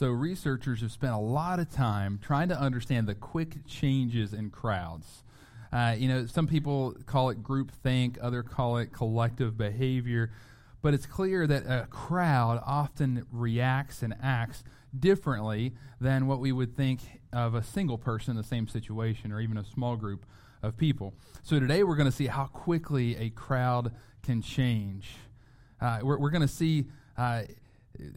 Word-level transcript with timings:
So, 0.00 0.08
researchers 0.08 0.80
have 0.80 0.92
spent 0.92 1.12
a 1.12 1.18
lot 1.18 1.60
of 1.60 1.70
time 1.70 2.18
trying 2.22 2.48
to 2.48 2.58
understand 2.58 3.06
the 3.06 3.14
quick 3.14 3.66
changes 3.66 4.32
in 4.32 4.48
crowds. 4.48 5.24
Uh, 5.74 5.94
you 5.94 6.08
know, 6.08 6.24
some 6.24 6.46
people 6.46 6.96
call 7.04 7.28
it 7.28 7.42
group 7.42 7.70
think, 7.70 8.16
other 8.22 8.42
call 8.42 8.78
it 8.78 8.94
collective 8.94 9.58
behavior, 9.58 10.32
but 10.80 10.94
it's 10.94 11.04
clear 11.04 11.46
that 11.46 11.64
a 11.66 11.86
crowd 11.90 12.62
often 12.64 13.26
reacts 13.30 14.02
and 14.02 14.14
acts 14.22 14.64
differently 14.98 15.74
than 16.00 16.26
what 16.26 16.40
we 16.40 16.50
would 16.50 16.74
think 16.74 17.00
of 17.34 17.54
a 17.54 17.62
single 17.62 17.98
person 17.98 18.30
in 18.30 18.36
the 18.38 18.42
same 18.42 18.66
situation 18.66 19.32
or 19.32 19.40
even 19.42 19.58
a 19.58 19.64
small 19.66 19.96
group 19.96 20.24
of 20.62 20.78
people. 20.78 21.12
So 21.42 21.60
today 21.60 21.82
we're 21.82 21.96
going 21.96 22.10
to 22.10 22.16
see 22.16 22.28
how 22.28 22.46
quickly 22.46 23.16
a 23.18 23.28
crowd 23.28 23.92
can 24.22 24.40
change. 24.40 25.10
Uh, 25.78 25.98
we're, 26.02 26.18
we're 26.18 26.30
going 26.30 26.40
to 26.40 26.48
see 26.48 26.86
uh, 27.18 27.42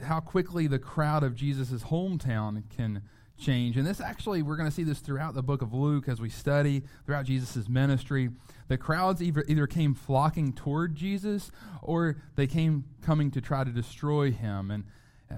how 0.03 0.19
quickly 0.19 0.67
the 0.67 0.79
crowd 0.79 1.23
of 1.23 1.35
Jesus' 1.35 1.83
hometown 1.83 2.63
can 2.75 3.01
change. 3.37 3.77
And 3.77 3.85
this 3.85 3.99
actually, 3.99 4.41
we're 4.41 4.55
going 4.55 4.69
to 4.69 4.75
see 4.75 4.83
this 4.83 4.99
throughout 4.99 5.33
the 5.33 5.43
book 5.43 5.61
of 5.61 5.73
Luke 5.73 6.07
as 6.07 6.21
we 6.21 6.29
study 6.29 6.83
throughout 7.05 7.25
Jesus' 7.25 7.67
ministry. 7.67 8.29
The 8.67 8.77
crowds 8.77 9.21
either, 9.21 9.43
either 9.47 9.67
came 9.67 9.93
flocking 9.93 10.53
toward 10.53 10.95
Jesus 10.95 11.51
or 11.81 12.17
they 12.35 12.47
came 12.47 12.85
coming 13.01 13.31
to 13.31 13.41
try 13.41 13.63
to 13.63 13.71
destroy 13.71 14.31
him. 14.31 14.71
And 14.71 14.85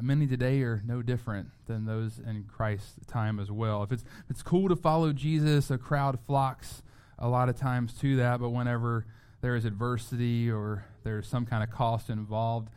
many 0.01 0.27
today 0.27 0.61
are 0.61 0.83
no 0.85 1.01
different 1.01 1.49
than 1.67 1.85
those 1.85 2.19
in 2.19 2.43
Christ's 2.43 3.05
time 3.07 3.39
as 3.39 3.51
well. 3.51 3.81
If 3.83 3.91
it's, 3.91 4.03
if 4.03 4.31
it's 4.31 4.43
cool 4.43 4.69
to 4.69 4.75
follow 4.75 5.13
Jesus, 5.13 5.71
a 5.71 5.77
crowd 5.77 6.19
flocks 6.27 6.83
a 7.17 7.29
lot 7.29 7.49
of 7.49 7.57
times 7.57 7.93
to 7.93 8.17
that, 8.17 8.39
but 8.39 8.49
whenever 8.49 9.05
there 9.41 9.55
is 9.55 9.63
adversity 9.63 10.51
or 10.51 10.85
there's 11.03 11.27
some 11.27 11.45
kind 11.45 11.63
of 11.63 11.71
cost 11.71 12.09
involved, 12.09 12.69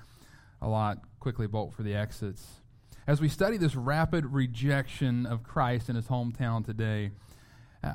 a 0.63 0.69
lot 0.69 0.99
quickly 1.29 1.47
bolt 1.47 1.75
for 1.75 1.83
the 1.83 1.95
exits. 1.95 2.63
As 3.07 3.21
we 3.21 3.29
study 3.29 3.59
this 3.59 3.77
rapid 3.77 4.25
rejection 4.25 5.27
of 5.27 5.43
Christ 5.43 5.91
in 5.91 5.95
his 5.95 6.07
hometown 6.07 6.65
today, 6.65 7.11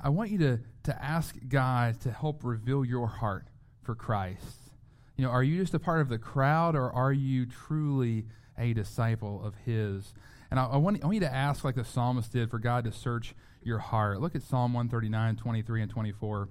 I 0.03 0.09
want 0.09 0.29
you 0.29 0.37
to, 0.37 0.59
to 0.83 1.03
ask 1.03 1.35
God 1.47 1.99
to 2.01 2.11
help 2.11 2.41
reveal 2.43 2.85
your 2.85 3.07
heart 3.07 3.47
for 3.81 3.95
Christ. 3.95 4.69
You 5.17 5.25
know, 5.25 5.31
are 5.31 5.41
you 5.41 5.59
just 5.59 5.73
a 5.73 5.79
part 5.79 6.01
of 6.01 6.09
the 6.09 6.19
crowd 6.19 6.75
or 6.75 6.91
are 6.91 7.11
you 7.11 7.47
truly 7.47 8.27
a 8.55 8.71
disciple 8.73 9.43
of 9.43 9.55
his? 9.65 10.13
And 10.51 10.59
I, 10.59 10.65
I, 10.65 10.77
want, 10.77 11.01
I 11.01 11.07
want 11.07 11.15
you 11.15 11.21
to 11.21 11.33
ask, 11.33 11.63
like 11.63 11.73
the 11.73 11.83
psalmist 11.83 12.31
did, 12.33 12.51
for 12.51 12.59
God 12.59 12.83
to 12.83 12.91
search 12.91 13.33
your 13.63 13.79
heart. 13.79 14.21
Look 14.21 14.35
at 14.35 14.43
Psalm 14.43 14.73
139, 14.73 15.37
23, 15.37 15.81
and 15.81 15.89
24. 15.89 16.49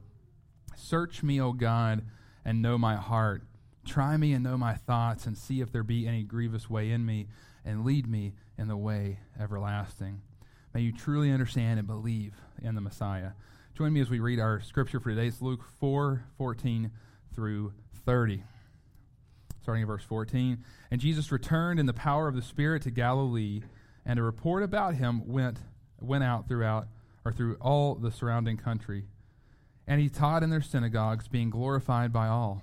Search 0.74 1.22
me, 1.22 1.40
O 1.40 1.52
God, 1.52 2.04
and 2.44 2.60
know 2.60 2.76
my 2.76 2.96
heart. 2.96 3.44
Try 3.84 4.16
me 4.16 4.32
and 4.32 4.44
know 4.44 4.56
my 4.56 4.74
thoughts, 4.74 5.26
and 5.26 5.36
see 5.36 5.60
if 5.60 5.72
there 5.72 5.82
be 5.82 6.06
any 6.06 6.22
grievous 6.22 6.70
way 6.70 6.90
in 6.90 7.04
me, 7.04 7.28
and 7.64 7.84
lead 7.84 8.06
me 8.06 8.34
in 8.58 8.68
the 8.68 8.76
way 8.76 9.18
everlasting. 9.38 10.22
May 10.74 10.82
you 10.82 10.92
truly 10.92 11.30
understand 11.30 11.78
and 11.78 11.86
believe 11.86 12.34
in 12.62 12.74
the 12.74 12.80
Messiah. 12.80 13.32
Join 13.76 13.92
me 13.92 14.00
as 14.00 14.10
we 14.10 14.20
read 14.20 14.38
our 14.38 14.60
scripture 14.60 15.00
for 15.00 15.10
today. 15.10 15.26
It's 15.26 15.42
Luke 15.42 15.64
4 15.80 16.24
14 16.38 16.90
through 17.34 17.72
30. 18.04 18.42
Starting 19.62 19.82
at 19.82 19.86
verse 19.86 20.04
14. 20.04 20.64
And 20.90 21.00
Jesus 21.00 21.32
returned 21.32 21.78
in 21.78 21.86
the 21.86 21.92
power 21.92 22.28
of 22.28 22.34
the 22.34 22.42
Spirit 22.42 22.82
to 22.82 22.90
Galilee, 22.90 23.62
and 24.04 24.18
a 24.18 24.22
report 24.22 24.62
about 24.62 24.94
him 24.94 25.26
went, 25.26 25.58
went 26.00 26.24
out 26.24 26.48
throughout 26.48 26.88
or 27.24 27.32
through 27.32 27.56
all 27.60 27.94
the 27.94 28.10
surrounding 28.10 28.56
country. 28.56 29.04
And 29.86 30.00
he 30.00 30.08
taught 30.08 30.42
in 30.42 30.50
their 30.50 30.62
synagogues, 30.62 31.28
being 31.28 31.50
glorified 31.50 32.12
by 32.12 32.28
all. 32.28 32.62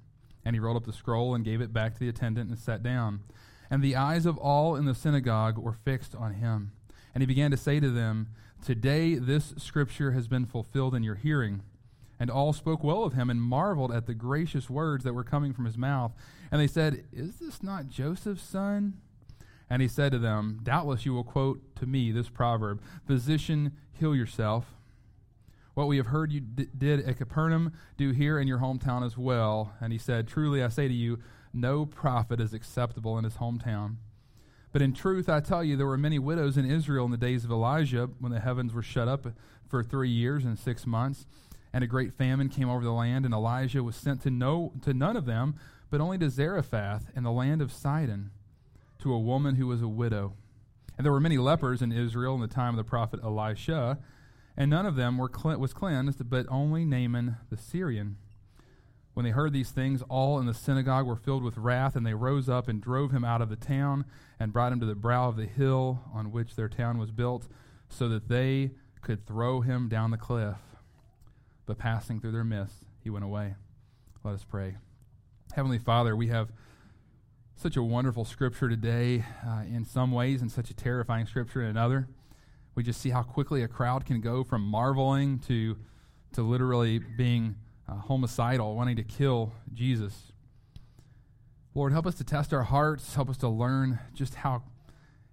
And 0.43 0.55
he 0.55 0.59
rolled 0.59 0.77
up 0.77 0.85
the 0.85 0.93
scroll 0.93 1.35
and 1.35 1.45
gave 1.45 1.61
it 1.61 1.73
back 1.73 1.93
to 1.93 1.99
the 1.99 2.09
attendant 2.09 2.49
and 2.49 2.57
sat 2.57 2.81
down. 2.81 3.21
And 3.69 3.81
the 3.81 3.95
eyes 3.95 4.25
of 4.25 4.37
all 4.37 4.75
in 4.75 4.85
the 4.85 4.95
synagogue 4.95 5.57
were 5.57 5.73
fixed 5.73 6.15
on 6.15 6.33
him. 6.33 6.71
And 7.13 7.21
he 7.21 7.25
began 7.25 7.51
to 7.51 7.57
say 7.57 7.79
to 7.79 7.89
them, 7.89 8.27
Today 8.63 9.15
this 9.15 9.53
scripture 9.57 10.11
has 10.11 10.27
been 10.27 10.45
fulfilled 10.45 10.93
in 10.93 11.03
your 11.03 11.15
hearing. 11.15 11.61
And 12.19 12.29
all 12.29 12.53
spoke 12.53 12.83
well 12.83 13.03
of 13.03 13.13
him 13.13 13.29
and 13.29 13.41
marveled 13.41 13.91
at 13.91 14.05
the 14.05 14.13
gracious 14.13 14.69
words 14.69 15.03
that 15.03 15.13
were 15.13 15.23
coming 15.23 15.53
from 15.53 15.65
his 15.65 15.77
mouth. 15.77 16.11
And 16.51 16.61
they 16.61 16.67
said, 16.67 17.05
Is 17.11 17.37
this 17.37 17.63
not 17.63 17.89
Joseph's 17.89 18.43
son? 18.43 18.99
And 19.69 19.81
he 19.81 19.87
said 19.87 20.11
to 20.11 20.19
them, 20.19 20.59
Doubtless 20.61 21.05
you 21.05 21.13
will 21.13 21.23
quote 21.23 21.75
to 21.77 21.85
me 21.85 22.11
this 22.11 22.29
proverb 22.29 22.81
Physician, 23.07 23.71
heal 23.93 24.13
yourself. 24.13 24.65
What 25.73 25.87
we 25.87 25.97
have 25.97 26.07
heard 26.07 26.31
you 26.31 26.41
d- 26.41 26.67
did 26.77 27.07
at 27.07 27.17
Capernaum, 27.17 27.73
do 27.97 28.11
here 28.11 28.39
in 28.39 28.47
your 28.47 28.59
hometown 28.59 29.05
as 29.05 29.17
well. 29.17 29.73
And 29.79 29.93
he 29.93 29.99
said, 29.99 30.27
Truly 30.27 30.61
I 30.63 30.67
say 30.67 30.87
to 30.87 30.93
you, 30.93 31.19
no 31.53 31.85
prophet 31.85 32.39
is 32.39 32.53
acceptable 32.53 33.17
in 33.17 33.23
his 33.23 33.35
hometown. 33.35 33.95
But 34.71 34.81
in 34.81 34.93
truth, 34.93 35.27
I 35.27 35.41
tell 35.41 35.63
you, 35.63 35.75
there 35.75 35.85
were 35.87 35.97
many 35.97 36.17
widows 36.17 36.57
in 36.57 36.69
Israel 36.69 37.05
in 37.05 37.11
the 37.11 37.17
days 37.17 37.43
of 37.43 37.51
Elijah, 37.51 38.09
when 38.19 38.31
the 38.31 38.39
heavens 38.39 38.73
were 38.73 38.83
shut 38.83 39.07
up 39.07 39.27
for 39.67 39.83
three 39.83 40.09
years 40.09 40.45
and 40.45 40.57
six 40.57 40.85
months, 40.85 41.25
and 41.73 41.83
a 41.83 41.87
great 41.87 42.13
famine 42.13 42.49
came 42.49 42.69
over 42.69 42.83
the 42.83 42.91
land, 42.91 43.25
and 43.25 43.33
Elijah 43.33 43.83
was 43.83 43.95
sent 43.95 44.21
to 44.21 44.29
no 44.29 44.73
to 44.81 44.93
none 44.93 45.17
of 45.17 45.25
them, 45.25 45.55
but 45.89 45.99
only 45.99 46.17
to 46.19 46.29
Zarephath 46.29 47.11
in 47.15 47.23
the 47.23 47.31
land 47.31 47.61
of 47.61 47.71
Sidon, 47.71 48.31
to 48.99 49.13
a 49.13 49.19
woman 49.19 49.55
who 49.55 49.67
was 49.67 49.81
a 49.81 49.87
widow. 49.87 50.33
And 50.97 51.05
there 51.05 51.11
were 51.11 51.19
many 51.19 51.37
lepers 51.37 51.81
in 51.81 51.91
Israel 51.91 52.35
in 52.35 52.41
the 52.41 52.47
time 52.47 52.73
of 52.73 52.77
the 52.77 52.89
prophet 52.89 53.19
Elisha, 53.23 53.97
and 54.57 54.69
none 54.69 54.85
of 54.85 54.95
them 54.95 55.17
were 55.17 55.29
was 55.57 55.73
cleansed, 55.73 56.29
but 56.29 56.45
only 56.49 56.85
Naaman 56.85 57.37
the 57.49 57.57
Syrian. 57.57 58.17
When 59.13 59.25
they 59.25 59.31
heard 59.31 59.51
these 59.51 59.71
things, 59.71 60.01
all 60.03 60.39
in 60.39 60.45
the 60.45 60.53
synagogue 60.53 61.05
were 61.05 61.17
filled 61.17 61.43
with 61.43 61.57
wrath, 61.57 61.95
and 61.95 62.05
they 62.05 62.13
rose 62.13 62.47
up 62.47 62.67
and 62.67 62.81
drove 62.81 63.11
him 63.11 63.25
out 63.25 63.41
of 63.41 63.49
the 63.49 63.55
town 63.55 64.05
and 64.39 64.53
brought 64.53 64.71
him 64.71 64.79
to 64.79 64.85
the 64.85 64.95
brow 64.95 65.27
of 65.27 65.35
the 65.35 65.45
hill 65.45 66.01
on 66.13 66.31
which 66.31 66.55
their 66.55 66.69
town 66.69 66.97
was 66.97 67.11
built, 67.11 67.47
so 67.89 68.07
that 68.07 68.29
they 68.29 68.71
could 69.01 69.25
throw 69.25 69.61
him 69.61 69.89
down 69.89 70.11
the 70.11 70.17
cliff. 70.17 70.57
But 71.65 71.77
passing 71.77 72.21
through 72.21 72.31
their 72.31 72.43
midst, 72.43 72.85
he 73.03 73.09
went 73.09 73.25
away. 73.25 73.55
Let 74.23 74.35
us 74.35 74.45
pray. 74.45 74.77
Heavenly 75.53 75.79
Father, 75.79 76.15
we 76.15 76.27
have 76.27 76.51
such 77.55 77.75
a 77.75 77.83
wonderful 77.83 78.23
scripture 78.23 78.69
today 78.69 79.25
uh, 79.45 79.63
in 79.63 79.85
some 79.85 80.11
ways, 80.11 80.41
and 80.41 80.51
such 80.51 80.69
a 80.69 80.73
terrifying 80.73 81.25
scripture 81.25 81.61
in 81.61 81.67
another. 81.67 82.07
We 82.73 82.83
just 82.83 83.01
see 83.01 83.09
how 83.09 83.23
quickly 83.23 83.63
a 83.63 83.67
crowd 83.67 84.05
can 84.05 84.21
go 84.21 84.43
from 84.43 84.61
marveling 84.61 85.39
to, 85.39 85.77
to 86.33 86.41
literally 86.41 86.99
being 86.99 87.55
uh, 87.87 87.95
homicidal, 87.95 88.75
wanting 88.75 88.95
to 88.95 89.03
kill 89.03 89.53
Jesus. 89.73 90.31
Lord, 91.75 91.91
help 91.91 92.05
us 92.05 92.15
to 92.15 92.23
test 92.23 92.53
our 92.53 92.63
hearts. 92.63 93.15
Help 93.15 93.29
us 93.29 93.37
to 93.37 93.49
learn 93.49 93.99
just 94.13 94.35
how, 94.35 94.63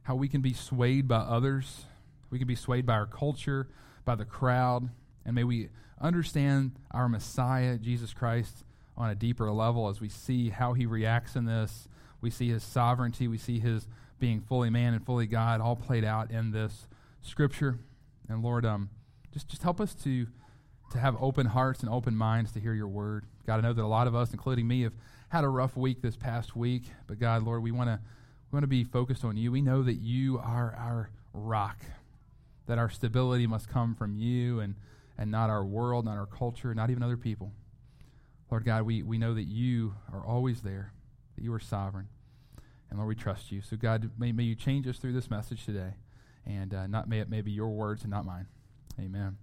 how 0.03 0.17
we 0.17 0.29
can 0.29 0.41
be 0.41 0.53
swayed 0.53 1.07
by 1.07 1.19
others. 1.19 1.87
We 2.31 2.39
can 2.39 2.49
be 2.49 2.57
swayed 2.57 2.87
by 2.87 2.95
our 2.95 3.07
culture, 3.07 3.69
by 4.05 4.17
the 4.17 4.25
crowd. 4.25 4.89
And 5.25 5.35
may 5.35 5.45
we 5.45 5.69
understand 6.01 6.73
our 6.91 7.09
Messiah, 7.09 7.79
Jesus 7.79 8.13
Christ, 8.13 8.65
on 8.97 9.11
a 9.11 9.15
deeper 9.15 9.51
level 9.53 9.89
as 9.89 10.01
we 10.01 10.09
see 10.09 10.51
how 10.51 10.73
he 10.73 10.87
reacts 10.87 11.37
in 11.37 11.45
this. 11.45 11.89
We 12.21 12.31
see 12.31 12.49
his 12.49 12.65
sovereignty. 12.65 13.29
We 13.29 13.39
see 13.39 13.61
his 13.61 13.87
being 14.19 14.41
fully 14.41 14.71
man 14.71 14.95
and 14.95 15.07
fully 15.07 15.27
God 15.27 15.61
all 15.61 15.77
played 15.77 16.05
out 16.05 16.33
in 16.33 16.51
this 16.51 16.89
scripture. 17.29 17.79
And 18.29 18.43
Lord, 18.43 18.67
um, 18.67 18.91
just, 19.33 19.49
just 19.49 19.63
help 19.63 19.81
us 19.81 19.95
to 20.05 20.27
to 20.93 20.99
have 20.99 21.17
open 21.21 21.45
hearts 21.45 21.81
and 21.81 21.91
open 21.91 22.17
minds 22.17 22.51
to 22.53 22.61
hear 22.61 22.73
your 22.73 22.89
word. 22.89 23.27
God, 23.47 23.59
I 23.59 23.61
know 23.61 23.75
that 23.75 23.85
a 23.85 23.87
lot 23.87 24.07
of 24.07 24.15
us, 24.15 24.33
including 24.33 24.67
me, 24.67 24.83
have 24.83 24.95
had 25.29 25.45
a 25.45 25.49
rough 25.49 25.77
week 25.77 26.01
this 26.01 26.17
past 26.17 26.57
week, 26.57 26.85
but 27.07 27.19
God, 27.19 27.43
Lord, 27.43 27.63
we 27.63 27.71
want 27.71 27.89
to 27.89 28.01
we 28.51 28.57
want 28.57 28.63
to 28.63 28.69
be 28.69 28.85
focused 28.85 29.23
on 29.23 29.37
you. 29.37 29.53
We 29.53 29.61
know 29.61 29.83
that 29.83 29.97
you 29.97 30.39
are 30.39 30.75
our 30.79 31.11
rock, 31.35 31.79
that 32.67 32.79
our 32.79 32.89
stability 32.89 33.47
must 33.47 33.69
come 33.69 33.95
from 33.95 34.15
you 34.15 34.61
and 34.61 34.77
and 35.19 35.31
not 35.31 35.51
our 35.51 35.65
world, 35.65 36.05
not 36.05 36.17
our 36.17 36.27
culture, 36.27 36.75
not 36.75 36.91
even 36.91 37.03
other 37.03 37.17
people. 37.17 37.53
Lord 38.51 38.65
God, 38.65 38.85
we, 38.85 39.03
we 39.03 39.19
know 39.19 39.35
that 39.35 39.45
you 39.45 39.95
are 40.13 40.25
always 40.25 40.63
there, 40.63 40.93
that 41.37 41.45
you 41.45 41.53
are 41.53 41.61
sovereign. 41.61 42.09
And 42.89 42.99
Lord, 42.99 43.09
we 43.09 43.15
trust 43.15 43.53
you. 43.53 43.61
So, 43.61 43.77
God, 43.77 44.11
may, 44.19 44.33
may 44.33 44.45
you 44.45 44.55
change 44.55 44.87
us 44.87 44.97
through 44.97 45.13
this 45.13 45.29
message 45.29 45.67
today. 45.67 45.95
And 46.49 46.75
uh, 46.75 46.87
not 46.87 47.09
may 47.09 47.21
it 47.21 47.29
may 47.29 47.43
be 47.43 47.51
your 47.51 47.69
words 47.69 48.03
and 48.03 48.11
not 48.11 48.25
mine. 48.25 48.47
Amen. 48.99 49.37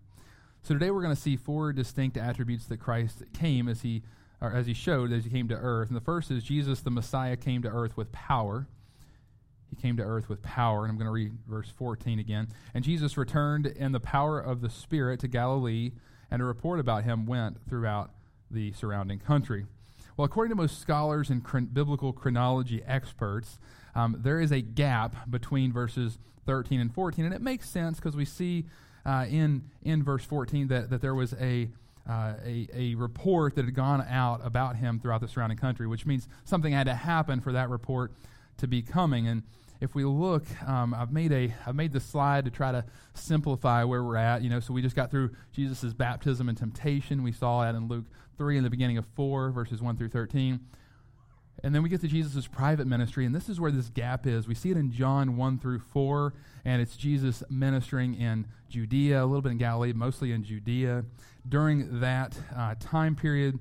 So 0.63 0.74
today 0.74 0.90
we're 0.90 1.04
going 1.04 1.16
to 1.16 1.22
see 1.22 1.38
four 1.38 1.72
distinct 1.72 2.18
attributes 2.18 2.66
that 2.66 2.80
Christ 2.80 3.24
came 3.34 3.69
as 3.69 3.81
he 3.81 4.02
or 4.42 4.52
as 4.52 4.66
he 4.66 4.74
showed 4.74 5.13
as 5.13 5.24
he 5.24 5.30
came 5.30 5.48
to 5.48 5.56
earth. 5.56 5.90
And 5.90 5.96
the 5.96 6.02
first 6.02 6.31
is 6.31 6.44
Jesus 6.44 6.81
the 6.81 6.92
Messiah 6.92 7.38
came 7.38 7.62
to 7.62 7.69
earth 7.69 7.96
with 7.96 8.12
power. 8.12 8.68
he 9.69 9.75
came 9.75 9.96
to 9.98 10.04
earth 10.04 10.28
with 10.28 10.42
power. 10.42 10.84
And 10.84 10.92
I'm 10.92 10.98
going 10.98 11.06
to 11.06 11.12
read 11.12 11.34
verse 11.48 11.69
14 11.69 12.19
again. 12.19 12.48
And 12.74 12.84
Jesus 12.84 13.16
returned 13.18 13.68
in 13.68 13.92
the 13.92 14.00
power 14.00 14.40
of 14.40 14.62
the 14.62 14.69
Spirit 14.69 15.19
to 15.22 15.28
Galilee, 15.28 15.92
and 16.31 16.42
a 16.42 16.46
report 16.46 16.80
about 16.80 17.04
him 17.04 17.25
went 17.25 17.58
throughout 17.69 18.12
the 18.50 18.74
surrounding 18.74 19.19
country. 19.19 19.66
Well, 20.18 20.25
according 20.25 20.50
to 20.50 20.56
most 20.56 20.80
scholars 20.80 21.30
and 21.30 21.44
biblical 21.74 22.13
chronology 22.13 22.81
experts, 22.86 23.60
um, 23.96 24.18
there 24.19 24.40
is 24.40 24.51
a 24.51 24.62
gap 24.62 25.30
between 25.30 25.72
verses 25.72 26.19
13 26.45 26.80
and 26.80 26.94
14, 26.94 27.25
and 27.25 27.33
it 27.33 27.42
makes 27.42 27.69
sense 27.69 27.97
because 27.97 28.15
we 28.15 28.25
see 28.25 28.65
uh, 29.06 29.25
in 29.30 29.63
in 29.83 30.03
verse 30.03 30.24
14 30.25 30.68
that, 30.68 30.89
that 30.89 31.01
there 31.01 31.15
was 31.15 31.33
a, 31.33 31.69
uh, 32.09 32.33
a 32.44 32.68
a 32.74 32.95
report 32.95 33.56
that 33.56 33.65
had 33.65 33.75
gone 33.75 34.06
out 34.09 34.42
about 34.44 34.75
him 34.75 35.00
throughout 35.00 35.21
the 35.21 35.27
surrounding 35.27 35.57
country, 35.57 35.88
which 35.88 36.06
means 36.06 36.27
something 36.44 36.74
had 36.74 36.88
to 36.88 36.95
happen 36.95 37.42
for 37.42 37.51
that 37.51 37.69
report 37.69 38.12
to 38.57 38.68
be 38.68 38.81
coming. 38.81 39.27
And 39.27 39.44
if 39.81 39.94
we 39.94 40.06
look, 40.06 40.44
um, 40.68 40.94
I've 40.94 41.12
made 41.12 41.31
a 41.31 41.53
I've 41.65 41.75
made 41.75 41.94
this 41.94 42.06
slide 42.06 42.45
to 42.45 42.51
try 42.51 42.71
to 42.71 42.86
simplify 43.13 43.83
where 43.83 44.03
we're 44.03 44.18
at. 44.18 44.41
You 44.41 44.50
know, 44.50 44.59
so 44.59 44.74
we 44.74 44.81
just 44.81 44.95
got 44.95 45.12
through 45.12 45.31
Jesus' 45.51 45.94
baptism 45.94 46.50
and 46.50 46.57
temptation. 46.57 47.24
We 47.24 47.31
saw 47.31 47.63
that 47.63 47.75
in 47.75 47.88
Luke 47.88 48.06
three 48.38 48.57
in 48.57 48.63
the 48.63 48.69
beginning 48.69 48.98
of 48.98 49.06
four, 49.15 49.51
verses 49.51 49.81
one 49.81 49.98
through 49.98 50.09
thirteen. 50.09 50.62
And 51.65 51.73
then 51.73 51.81
we 51.81 51.89
get 51.89 52.00
to 52.01 52.07
Jesus' 52.07 52.45
private 52.45 52.85
ministry, 52.85 53.25
and 53.25 53.33
this 53.33 53.50
is 53.50 53.59
where 53.59 53.71
this 53.71 53.89
gap 53.89 54.27
is. 54.27 54.47
We 54.47 54.53
see 54.53 54.69
it 54.69 54.77
in 54.77 54.91
John 54.91 55.35
1 55.35 55.57
through 55.57 55.79
4, 55.79 56.31
and 56.63 56.79
it's 56.79 56.95
Jesus 56.95 57.41
ministering 57.50 58.13
in 58.13 58.45
Judea, 58.69 59.23
a 59.23 59.25
little 59.25 59.41
bit 59.41 59.53
in 59.53 59.57
Galilee, 59.57 59.91
mostly 59.91 60.31
in 60.31 60.44
Judea. 60.44 61.06
During 61.50 62.01
that 62.01 62.38
uh, 62.56 62.75
time 62.79 63.15
period, 63.15 63.57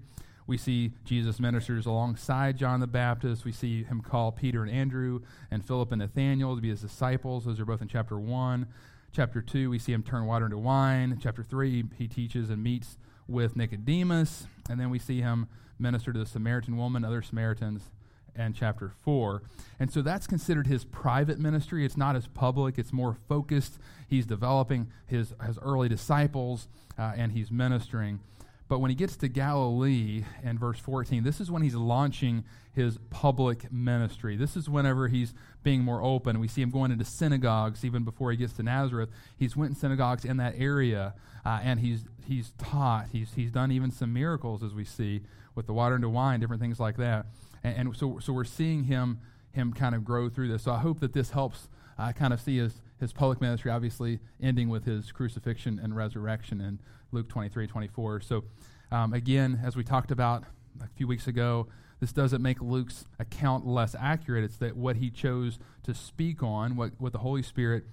we 0.46 0.58
see 0.58 0.92
Jesus 1.06 1.40
ministers 1.40 1.86
alongside 1.86 2.58
John 2.58 2.80
the 2.80 2.86
Baptist. 2.86 3.46
We 3.46 3.52
see 3.52 3.84
him 3.84 4.02
call 4.02 4.32
Peter 4.32 4.62
and 4.62 4.70
Andrew 4.70 5.22
and 5.50 5.64
Philip 5.64 5.90
and 5.90 6.02
Nathaniel 6.02 6.54
to 6.56 6.60
be 6.60 6.68
his 6.68 6.82
disciples. 6.82 7.46
Those 7.46 7.58
are 7.58 7.64
both 7.64 7.80
in 7.80 7.88
chapter 7.88 8.18
1. 8.18 8.66
Chapter 9.12 9.40
2, 9.40 9.70
we 9.70 9.78
see 9.78 9.94
him 9.94 10.02
turn 10.02 10.26
water 10.26 10.44
into 10.44 10.58
wine. 10.58 11.18
Chapter 11.22 11.42
3, 11.42 11.84
he 11.96 12.06
teaches 12.06 12.50
and 12.50 12.62
meets 12.62 12.98
with 13.26 13.56
Nicodemus. 13.56 14.46
And 14.68 14.78
then 14.78 14.90
we 14.90 14.98
see 14.98 15.22
him 15.22 15.48
minister 15.78 16.12
to 16.12 16.18
the 16.18 16.26
Samaritan 16.26 16.76
woman, 16.76 17.04
other 17.04 17.22
Samaritans, 17.22 17.90
and 18.36 18.54
chapter 18.54 18.92
4. 19.02 19.42
And 19.78 19.92
so 19.92 20.02
that's 20.02 20.26
considered 20.26 20.66
his 20.66 20.84
private 20.84 21.38
ministry. 21.38 21.84
It's 21.84 21.96
not 21.96 22.16
as 22.16 22.26
public, 22.26 22.78
it's 22.78 22.92
more 22.92 23.16
focused. 23.28 23.78
He's 24.08 24.26
developing 24.26 24.88
his, 25.06 25.34
his 25.46 25.58
early 25.62 25.88
disciples 25.88 26.68
uh, 26.98 27.12
and 27.16 27.32
he's 27.32 27.50
ministering. 27.50 28.20
But 28.66 28.78
when 28.78 28.90
he 28.90 28.94
gets 28.94 29.16
to 29.18 29.28
Galilee 29.28 30.24
in 30.42 30.58
verse 30.58 30.78
14, 30.78 31.22
this 31.22 31.40
is 31.40 31.50
when 31.50 31.62
he's 31.62 31.74
launching 31.74 32.44
his 32.72 32.98
public 33.10 33.70
ministry. 33.70 34.36
This 34.36 34.56
is 34.56 34.70
whenever 34.70 35.08
he's 35.08 35.34
being 35.62 35.82
more 35.82 36.02
open. 36.02 36.40
We 36.40 36.48
see 36.48 36.62
him 36.62 36.70
going 36.70 36.90
into 36.90 37.04
synagogues 37.04 37.84
even 37.84 38.04
before 38.04 38.30
he 38.30 38.38
gets 38.38 38.54
to 38.54 38.62
Nazareth. 38.62 39.10
He's 39.36 39.54
went 39.54 39.72
in 39.72 39.76
synagogues 39.76 40.24
in 40.24 40.38
that 40.38 40.54
area, 40.56 41.14
uh, 41.44 41.60
and 41.62 41.80
he's 41.80 42.04
he's 42.26 42.52
taught. 42.58 43.08
He's 43.12 43.34
he's 43.34 43.50
done 43.50 43.70
even 43.70 43.90
some 43.90 44.12
miracles 44.14 44.62
as 44.62 44.72
we 44.72 44.84
see 44.84 45.20
with 45.54 45.66
the 45.66 45.72
water 45.72 45.96
into 45.96 46.08
wine, 46.08 46.40
different 46.40 46.62
things 46.62 46.80
like 46.80 46.96
that. 46.96 47.26
And, 47.62 47.88
and 47.88 47.96
so 47.96 48.18
so 48.18 48.32
we're 48.32 48.44
seeing 48.44 48.84
him 48.84 49.20
him 49.52 49.72
kind 49.72 49.94
of 49.94 50.04
grow 50.04 50.28
through 50.28 50.48
this. 50.48 50.62
So 50.62 50.72
I 50.72 50.78
hope 50.78 51.00
that 51.00 51.12
this 51.12 51.30
helps 51.30 51.68
uh, 51.98 52.12
kind 52.12 52.32
of 52.32 52.40
see 52.40 52.58
his 52.58 52.80
his 53.00 53.12
public 53.12 53.40
ministry, 53.40 53.70
obviously 53.70 54.20
ending 54.40 54.68
with 54.68 54.84
his 54.84 55.12
crucifixion 55.12 55.80
and 55.82 55.94
resurrection 55.94 56.60
in 56.60 56.80
Luke 57.12 57.28
23, 57.28 57.66
24. 57.66 58.20
So, 58.20 58.44
um, 58.90 59.12
again, 59.12 59.60
as 59.64 59.76
we 59.76 59.84
talked 59.84 60.10
about 60.10 60.44
a 60.82 60.88
few 60.96 61.06
weeks 61.06 61.26
ago, 61.26 61.68
this 62.00 62.12
doesn't 62.12 62.42
make 62.42 62.60
Luke's 62.60 63.04
account 63.18 63.66
less 63.66 63.94
accurate. 63.98 64.44
It's 64.44 64.56
that 64.58 64.76
what 64.76 64.96
he 64.96 65.10
chose 65.10 65.58
to 65.84 65.94
speak 65.94 66.42
on, 66.42 66.76
what, 66.76 66.92
what 66.98 67.12
the 67.12 67.18
Holy 67.18 67.42
Spirit 67.42 67.84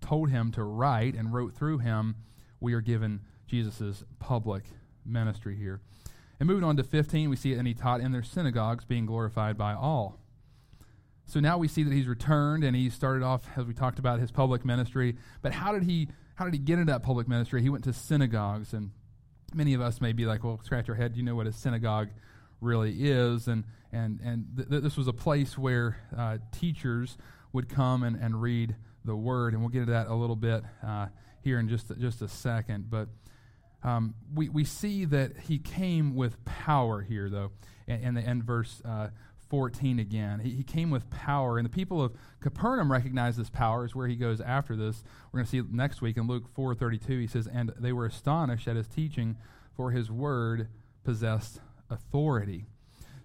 told 0.00 0.30
him 0.30 0.52
to 0.52 0.62
write 0.62 1.14
and 1.14 1.32
wrote 1.32 1.54
through 1.54 1.78
him, 1.78 2.16
we 2.60 2.74
are 2.74 2.80
given 2.80 3.20
Jesus' 3.46 4.04
public 4.18 4.64
ministry 5.04 5.56
here. 5.56 5.80
And 6.40 6.46
moving 6.46 6.64
on 6.64 6.76
to 6.76 6.84
15, 6.84 7.30
we 7.30 7.36
see 7.36 7.54
and 7.54 7.66
he 7.66 7.74
taught 7.74 8.00
in 8.00 8.12
their 8.12 8.22
synagogues, 8.22 8.84
being 8.84 9.06
glorified 9.06 9.58
by 9.58 9.74
all. 9.74 10.18
So 11.26 11.40
now 11.40 11.58
we 11.58 11.68
see 11.68 11.82
that 11.82 11.92
he's 11.92 12.08
returned 12.08 12.64
and 12.64 12.74
he 12.74 12.88
started 12.88 13.22
off, 13.22 13.46
as 13.56 13.66
we 13.66 13.74
talked 13.74 13.98
about, 13.98 14.18
his 14.18 14.30
public 14.30 14.64
ministry. 14.64 15.16
But 15.42 15.52
how 15.52 15.72
did 15.72 15.82
he 15.82 16.08
how 16.36 16.44
did 16.44 16.54
he 16.54 16.60
get 16.60 16.78
into 16.78 16.92
that 16.92 17.02
public 17.02 17.26
ministry? 17.26 17.60
He 17.60 17.68
went 17.68 17.82
to 17.84 17.92
synagogues, 17.92 18.72
and 18.72 18.92
many 19.52 19.74
of 19.74 19.80
us 19.80 20.00
may 20.00 20.12
be 20.12 20.24
like, 20.24 20.44
well, 20.44 20.60
scratch 20.62 20.86
your 20.86 20.94
head. 20.94 21.12
Do 21.12 21.18
you 21.18 21.24
know 21.24 21.34
what 21.34 21.48
a 21.48 21.52
synagogue 21.52 22.08
really 22.60 22.92
is? 22.92 23.48
And 23.48 23.64
and 23.92 24.20
and 24.20 24.46
th- 24.56 24.68
th- 24.70 24.82
this 24.82 24.96
was 24.96 25.08
a 25.08 25.12
place 25.12 25.58
where 25.58 25.98
uh, 26.16 26.38
teachers 26.52 27.18
would 27.52 27.68
come 27.68 28.04
and, 28.04 28.16
and 28.16 28.40
read 28.40 28.76
the 29.04 29.16
word, 29.16 29.52
and 29.52 29.62
we'll 29.62 29.70
get 29.70 29.80
into 29.80 29.92
that 29.92 30.06
a 30.06 30.14
little 30.14 30.36
bit 30.36 30.62
uh, 30.86 31.08
here 31.42 31.58
in 31.58 31.68
just 31.68 31.90
just 31.98 32.22
a 32.22 32.28
second. 32.28 32.88
But 32.88 33.08
um, 33.82 34.14
we 34.34 34.48
we 34.48 34.64
see 34.64 35.04
that 35.06 35.38
he 35.48 35.58
came 35.58 36.14
with 36.14 36.44
power 36.44 37.02
here, 37.02 37.28
though, 37.30 37.52
in, 37.86 38.00
in 38.00 38.14
the 38.14 38.22
end 38.22 38.44
verse. 38.44 38.82
Uh, 38.84 39.08
14 39.48 39.98
again. 39.98 40.40
He, 40.40 40.50
he, 40.50 40.62
came 40.62 40.90
with 40.90 41.08
power, 41.10 41.58
and 41.58 41.64
the 41.64 41.70
people 41.70 42.02
of 42.02 42.12
Capernaum 42.40 42.92
recognize 42.92 43.36
this 43.36 43.50
power, 43.50 43.84
is 43.84 43.94
where 43.94 44.06
he 44.06 44.16
goes 44.16 44.40
after 44.40 44.76
this. 44.76 45.02
We're 45.32 45.38
going 45.38 45.46
to 45.46 45.50
see 45.50 45.62
next 45.70 46.02
week 46.02 46.16
in 46.16 46.26
Luke 46.26 46.54
4.32, 46.54 47.20
he 47.20 47.26
says, 47.26 47.46
And 47.46 47.72
they 47.78 47.92
were 47.92 48.06
astonished 48.06 48.68
at 48.68 48.76
his 48.76 48.88
teaching, 48.88 49.36
for 49.74 49.90
his 49.90 50.10
word 50.10 50.68
possessed 51.04 51.60
authority. 51.88 52.66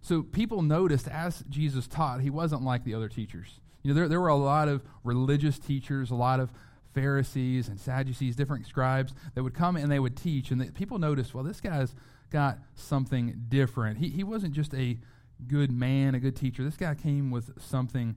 So 0.02 0.22
people 0.22 0.62
noticed 0.62 1.08
as 1.08 1.44
Jesus 1.50 1.88
taught, 1.88 2.22
he 2.22 2.30
wasn't 2.30 2.64
like 2.64 2.84
the 2.84 2.94
other 2.94 3.10
teachers. 3.10 3.60
You 3.82 3.90
know, 3.90 3.96
there, 3.96 4.08
there 4.08 4.22
were 4.22 4.28
a 4.28 4.36
lot 4.36 4.68
of 4.68 4.84
religious 5.04 5.60
teachers, 5.60 6.12
a 6.12 6.16
lot 6.16 6.40
of 6.40 6.52
Pharisees 6.94 7.68
and 7.68 7.80
Sadducees, 7.80 8.36
different 8.36 8.68
scribes 8.68 9.14
that 9.36 9.44
would 9.44 9.54
come 9.54 9.76
and 9.76 9.92
they 9.92 10.00
would 10.00 10.16
teach, 10.16 10.52
and 10.52 10.62
the, 10.62 10.72
people 10.72 11.00
noticed, 11.00 11.34
well, 11.34 11.44
this 11.44 11.62
guy's 11.62 11.94
got 12.30 12.60
something 12.76 13.44
different. 13.50 13.98
He, 13.98 14.10
he 14.10 14.24
wasn't 14.24 14.54
just 14.54 14.74
a 14.74 14.98
good 15.48 15.72
man, 15.72 16.16
a 16.16 16.20
good 16.20 16.36
teacher. 16.36 16.64
This 16.64 16.78
guy 16.78 16.96
came 16.96 17.32
with 17.32 17.52
something 17.62 18.16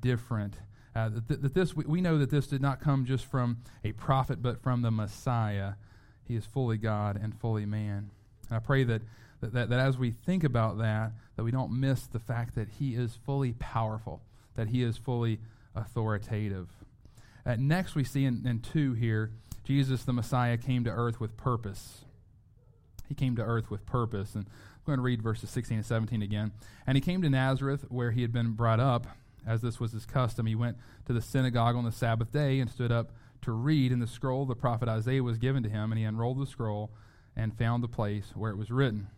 different. 0.00 0.54
Uh, 0.94 1.10
that, 1.10 1.42
that, 1.42 1.54
this 1.54 1.76
we, 1.76 1.84
we 1.84 2.00
know 2.00 2.18
that 2.18 2.30
this 2.30 2.46
did 2.46 2.62
not 2.62 2.80
come 2.80 3.04
just 3.04 3.24
from 3.26 3.58
a 3.84 3.92
prophet, 3.92 4.42
but 4.42 4.62
from 4.62 4.82
the 4.82 4.90
Messiah. 4.90 5.74
He 6.24 6.34
is 6.36 6.44
fully 6.44 6.76
God 6.76 7.18
and 7.20 7.38
fully 7.38 7.66
man. 7.66 8.10
And 8.48 8.56
I 8.56 8.58
pray 8.58 8.84
that, 8.84 9.02
that, 9.40 9.52
that, 9.52 9.68
that 9.70 9.80
as 9.80 9.98
we 9.98 10.10
think 10.10 10.44
about 10.44 10.78
that, 10.78 11.12
that 11.36 11.44
we 11.44 11.50
don't 11.50 11.72
miss 11.72 12.06
the 12.06 12.18
fact 12.18 12.54
that 12.54 12.68
he 12.78 12.94
is 12.94 13.18
fully 13.24 13.52
powerful, 13.52 14.22
that 14.56 14.68
he 14.68 14.82
is 14.82 14.96
fully 14.96 15.40
authoritative. 15.74 16.68
Uh, 17.44 17.56
next, 17.58 17.94
we 17.94 18.04
see 18.04 18.24
in, 18.24 18.46
in 18.46 18.60
2 18.60 18.94
here, 18.94 19.32
Jesus 19.64 20.04
the 20.04 20.12
Messiah 20.12 20.56
came 20.56 20.84
to 20.84 20.90
earth 20.90 21.20
with 21.20 21.36
purpose. 21.36 22.04
He 23.08 23.14
came 23.14 23.36
to 23.36 23.42
earth 23.42 23.70
with 23.70 23.86
purpose. 23.86 24.34
And 24.34 24.46
I'm 24.46 24.82
going 24.86 24.98
to 24.98 25.02
read 25.02 25.22
verses 25.22 25.50
16 25.50 25.78
and 25.78 25.86
17 25.86 26.22
again. 26.22 26.52
And 26.86 26.96
he 26.96 27.00
came 27.00 27.22
to 27.22 27.30
Nazareth, 27.30 27.84
where 27.88 28.10
he 28.10 28.22
had 28.22 28.32
been 28.32 28.52
brought 28.52 28.80
up. 28.80 29.06
As 29.46 29.62
this 29.62 29.80
was 29.80 29.92
his 29.92 30.04
custom, 30.04 30.46
he 30.46 30.54
went 30.54 30.76
to 31.06 31.12
the 31.12 31.22
synagogue 31.22 31.74
on 31.74 31.84
the 31.84 31.92
Sabbath 31.92 32.32
day 32.32 32.60
and 32.60 32.70
stood 32.70 32.92
up 32.92 33.12
to 33.42 33.52
read. 33.52 33.92
And 33.92 34.02
the 34.02 34.06
scroll 34.06 34.44
the 34.44 34.54
prophet 34.54 34.88
Isaiah 34.88 35.22
was 35.22 35.38
given 35.38 35.62
to 35.62 35.68
him, 35.68 35.90
and 35.90 35.98
he 35.98 36.04
unrolled 36.04 36.40
the 36.40 36.46
scroll 36.46 36.90
and 37.36 37.56
found 37.56 37.82
the 37.82 37.88
place 37.88 38.32
where 38.34 38.50
it 38.50 38.56
was 38.56 38.70
written. 38.70 39.08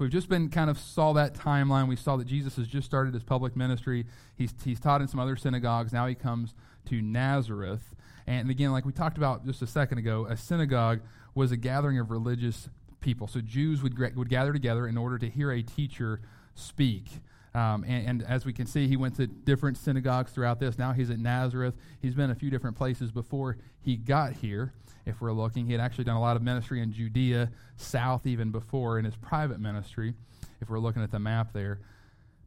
So 0.00 0.04
we've 0.04 0.12
just 0.12 0.30
been 0.30 0.48
kind 0.48 0.70
of 0.70 0.78
saw 0.78 1.12
that 1.12 1.34
timeline. 1.34 1.86
We 1.86 1.94
saw 1.94 2.16
that 2.16 2.26
Jesus 2.26 2.56
has 2.56 2.66
just 2.66 2.86
started 2.86 3.12
his 3.12 3.22
public 3.22 3.54
ministry. 3.54 4.06
He's, 4.34 4.54
he's 4.64 4.80
taught 4.80 5.02
in 5.02 5.08
some 5.08 5.20
other 5.20 5.36
synagogues. 5.36 5.92
Now 5.92 6.06
he 6.06 6.14
comes 6.14 6.54
to 6.86 7.02
Nazareth. 7.02 7.94
And 8.26 8.48
again, 8.48 8.72
like 8.72 8.86
we 8.86 8.92
talked 8.92 9.18
about 9.18 9.44
just 9.44 9.60
a 9.60 9.66
second 9.66 9.98
ago, 9.98 10.26
a 10.26 10.38
synagogue 10.38 11.00
was 11.34 11.52
a 11.52 11.56
gathering 11.58 11.98
of 11.98 12.10
religious 12.10 12.70
people. 13.02 13.28
So 13.28 13.42
Jews 13.42 13.82
would, 13.82 13.98
would 14.16 14.30
gather 14.30 14.54
together 14.54 14.88
in 14.88 14.96
order 14.96 15.18
to 15.18 15.28
hear 15.28 15.52
a 15.52 15.62
teacher 15.62 16.22
speak. 16.54 17.20
Um, 17.54 17.84
and, 17.84 18.06
and, 18.06 18.22
as 18.22 18.44
we 18.44 18.52
can 18.52 18.66
see, 18.66 18.86
he 18.86 18.96
went 18.96 19.16
to 19.16 19.26
different 19.26 19.76
synagogues 19.76 20.30
throughout 20.30 20.60
this. 20.60 20.78
Now 20.78 20.92
he's 20.92 21.10
at 21.10 21.18
Nazareth. 21.18 21.74
He's 22.00 22.14
been 22.14 22.30
a 22.30 22.34
few 22.34 22.48
different 22.48 22.76
places 22.76 23.10
before 23.10 23.56
he 23.80 23.96
got 23.96 24.34
here. 24.34 24.72
If 25.04 25.20
we're 25.20 25.32
looking, 25.32 25.66
he 25.66 25.72
had 25.72 25.80
actually 25.80 26.04
done 26.04 26.16
a 26.16 26.20
lot 26.20 26.36
of 26.36 26.42
ministry 26.42 26.80
in 26.80 26.92
Judea, 26.92 27.50
south 27.76 28.26
even 28.26 28.52
before 28.52 28.98
in 28.98 29.04
his 29.04 29.16
private 29.16 29.58
ministry. 29.58 30.14
If 30.60 30.70
we're 30.70 30.78
looking 30.78 31.02
at 31.02 31.10
the 31.10 31.18
map 31.18 31.52
there, 31.52 31.80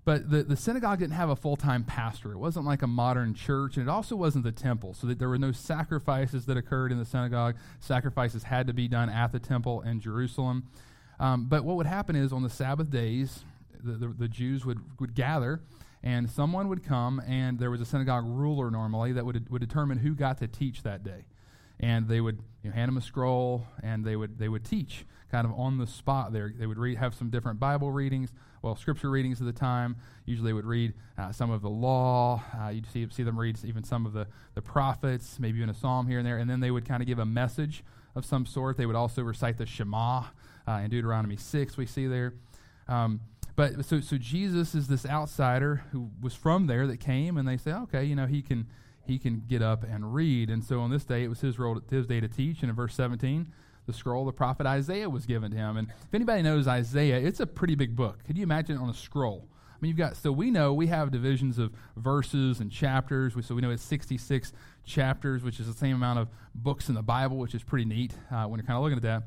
but 0.05 0.29
the, 0.29 0.43
the 0.43 0.57
synagogue 0.57 0.99
didn't 0.99 1.13
have 1.13 1.29
a 1.29 1.35
full 1.35 1.55
time 1.55 1.83
pastor. 1.83 2.33
It 2.33 2.37
wasn't 2.37 2.65
like 2.65 2.81
a 2.81 2.87
modern 2.87 3.33
church, 3.33 3.77
and 3.77 3.87
it 3.87 3.89
also 3.89 4.15
wasn't 4.15 4.43
the 4.43 4.51
temple, 4.51 4.93
so 4.93 5.07
that 5.07 5.17
there 5.17 5.29
were 5.29 5.37
no 5.37 5.51
sacrifices 5.51 6.45
that 6.45 6.57
occurred 6.57 6.91
in 6.91 6.99
the 6.99 7.05
synagogue. 7.05 7.55
Sacrifices 7.79 8.43
had 8.43 8.67
to 8.67 8.73
be 8.73 8.87
done 8.87 9.09
at 9.09 9.31
the 9.31 9.39
temple 9.39 9.81
in 9.81 9.99
Jerusalem. 10.01 10.67
Um, 11.19 11.45
but 11.45 11.63
what 11.63 11.77
would 11.77 11.85
happen 11.85 12.15
is 12.15 12.33
on 12.33 12.43
the 12.43 12.49
Sabbath 12.49 12.89
days, 12.89 13.45
the, 13.83 13.93
the, 13.93 14.07
the, 14.07 14.27
Jews 14.27 14.65
would, 14.65 14.79
would 14.99 15.13
gather, 15.15 15.61
and 16.01 16.29
someone 16.29 16.69
would 16.69 16.83
come, 16.83 17.21
and 17.27 17.59
there 17.59 17.71
was 17.71 17.81
a 17.81 17.85
synagogue 17.85 18.25
ruler 18.25 18.71
normally 18.71 19.13
that 19.13 19.25
would, 19.25 19.49
would 19.49 19.61
determine 19.61 19.99
who 19.99 20.15
got 20.15 20.37
to 20.39 20.47
teach 20.47 20.83
that 20.83 21.03
day. 21.03 21.25
and 21.79 22.07
they 22.07 22.21
would 22.21 22.39
you 22.63 22.69
know, 22.69 22.75
hand 22.75 22.89
them 22.89 22.97
a 22.97 23.01
scroll, 23.01 23.65
and 23.81 24.05
they 24.05 24.15
would 24.15 24.37
they 24.37 24.49
would 24.49 24.63
teach 24.63 25.05
kind 25.31 25.45
of 25.45 25.53
on 25.59 25.79
the 25.79 25.87
spot 25.87 26.31
there. 26.31 26.53
They 26.55 26.67
would 26.67 26.77
read, 26.77 26.97
have 26.99 27.15
some 27.15 27.31
different 27.31 27.59
Bible 27.59 27.91
readings, 27.91 28.31
well, 28.61 28.75
scripture 28.75 29.09
readings 29.09 29.39
of 29.39 29.47
the 29.47 29.51
time. 29.51 29.95
Usually 30.25 30.49
they 30.49 30.53
would 30.53 30.65
read 30.65 30.93
uh, 31.17 31.31
some 31.31 31.49
of 31.49 31.61
the 31.61 31.69
law. 31.69 32.41
Uh, 32.57 32.69
you'd 32.69 32.89
see, 32.89 33.07
see 33.11 33.23
them 33.23 33.37
read 33.37 33.57
even 33.65 33.83
some 33.83 34.05
of 34.05 34.13
the, 34.13 34.27
the 34.53 34.61
prophets, 34.61 35.39
maybe 35.39 35.57
even 35.57 35.69
a 35.69 35.73
psalm 35.73 36.07
here 36.07 36.19
and 36.19 36.27
there. 36.27 36.37
And 36.37 36.49
then 36.49 36.59
they 36.59 36.71
would 36.71 36.87
kind 36.87 37.01
of 37.01 37.07
give 37.07 37.17
a 37.17 37.25
message 37.25 37.83
of 38.15 38.25
some 38.25 38.45
sort. 38.45 38.77
They 38.77 38.85
would 38.85 38.95
also 38.95 39.23
recite 39.23 39.57
the 39.57 39.65
Shema 39.65 40.25
uh, 40.67 40.71
in 40.83 40.91
Deuteronomy 40.91 41.35
6, 41.35 41.77
we 41.77 41.85
see 41.85 42.07
there. 42.07 42.35
Um, 42.87 43.19
but 43.55 43.85
so, 43.85 44.01
so 44.01 44.17
Jesus 44.17 44.73
is 44.73 44.87
this 44.87 45.05
outsider 45.05 45.83
who 45.91 46.09
was 46.21 46.33
from 46.33 46.67
there 46.67 46.87
that 46.87 46.99
came, 46.99 47.37
and 47.37 47.47
they 47.47 47.57
say, 47.57 47.71
okay, 47.71 48.03
you 48.03 48.15
know, 48.15 48.25
he 48.25 48.41
can 48.41 48.67
he 49.05 49.19
can 49.19 49.43
get 49.47 49.61
up 49.61 49.83
and 49.83 50.13
read. 50.13 50.49
And 50.49 50.63
so 50.63 50.79
on 50.79 50.89
this 50.89 51.03
day, 51.03 51.23
it 51.23 51.27
was 51.27 51.41
his 51.41 51.59
role, 51.59 51.81
his 51.89 52.07
day 52.07 52.19
to 52.19 52.27
teach. 52.27 52.61
And 52.61 52.69
in 52.69 52.75
verse 52.75 52.95
17, 52.95 53.51
the 53.85 53.93
scroll, 53.93 54.25
the 54.25 54.31
prophet 54.31 54.65
Isaiah 54.65 55.09
was 55.09 55.25
given 55.25 55.51
to 55.51 55.57
him. 55.57 55.77
And 55.77 55.89
if 55.89 56.13
anybody 56.13 56.41
knows 56.41 56.67
Isaiah, 56.67 57.17
it's 57.17 57.41
a 57.41 57.45
pretty 57.45 57.75
big 57.75 57.95
book. 57.95 58.23
Could 58.25 58.37
you 58.37 58.43
imagine 58.43 58.77
on 58.77 58.89
a 58.89 58.93
scroll? 58.93 59.47
I 59.51 59.75
mean, 59.81 59.89
you've 59.89 59.97
got, 59.97 60.15
so 60.15 60.31
we 60.31 60.51
know 60.51 60.73
we 60.73 60.87
have 60.87 61.11
divisions 61.11 61.59
of 61.59 61.73
verses 61.97 62.61
and 62.61 62.71
chapters. 62.71 63.33
so 63.45 63.53
we 63.53 63.61
know 63.61 63.71
it's 63.71 63.83
66 63.83 64.53
chapters, 64.85 65.43
which 65.43 65.59
is 65.59 65.67
the 65.67 65.73
same 65.73 65.95
amount 65.97 66.19
of 66.19 66.29
books 66.55 66.87
in 66.87 66.95
the 66.95 67.01
Bible, 67.01 67.35
which 67.37 67.53
is 67.53 67.63
pretty 67.63 67.83
neat 67.83 68.13
uh, 68.31 68.45
when 68.45 68.59
you're 68.59 68.65
kind 68.65 68.77
of 68.77 68.83
looking 68.83 68.97
at 68.97 69.03
that. 69.03 69.23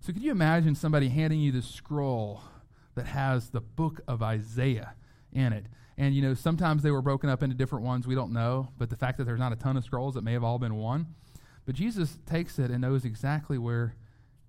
So 0.00 0.12
could 0.12 0.22
you 0.22 0.32
imagine 0.32 0.74
somebody 0.74 1.08
handing 1.08 1.40
you 1.40 1.50
this 1.50 1.66
scroll 1.66 2.42
that 2.94 3.06
has 3.06 3.50
the 3.50 3.60
book 3.60 4.00
of 4.06 4.22
Isaiah 4.22 4.94
in 5.32 5.52
it? 5.52 5.66
And, 5.96 6.14
you 6.14 6.22
know, 6.22 6.34
sometimes 6.34 6.82
they 6.82 6.90
were 6.90 7.02
broken 7.02 7.30
up 7.30 7.42
into 7.42 7.54
different 7.54 7.84
ones. 7.84 8.06
We 8.06 8.14
don't 8.14 8.32
know. 8.32 8.68
But 8.78 8.90
the 8.90 8.96
fact 8.96 9.18
that 9.18 9.24
there's 9.24 9.38
not 9.38 9.52
a 9.52 9.56
ton 9.56 9.76
of 9.76 9.84
scrolls, 9.84 10.16
it 10.16 10.24
may 10.24 10.32
have 10.32 10.44
all 10.44 10.58
been 10.58 10.74
one. 10.76 11.06
But 11.66 11.76
Jesus 11.76 12.18
takes 12.26 12.58
it 12.58 12.70
and 12.70 12.80
knows 12.80 13.04
exactly 13.04 13.58
where 13.58 13.94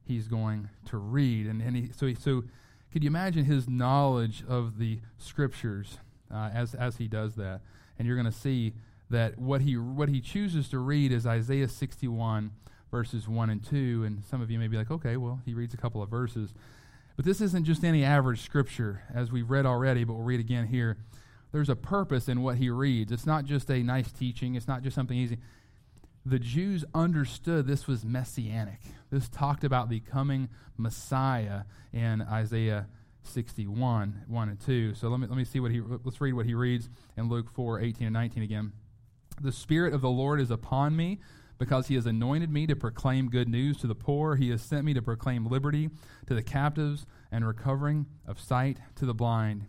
he's 0.04 0.28
going 0.28 0.70
to 0.86 0.98
read. 0.98 1.46
And, 1.48 1.62
and 1.62 1.76
he, 1.76 1.92
so, 1.96 2.08
he, 2.08 2.16
so 2.16 2.44
could 2.92 3.04
you 3.04 3.10
imagine 3.10 3.46
his 3.46 3.68
knowledge 3.70 4.44
of 4.48 4.80
the 4.80 5.00
scriptures 5.18 6.00
uh, 6.34 6.50
as, 6.54 6.74
as 6.74 6.98
he 6.98 7.08
does 7.08 7.36
that? 7.36 7.62
And 7.98 8.08
you're 8.08 8.18
going 8.18 8.32
to 8.32 8.38
see 8.38 8.74
that 9.10 9.38
what 9.38 9.62
he, 9.62 9.78
what 9.78 10.10
he 10.10 10.20
chooses 10.20 10.68
to 10.70 10.80
read 10.80 11.12
is 11.12 11.28
Isaiah 11.28 11.70
61, 11.70 12.52
verses 12.90 13.28
1 13.28 13.50
and 13.50 13.64
2. 13.64 14.04
And 14.06 14.24
some 14.26 14.42
of 14.42 14.50
you 14.50 14.58
may 14.58 14.68
be 14.68 14.78
like, 14.78 14.92
okay, 14.92 15.16
well, 15.16 15.42
he 15.46 15.54
reads 15.54 15.74
a 15.74 15.78
couple 15.78 16.02
of 16.02 16.10
verses. 16.10 16.54
But 17.16 17.26
this 17.26 17.42
isn't 17.42 17.66
just 17.66 17.84
any 17.84 18.04
average 18.04 18.42
scripture, 18.42 19.04
as 19.14 19.32
we've 19.32 19.50
read 19.50 19.66
already, 19.66 20.04
but 20.04 20.14
we'll 20.14 20.24
read 20.24 20.40
again 20.40 20.68
here. 20.68 20.98
There's 21.52 21.70
a 21.70 21.76
purpose 21.76 22.28
in 22.28 22.42
what 22.42 22.58
he 22.58 22.70
reads. 22.70 23.12
It's 23.12 23.26
not 23.26 23.46
just 23.46 23.70
a 23.70 23.82
nice 23.82 24.12
teaching, 24.12 24.56
it's 24.56 24.68
not 24.68 24.84
just 24.84 24.96
something 24.96 25.18
easy 25.18 25.38
the 26.26 26.40
Jews 26.40 26.84
understood 26.94 27.68
this 27.68 27.88
was 27.88 28.04
messianic. 28.04 28.80
This 29.12 29.30
talked 29.30 29.64
about 29.64 29.90
the 29.90 30.00
coming 30.00 30.50
Messiah 30.76 31.62
in 31.94 32.22
Isaiah 32.24 32.88
61, 33.24 34.24
1 34.28 34.50
and 34.50 34.60
2. 34.60 34.96
So 34.96 35.08
let 35.10 35.20
me, 35.20 35.28
let 35.28 35.38
me 35.38 35.46
see 35.46 35.60
what 35.60 35.72
he, 35.72 35.82
let's 35.82 36.20
read 36.20 36.34
what 36.34 36.48
he 36.48 36.56
reads 36.56 36.90
in 37.16 37.30
Luke 37.30 37.50
4, 37.54 37.80
18 37.80 38.08
and 38.08 38.14
19 38.14 38.44
again. 38.44 38.74
The 39.40 39.52
Spirit 39.52 39.94
of 39.94 40.02
the 40.02 40.10
Lord 40.10 40.42
is 40.42 40.50
upon 40.50 40.96
me 40.96 41.20
because 41.58 41.88
he 41.88 41.96
has 41.96 42.06
anointed 42.06 42.50
me 42.52 42.68
to 42.68 42.76
proclaim 42.76 43.30
good 43.30 43.48
news 43.48 43.78
to 43.78 43.88
the 43.88 43.96
poor. 43.96 44.36
He 44.36 44.50
has 44.50 44.62
sent 44.62 44.86
me 44.86 44.94
to 44.94 45.02
proclaim 45.02 45.46
liberty 45.46 45.90
to 46.28 46.34
the 46.34 46.44
captives 46.44 47.06
and 47.32 47.48
recovering 47.48 48.06
of 48.28 48.40
sight 48.40 48.78
to 48.96 49.06
the 49.06 49.14
blind, 49.14 49.68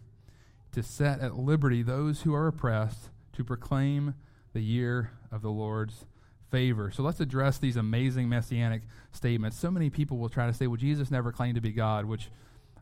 to 0.73 0.83
set 0.83 1.21
at 1.21 1.37
liberty 1.37 1.83
those 1.83 2.23
who 2.23 2.35
are 2.35 2.47
oppressed, 2.47 3.11
to 3.33 3.45
proclaim 3.45 4.15
the 4.53 4.63
year 4.63 5.13
of 5.31 5.43
the 5.43 5.51
Lord's 5.51 6.07
favor. 6.51 6.91
So 6.91 7.03
let's 7.03 7.21
address 7.21 7.59
these 7.59 7.77
amazing 7.77 8.29
messianic 8.29 8.83
statements. 9.13 9.59
So 9.59 9.71
many 9.71 9.91
people 9.91 10.19
will 10.19 10.29
try 10.29 10.47
to 10.47 10.55
say, 10.55 10.67
well, 10.67 10.77
Jesus 10.77 11.11
never 11.11 11.33
claimed 11.33 11.57
to 11.57 11.61
be 11.61 11.73
God, 11.73 12.05
which 12.05 12.31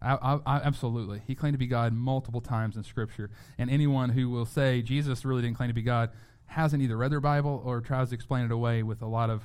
I, 0.02 0.38
I, 0.44 0.56
absolutely. 0.56 1.22
He 1.26 1.34
claimed 1.34 1.54
to 1.54 1.58
be 1.58 1.66
God 1.66 1.94
multiple 1.94 2.42
times 2.42 2.76
in 2.76 2.84
Scripture. 2.84 3.30
And 3.56 3.70
anyone 3.70 4.10
who 4.10 4.28
will 4.28 4.44
say 4.44 4.82
Jesus 4.82 5.24
really 5.24 5.42
didn't 5.42 5.56
claim 5.56 5.68
to 5.70 5.74
be 5.74 5.82
God 5.82 6.10
hasn't 6.46 6.82
either 6.82 6.96
read 6.96 7.10
their 7.10 7.20
Bible 7.20 7.62
or 7.64 7.80
tries 7.80 8.10
to 8.10 8.14
explain 8.14 8.44
it 8.44 8.52
away 8.52 8.82
with 8.82 9.02
a 9.02 9.06
lot 9.06 9.30
of, 9.30 9.42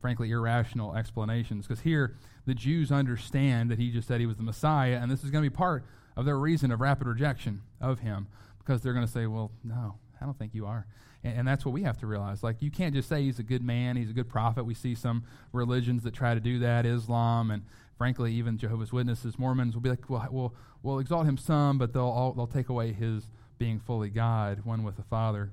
frankly, 0.00 0.30
irrational 0.30 0.94
explanations. 0.94 1.66
Because 1.66 1.82
here, 1.82 2.16
the 2.46 2.54
Jews 2.54 2.90
understand 2.90 3.70
that 3.70 3.78
he 3.78 3.90
just 3.90 4.08
said 4.08 4.20
he 4.20 4.26
was 4.26 4.36
the 4.36 4.42
Messiah, 4.42 4.98
and 5.00 5.10
this 5.10 5.24
is 5.24 5.30
going 5.30 5.44
to 5.44 5.50
be 5.50 5.54
part 5.54 5.84
of 6.16 6.24
their 6.24 6.38
reason 6.38 6.70
of 6.70 6.80
rapid 6.80 7.06
rejection 7.06 7.62
of 7.80 8.00
him. 8.00 8.28
Because 8.58 8.82
they're 8.82 8.94
going 8.94 9.06
to 9.06 9.12
say, 9.12 9.26
well, 9.26 9.52
no, 9.62 9.96
I 10.20 10.24
don't 10.24 10.38
think 10.38 10.54
you 10.54 10.66
are. 10.66 10.86
And, 11.22 11.40
and, 11.40 11.48
that's 11.48 11.64
what 11.64 11.72
we 11.72 11.82
have 11.82 11.98
to 11.98 12.06
realize. 12.06 12.42
Like, 12.42 12.62
you 12.62 12.70
can't 12.70 12.94
just 12.94 13.08
say 13.08 13.22
he's 13.22 13.38
a 13.38 13.44
good 13.44 13.62
man, 13.62 13.96
he's 13.96 14.10
a 14.10 14.14
good 14.14 14.28
prophet. 14.28 14.64
We 14.64 14.74
see 14.74 14.94
some 14.94 15.24
religions 15.52 16.02
that 16.02 16.14
try 16.14 16.34
to 16.34 16.40
do 16.40 16.58
that, 16.60 16.84
Islam, 16.84 17.50
and 17.50 17.62
frankly, 17.96 18.32
even 18.34 18.58
Jehovah's 18.58 18.92
Witnesses, 18.92 19.38
Mormons 19.38 19.74
will 19.74 19.82
be 19.82 19.90
like, 19.90 20.08
well, 20.08 20.26
we'll, 20.30 20.54
we'll 20.82 20.98
exalt 20.98 21.26
him 21.26 21.36
some, 21.36 21.78
but 21.78 21.92
they'll, 21.92 22.02
all, 22.02 22.32
they'll 22.32 22.46
take 22.46 22.68
away 22.68 22.92
his 22.92 23.30
being 23.58 23.78
fully 23.78 24.10
God, 24.10 24.64
one 24.64 24.82
with 24.82 24.96
the 24.96 25.02
Father. 25.02 25.52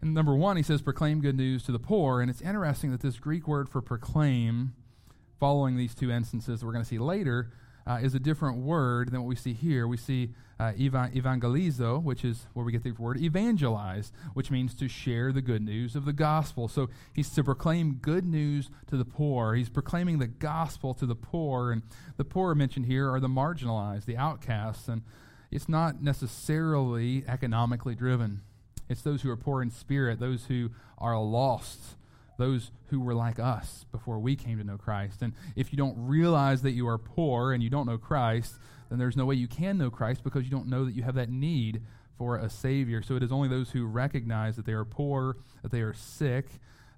And 0.00 0.14
number 0.14 0.34
one, 0.34 0.56
he 0.56 0.62
says, 0.62 0.82
proclaim 0.82 1.20
good 1.20 1.36
news 1.36 1.62
to 1.64 1.72
the 1.72 1.78
poor. 1.78 2.20
And 2.20 2.30
it's 2.30 2.42
interesting 2.42 2.90
that 2.92 3.00
this 3.00 3.18
Greek 3.18 3.48
word 3.48 3.68
for 3.68 3.80
proclaim, 3.80 4.74
following 5.40 5.76
these 5.76 5.94
two 5.94 6.10
instances 6.10 6.60
that 6.60 6.66
we're 6.66 6.72
going 6.72 6.84
to 6.84 6.88
see 6.88 6.98
later, 6.98 7.50
uh, 7.86 8.00
is 8.02 8.14
a 8.14 8.18
different 8.18 8.58
word 8.58 9.12
than 9.12 9.20
what 9.20 9.28
we 9.28 9.36
see 9.36 9.52
here. 9.52 9.86
We 9.86 9.96
see 9.96 10.30
uh, 10.58 10.72
evangelizo, 10.72 12.02
which 12.02 12.24
is 12.24 12.46
where 12.52 12.64
we 12.64 12.72
get 12.72 12.82
the 12.82 12.90
word 12.92 13.20
evangelize, 13.20 14.12
which 14.34 14.50
means 14.50 14.74
to 14.74 14.88
share 14.88 15.32
the 15.32 15.42
good 15.42 15.62
news 15.62 15.94
of 15.94 16.04
the 16.04 16.12
gospel. 16.12 16.66
So 16.66 16.88
he's 17.12 17.30
to 17.30 17.44
proclaim 17.44 17.94
good 17.94 18.26
news 18.26 18.70
to 18.88 18.96
the 18.96 19.04
poor. 19.04 19.54
He's 19.54 19.68
proclaiming 19.68 20.18
the 20.18 20.26
gospel 20.26 20.94
to 20.94 21.06
the 21.06 21.14
poor. 21.14 21.70
And 21.70 21.82
the 22.16 22.24
poor 22.24 22.54
mentioned 22.54 22.86
here 22.86 23.10
are 23.12 23.20
the 23.20 23.28
marginalized, 23.28 24.06
the 24.06 24.16
outcasts. 24.16 24.88
And 24.88 25.02
it's 25.52 25.68
not 25.68 26.02
necessarily 26.02 27.24
economically 27.28 27.94
driven, 27.94 28.40
it's 28.88 29.02
those 29.02 29.22
who 29.22 29.30
are 29.30 29.36
poor 29.36 29.62
in 29.62 29.70
spirit, 29.70 30.20
those 30.20 30.46
who 30.46 30.70
are 30.98 31.18
lost 31.20 31.96
those 32.38 32.70
who 32.88 33.00
were 33.00 33.14
like 33.14 33.38
us 33.38 33.84
before 33.90 34.18
we 34.18 34.36
came 34.36 34.58
to 34.58 34.64
know 34.64 34.76
Christ. 34.76 35.22
And 35.22 35.32
if 35.54 35.72
you 35.72 35.76
don't 35.76 35.94
realize 35.96 36.62
that 36.62 36.72
you 36.72 36.88
are 36.88 36.98
poor 36.98 37.52
and 37.52 37.62
you 37.62 37.70
don't 37.70 37.86
know 37.86 37.98
Christ, 37.98 38.54
then 38.88 38.98
there's 38.98 39.16
no 39.16 39.24
way 39.24 39.34
you 39.34 39.48
can 39.48 39.78
know 39.78 39.90
Christ 39.90 40.22
because 40.22 40.44
you 40.44 40.50
don't 40.50 40.68
know 40.68 40.84
that 40.84 40.94
you 40.94 41.02
have 41.02 41.14
that 41.14 41.30
need 41.30 41.82
for 42.18 42.36
a 42.36 42.48
Savior. 42.48 43.02
So 43.02 43.16
it 43.16 43.22
is 43.22 43.32
only 43.32 43.48
those 43.48 43.70
who 43.70 43.86
recognize 43.86 44.56
that 44.56 44.66
they 44.66 44.72
are 44.72 44.84
poor, 44.84 45.36
that 45.62 45.70
they 45.70 45.80
are 45.80 45.94
sick, 45.94 46.46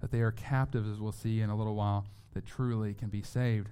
that 0.00 0.10
they 0.10 0.20
are 0.20 0.30
captives, 0.30 0.88
as 0.88 1.00
we'll 1.00 1.12
see 1.12 1.40
in 1.40 1.50
a 1.50 1.56
little 1.56 1.74
while, 1.74 2.06
that 2.34 2.46
truly 2.46 2.94
can 2.94 3.08
be 3.08 3.22
saved. 3.22 3.68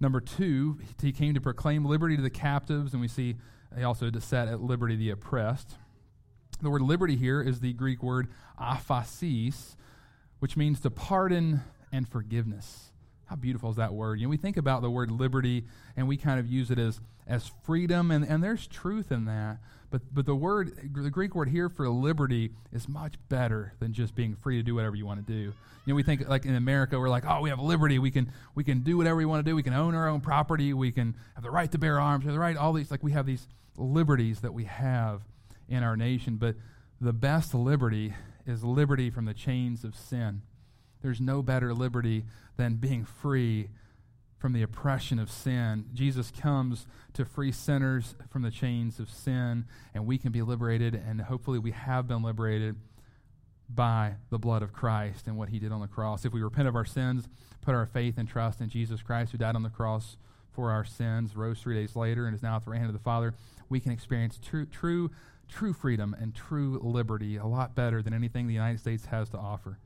Number 0.00 0.20
two, 0.20 0.78
he 1.00 1.12
came 1.12 1.34
to 1.34 1.40
proclaim 1.40 1.84
liberty 1.84 2.16
to 2.16 2.22
the 2.22 2.30
captives, 2.30 2.92
and 2.92 3.00
we 3.00 3.08
see 3.08 3.36
he 3.76 3.84
also 3.84 4.10
to 4.10 4.20
set 4.20 4.48
at 4.48 4.60
liberty 4.60 4.96
the 4.96 5.10
oppressed. 5.10 5.76
The 6.62 6.68
word 6.68 6.82
liberty 6.82 7.16
here 7.16 7.40
is 7.40 7.60
the 7.60 7.72
Greek 7.72 8.02
word 8.02 8.28
aphesis, 8.60 9.76
which 10.40 10.56
means 10.56 10.80
to 10.80 10.90
pardon 10.90 11.62
and 11.90 12.06
forgiveness. 12.06 12.90
How 13.24 13.36
beautiful 13.36 13.70
is 13.70 13.76
that 13.76 13.94
word? 13.94 14.20
You 14.20 14.26
know, 14.26 14.30
we 14.30 14.36
think 14.36 14.56
about 14.56 14.82
the 14.82 14.90
word 14.90 15.10
liberty 15.10 15.64
and 15.96 16.06
we 16.06 16.16
kind 16.16 16.38
of 16.38 16.46
use 16.46 16.70
it 16.70 16.78
as, 16.78 17.00
as 17.26 17.50
freedom, 17.62 18.10
and, 18.10 18.24
and 18.24 18.42
there's 18.42 18.66
truth 18.66 19.10
in 19.10 19.24
that. 19.26 19.58
But, 19.90 20.02
but 20.12 20.26
the 20.26 20.34
word, 20.34 20.76
the 20.94 21.10
Greek 21.10 21.34
word 21.34 21.48
here 21.48 21.68
for 21.68 21.88
liberty 21.88 22.50
is 22.72 22.88
much 22.88 23.14
better 23.28 23.72
than 23.80 23.92
just 23.92 24.14
being 24.14 24.36
free 24.36 24.56
to 24.56 24.62
do 24.62 24.74
whatever 24.74 24.96
you 24.96 25.06
want 25.06 25.26
to 25.26 25.32
do. 25.32 25.38
You 25.40 25.54
know, 25.86 25.94
we 25.94 26.02
think 26.02 26.28
like 26.28 26.44
in 26.44 26.54
America, 26.54 26.98
we're 26.98 27.08
like, 27.08 27.24
oh, 27.26 27.40
we 27.40 27.48
have 27.48 27.58
liberty. 27.58 27.98
We 27.98 28.10
can, 28.10 28.32
we 28.54 28.64
can 28.64 28.80
do 28.80 28.98
whatever 28.98 29.16
we 29.16 29.24
want 29.24 29.44
to 29.44 29.50
do. 29.50 29.56
We 29.56 29.62
can 29.62 29.72
own 29.72 29.94
our 29.94 30.08
own 30.08 30.20
property. 30.20 30.74
We 30.74 30.92
can 30.92 31.16
have 31.34 31.42
the 31.42 31.50
right 31.50 31.70
to 31.72 31.78
bear 31.78 31.98
arms. 31.98 32.24
We 32.24 32.28
have 32.28 32.34
the 32.34 32.40
right, 32.40 32.56
all 32.56 32.72
these, 32.72 32.90
like 32.90 33.02
we 33.02 33.12
have 33.12 33.26
these 33.26 33.48
liberties 33.76 34.40
that 34.40 34.52
we 34.52 34.64
have 34.64 35.22
in 35.70 35.82
our 35.82 35.96
nation. 35.96 36.36
But 36.36 36.56
the 37.00 37.14
best 37.14 37.54
liberty 37.54 38.14
is 38.46 38.62
liberty 38.62 39.08
from 39.08 39.24
the 39.24 39.32
chains 39.32 39.84
of 39.84 39.94
sin. 39.94 40.42
There's 41.00 41.20
no 41.20 41.42
better 41.42 41.72
liberty 41.72 42.24
than 42.56 42.74
being 42.74 43.04
free 43.04 43.70
from 44.38 44.52
the 44.52 44.62
oppression 44.62 45.18
of 45.18 45.30
sin. 45.30 45.86
Jesus 45.94 46.30
comes 46.30 46.86
to 47.12 47.24
free 47.24 47.52
sinners 47.52 48.14
from 48.30 48.42
the 48.42 48.50
chains 48.50 48.98
of 48.98 49.08
sin, 49.10 49.66
and 49.94 50.06
we 50.06 50.18
can 50.18 50.32
be 50.32 50.42
liberated, 50.42 50.94
and 50.94 51.20
hopefully 51.20 51.58
we 51.58 51.70
have 51.72 52.08
been 52.08 52.22
liberated 52.22 52.76
by 53.68 54.14
the 54.30 54.38
blood 54.38 54.62
of 54.62 54.72
Christ 54.72 55.26
and 55.26 55.36
what 55.36 55.50
he 55.50 55.58
did 55.58 55.72
on 55.72 55.80
the 55.80 55.86
cross. 55.86 56.24
If 56.24 56.32
we 56.32 56.42
repent 56.42 56.68
of 56.68 56.74
our 56.74 56.86
sins, 56.86 57.28
put 57.60 57.74
our 57.74 57.86
faith 57.86 58.16
and 58.18 58.28
trust 58.28 58.60
in 58.60 58.68
Jesus 58.68 59.02
Christ, 59.02 59.32
who 59.32 59.38
died 59.38 59.56
on 59.56 59.62
the 59.62 59.70
cross 59.70 60.16
for 60.52 60.70
our 60.70 60.84
sins, 60.84 61.36
rose 61.36 61.60
three 61.60 61.76
days 61.76 61.94
later, 61.94 62.26
and 62.26 62.34
is 62.34 62.42
now 62.42 62.56
at 62.56 62.64
the 62.64 62.70
right 62.70 62.78
hand 62.78 62.90
of 62.90 62.94
the 62.94 63.04
Father, 63.04 63.34
we 63.68 63.78
can 63.78 63.92
experience 63.92 64.40
true, 64.42 64.66
true, 64.66 65.10
true 65.50 65.72
freedom 65.72 66.16
and 66.18 66.34
true 66.34 66.80
liberty 66.82 67.36
a 67.36 67.46
lot 67.46 67.74
better 67.74 68.02
than 68.02 68.14
anything 68.14 68.46
the 68.46 68.54
United 68.54 68.80
States 68.80 69.06
has 69.06 69.28
to 69.30 69.38
offer. 69.38 69.78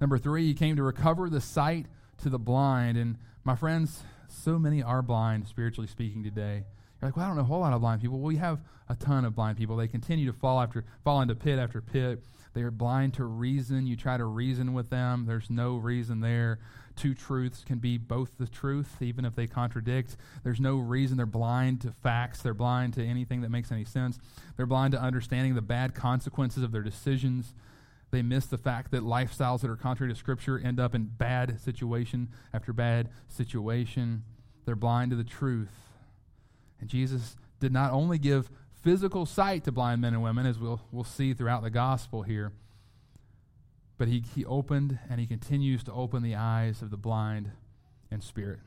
Number 0.00 0.18
three, 0.18 0.46
he 0.46 0.54
came 0.54 0.76
to 0.76 0.82
recover 0.82 1.30
the 1.30 1.40
sight 1.40 1.86
to 2.18 2.28
the 2.28 2.38
blind. 2.38 2.98
And 2.98 3.16
my 3.44 3.54
friends, 3.54 4.02
so 4.28 4.58
many 4.58 4.82
are 4.82 5.02
blind, 5.02 5.48
spiritually 5.48 5.88
speaking, 5.88 6.22
today. 6.22 6.64
You're 7.00 7.08
like, 7.08 7.16
well, 7.16 7.26
I 7.26 7.28
don't 7.28 7.36
know 7.36 7.42
a 7.42 7.46
whole 7.46 7.60
lot 7.60 7.72
of 7.72 7.80
blind 7.80 8.00
people. 8.00 8.18
Well, 8.18 8.28
we 8.28 8.36
have 8.36 8.60
a 8.88 8.94
ton 8.94 9.24
of 9.24 9.34
blind 9.34 9.58
people. 9.58 9.76
They 9.76 9.88
continue 9.88 10.26
to 10.26 10.32
fall 10.32 10.60
after 10.60 10.84
fall 11.04 11.20
into 11.20 11.34
pit 11.34 11.58
after 11.58 11.80
pit. 11.80 12.22
They 12.54 12.62
are 12.62 12.70
blind 12.70 13.14
to 13.14 13.24
reason. 13.24 13.86
You 13.86 13.96
try 13.96 14.16
to 14.16 14.24
reason 14.24 14.72
with 14.72 14.88
them, 14.88 15.26
there's 15.26 15.50
no 15.50 15.76
reason 15.76 16.20
there. 16.20 16.58
Two 16.96 17.14
truths 17.14 17.62
can 17.64 17.78
be 17.78 17.98
both 17.98 18.38
the 18.38 18.46
truth, 18.46 18.96
even 19.02 19.26
if 19.26 19.34
they 19.34 19.46
contradict. 19.46 20.16
There's 20.42 20.60
no 20.60 20.78
reason. 20.78 21.18
They're 21.18 21.26
blind 21.26 21.82
to 21.82 21.92
facts. 22.02 22.40
They're 22.40 22.54
blind 22.54 22.94
to 22.94 23.04
anything 23.04 23.42
that 23.42 23.50
makes 23.50 23.70
any 23.70 23.84
sense. 23.84 24.18
They're 24.56 24.66
blind 24.66 24.92
to 24.92 25.00
understanding 25.00 25.54
the 25.54 25.62
bad 25.62 25.94
consequences 25.94 26.62
of 26.62 26.72
their 26.72 26.82
decisions. 26.82 27.54
They 28.10 28.22
miss 28.22 28.46
the 28.46 28.56
fact 28.56 28.92
that 28.92 29.02
lifestyles 29.02 29.60
that 29.60 29.70
are 29.70 29.76
contrary 29.76 30.10
to 30.10 30.18
Scripture 30.18 30.58
end 30.58 30.80
up 30.80 30.94
in 30.94 31.04
bad 31.04 31.60
situation 31.60 32.28
after 32.54 32.72
bad 32.72 33.10
situation. 33.28 34.24
They're 34.64 34.74
blind 34.74 35.10
to 35.10 35.16
the 35.16 35.24
truth. 35.24 35.74
And 36.80 36.88
Jesus 36.88 37.36
did 37.60 37.72
not 37.72 37.92
only 37.92 38.18
give 38.18 38.50
physical 38.82 39.26
sight 39.26 39.64
to 39.64 39.72
blind 39.72 40.00
men 40.00 40.14
and 40.14 40.22
women, 40.22 40.46
as 40.46 40.58
we'll, 40.58 40.80
we'll 40.92 41.04
see 41.04 41.34
throughout 41.34 41.62
the 41.62 41.70
gospel 41.70 42.22
here, 42.22 42.52
but 43.98 44.08
he, 44.08 44.22
he 44.34 44.44
opened 44.44 44.98
and 45.08 45.20
he 45.20 45.26
continues 45.26 45.82
to 45.84 45.92
open 45.92 46.22
the 46.22 46.34
eyes 46.34 46.82
of 46.82 46.90
the 46.90 46.96
blind 46.96 47.50
in 48.10 48.20
spirit. 48.20 48.60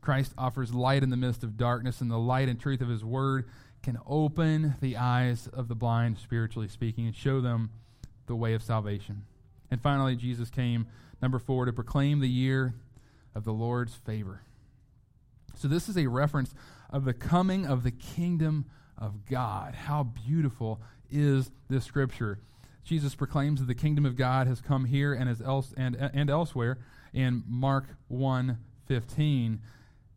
Christ 0.00 0.32
offers 0.38 0.72
light 0.72 1.02
in 1.02 1.10
the 1.10 1.16
midst 1.16 1.42
of 1.42 1.56
darkness, 1.56 2.00
and 2.00 2.10
the 2.10 2.18
light 2.18 2.48
and 2.48 2.60
truth 2.60 2.80
of 2.80 2.88
his 2.88 3.04
word 3.04 3.48
can 3.82 3.98
open 4.06 4.76
the 4.80 4.96
eyes 4.96 5.48
of 5.52 5.68
the 5.68 5.74
blind, 5.74 6.18
spiritually 6.18 6.68
speaking, 6.68 7.06
and 7.06 7.14
show 7.14 7.40
them 7.40 7.70
the 8.26 8.36
way 8.36 8.54
of 8.54 8.62
salvation. 8.62 9.22
And 9.70 9.80
finally, 9.80 10.16
Jesus 10.16 10.50
came, 10.50 10.86
number 11.20 11.38
four, 11.38 11.64
to 11.64 11.72
proclaim 11.72 12.20
the 12.20 12.28
year 12.28 12.74
of 13.34 13.44
the 13.44 13.52
Lord's 13.52 13.94
favor. 13.94 14.42
So, 15.54 15.68
this 15.68 15.88
is 15.88 15.96
a 15.96 16.06
reference 16.06 16.54
of 16.90 17.04
the 17.04 17.14
coming 17.14 17.66
of 17.66 17.82
the 17.82 17.90
kingdom 17.90 18.66
of 18.96 19.26
God. 19.26 19.74
How 19.74 20.04
beautiful 20.04 20.80
is 21.10 21.50
this 21.68 21.84
scripture? 21.84 22.38
Jesus 22.88 23.14
proclaims 23.14 23.60
that 23.60 23.66
the 23.66 23.74
kingdom 23.74 24.06
of 24.06 24.16
God 24.16 24.46
has 24.46 24.62
come 24.62 24.86
here 24.86 25.12
and, 25.12 25.28
is 25.28 25.42
else, 25.42 25.74
and, 25.76 25.94
and 25.94 26.30
elsewhere. 26.30 26.78
In 27.12 27.44
Mark 27.46 27.84
1 28.08 28.58
15, 28.86 29.60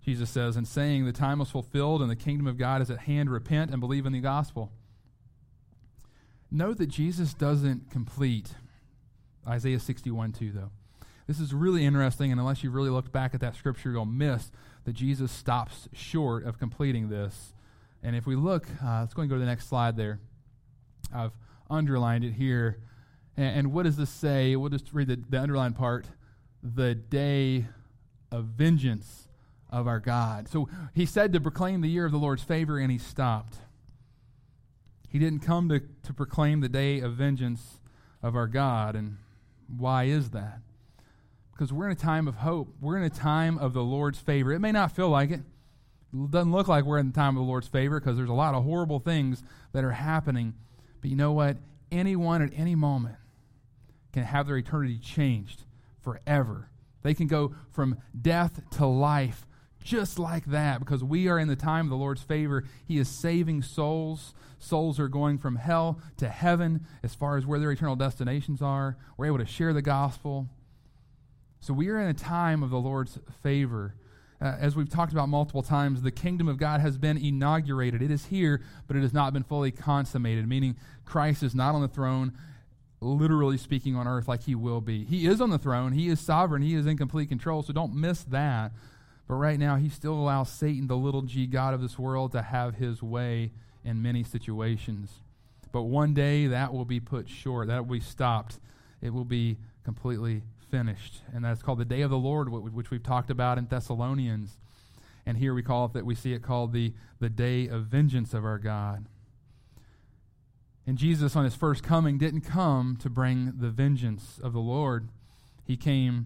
Jesus 0.05 0.29
says, 0.29 0.55
And 0.55 0.65
saying, 0.65 1.05
The 1.05 1.11
time 1.11 1.39
was 1.39 1.49
fulfilled 1.49 2.01
and 2.01 2.09
the 2.09 2.15
kingdom 2.15 2.47
of 2.47 2.57
God 2.57 2.81
is 2.81 2.89
at 2.89 2.99
hand, 2.99 3.29
repent 3.29 3.71
and 3.71 3.81
believe 3.81 4.05
in 4.05 4.13
the 4.13 4.21
gospel. 4.21 4.71
Note 6.49 6.77
that 6.77 6.87
Jesus 6.87 7.33
doesn't 7.33 7.91
complete 7.91 8.51
Isaiah 9.45 9.79
61 9.79 10.31
2, 10.31 10.51
though. 10.53 10.71
This 11.27 11.41
is 11.41 11.53
really 11.53 11.85
interesting, 11.85 12.31
and 12.31 12.39
unless 12.39 12.63
you 12.63 12.71
really 12.71 12.89
looked 12.89 13.11
back 13.11 13.33
at 13.33 13.41
that 13.41 13.55
scripture, 13.55 13.91
you'll 13.91 14.05
miss 14.05 14.49
that 14.85 14.93
Jesus 14.93 15.29
stops 15.29 15.89
short 15.91 16.45
of 16.45 16.57
completing 16.57 17.09
this. 17.09 17.53
And 18.01 18.15
if 18.15 18.25
we 18.25 18.37
look, 18.37 18.67
uh, 18.81 19.01
let's 19.01 19.13
go 19.13 19.23
and 19.23 19.29
go 19.29 19.35
to 19.35 19.41
the 19.41 19.45
next 19.45 19.67
slide 19.67 19.97
there. 19.97 20.19
I've 21.13 21.31
underlined 21.71 22.23
it 22.23 22.33
here. 22.33 22.77
And, 23.37 23.57
and 23.57 23.73
what 23.73 23.83
does 23.83 23.97
this 23.97 24.09
say? 24.09 24.55
We'll 24.55 24.69
just 24.69 24.93
read 24.93 25.07
the, 25.07 25.19
the 25.29 25.41
underlined 25.41 25.75
part. 25.75 26.05
The 26.61 26.93
day 26.93 27.65
of 28.31 28.45
vengeance 28.45 29.27
of 29.69 29.87
our 29.87 29.99
God. 29.99 30.47
So 30.49 30.69
he 30.93 31.05
said 31.05 31.33
to 31.33 31.39
proclaim 31.39 31.81
the 31.81 31.89
year 31.89 32.05
of 32.05 32.11
the 32.11 32.17
Lord's 32.17 32.43
favor, 32.43 32.77
and 32.77 32.91
he 32.91 32.97
stopped. 32.97 33.55
He 35.09 35.19
didn't 35.19 35.39
come 35.39 35.69
to, 35.69 35.81
to 36.03 36.13
proclaim 36.13 36.61
the 36.61 36.69
day 36.69 36.99
of 36.99 37.13
vengeance 37.13 37.79
of 38.21 38.35
our 38.35 38.47
God. 38.47 38.95
And 38.95 39.17
why 39.77 40.05
is 40.05 40.29
that? 40.31 40.59
Because 41.51 41.73
we're 41.73 41.85
in 41.85 41.91
a 41.91 41.95
time 41.95 42.27
of 42.27 42.35
hope. 42.35 42.69
We're 42.79 42.97
in 42.97 43.03
a 43.03 43.09
time 43.09 43.57
of 43.57 43.73
the 43.73 43.83
Lord's 43.83 44.19
favor. 44.19 44.51
It 44.51 44.59
may 44.59 44.71
not 44.71 44.91
feel 44.95 45.09
like 45.09 45.31
it. 45.31 45.41
It 46.13 46.31
doesn't 46.31 46.51
look 46.51 46.67
like 46.67 46.83
we're 46.83 46.97
in 46.97 47.07
the 47.07 47.13
time 47.13 47.37
of 47.37 47.43
the 47.43 47.47
Lord's 47.47 47.67
favor 47.67 47.99
because 47.99 48.17
there's 48.17 48.29
a 48.29 48.33
lot 48.33 48.53
of 48.53 48.63
horrible 48.63 48.99
things 48.99 49.43
that 49.71 49.83
are 49.83 49.91
happening. 49.91 50.53
But 51.01 51.09
you 51.09 51.15
know 51.15 51.33
what? 51.33 51.57
Anyone 51.91 52.41
at 52.41 52.51
any 52.55 52.75
moment 52.75 53.15
can 54.13 54.23
have 54.23 54.47
their 54.47 54.57
eternity 54.57 54.97
changed 54.97 55.63
forever. 56.01 56.69
They 57.01 57.13
can 57.13 57.27
go 57.27 57.55
from 57.71 57.97
death 58.19 58.61
to 58.77 58.85
life 58.85 59.45
just 59.83 60.19
like 60.19 60.45
that 60.45 60.79
because 60.79 61.03
we 61.03 61.27
are 61.27 61.39
in 61.39 61.47
the 61.47 61.55
time 61.55 61.85
of 61.85 61.89
the 61.89 61.97
Lord's 61.97 62.21
favor. 62.21 62.63
He 62.85 62.99
is 62.99 63.09
saving 63.09 63.63
souls. 63.63 64.33
Souls 64.59 64.99
are 64.99 65.07
going 65.07 65.39
from 65.39 65.55
hell 65.55 65.99
to 66.17 66.29
heaven 66.29 66.85
as 67.03 67.15
far 67.15 67.37
as 67.37 67.45
where 67.45 67.59
their 67.59 67.71
eternal 67.71 67.95
destinations 67.95 68.61
are. 68.61 68.97
We're 69.17 69.25
able 69.25 69.39
to 69.39 69.45
share 69.45 69.73
the 69.73 69.81
gospel. 69.81 70.47
So 71.59 71.73
we 71.73 71.89
are 71.89 71.99
in 71.99 72.07
a 72.07 72.13
time 72.13 72.63
of 72.63 72.69
the 72.69 72.79
Lord's 72.79 73.17
favor. 73.41 73.95
Uh, 74.41 74.55
as 74.59 74.75
we've 74.75 74.89
talked 74.89 75.11
about 75.11 75.29
multiple 75.29 75.61
times, 75.61 76.01
the 76.01 76.11
kingdom 76.11 76.47
of 76.47 76.57
God 76.57 76.81
has 76.81 76.97
been 76.97 77.15
inaugurated. 77.15 78.01
It 78.01 78.09
is 78.09 78.25
here, 78.25 78.61
but 78.87 78.97
it 78.97 79.01
has 79.01 79.13
not 79.13 79.33
been 79.33 79.43
fully 79.43 79.69
consummated, 79.69 80.47
meaning 80.47 80.75
Christ 81.05 81.43
is 81.43 81.53
not 81.53 81.75
on 81.75 81.81
the 81.81 81.87
throne, 81.87 82.33
literally 83.01 83.57
speaking 83.57 83.95
on 83.95 84.07
earth 84.07 84.27
like 84.27 84.43
he 84.43 84.55
will 84.55 84.81
be. 84.81 85.03
He 85.05 85.27
is 85.27 85.41
on 85.41 85.51
the 85.51 85.59
throne, 85.59 85.91
he 85.91 86.07
is 86.07 86.19
sovereign, 86.19 86.63
he 86.63 86.73
is 86.73 86.87
in 86.87 86.97
complete 86.97 87.29
control, 87.29 87.61
so 87.61 87.71
don't 87.71 87.93
miss 87.93 88.23
that. 88.23 88.71
But 89.27 89.35
right 89.35 89.59
now, 89.59 89.75
he 89.75 89.89
still 89.89 90.15
allows 90.15 90.51
Satan, 90.51 90.87
the 90.87 90.97
little 90.97 91.21
g 91.21 91.45
God 91.45 91.75
of 91.75 91.81
this 91.81 91.99
world, 91.99 92.31
to 92.31 92.41
have 92.41 92.75
his 92.75 93.03
way 93.03 93.51
in 93.85 94.01
many 94.01 94.23
situations. 94.23 95.11
But 95.71 95.83
one 95.83 96.13
day 96.13 96.47
that 96.47 96.73
will 96.73 96.83
be 96.83 96.99
put 96.99 97.29
short, 97.29 97.67
that 97.67 97.85
will 97.85 97.93
be 97.93 98.01
stopped. 98.01 98.59
It 99.01 99.13
will 99.13 99.23
be 99.23 99.57
completely 99.83 100.41
finished. 100.71 101.21
And 101.33 101.45
that's 101.45 101.61
called 101.61 101.79
the 101.79 101.85
day 101.85 102.01
of 102.01 102.09
the 102.09 102.17
Lord, 102.17 102.49
which 102.49 102.89
we've 102.89 103.03
talked 103.03 103.29
about 103.29 103.57
in 103.57 103.67
Thessalonians. 103.67 104.57
And 105.25 105.37
here 105.37 105.53
we 105.53 105.61
call 105.61 105.85
it 105.85 105.93
that 105.93 106.05
we 106.05 106.15
see 106.15 106.33
it 106.33 106.41
called 106.41 106.73
the, 106.73 106.93
the 107.19 107.29
day 107.29 107.67
of 107.67 107.85
vengeance 107.85 108.33
of 108.33 108.43
our 108.43 108.57
God. 108.57 109.05
And 110.87 110.97
Jesus, 110.97 111.35
on 111.35 111.43
his 111.43 111.53
first 111.53 111.83
coming, 111.83 112.17
didn't 112.17 112.41
come 112.41 112.97
to 113.01 113.09
bring 113.09 113.53
the 113.59 113.69
vengeance 113.69 114.39
of 114.41 114.53
the 114.53 114.59
Lord. 114.59 115.09
He 115.63 115.77
came 115.77 116.25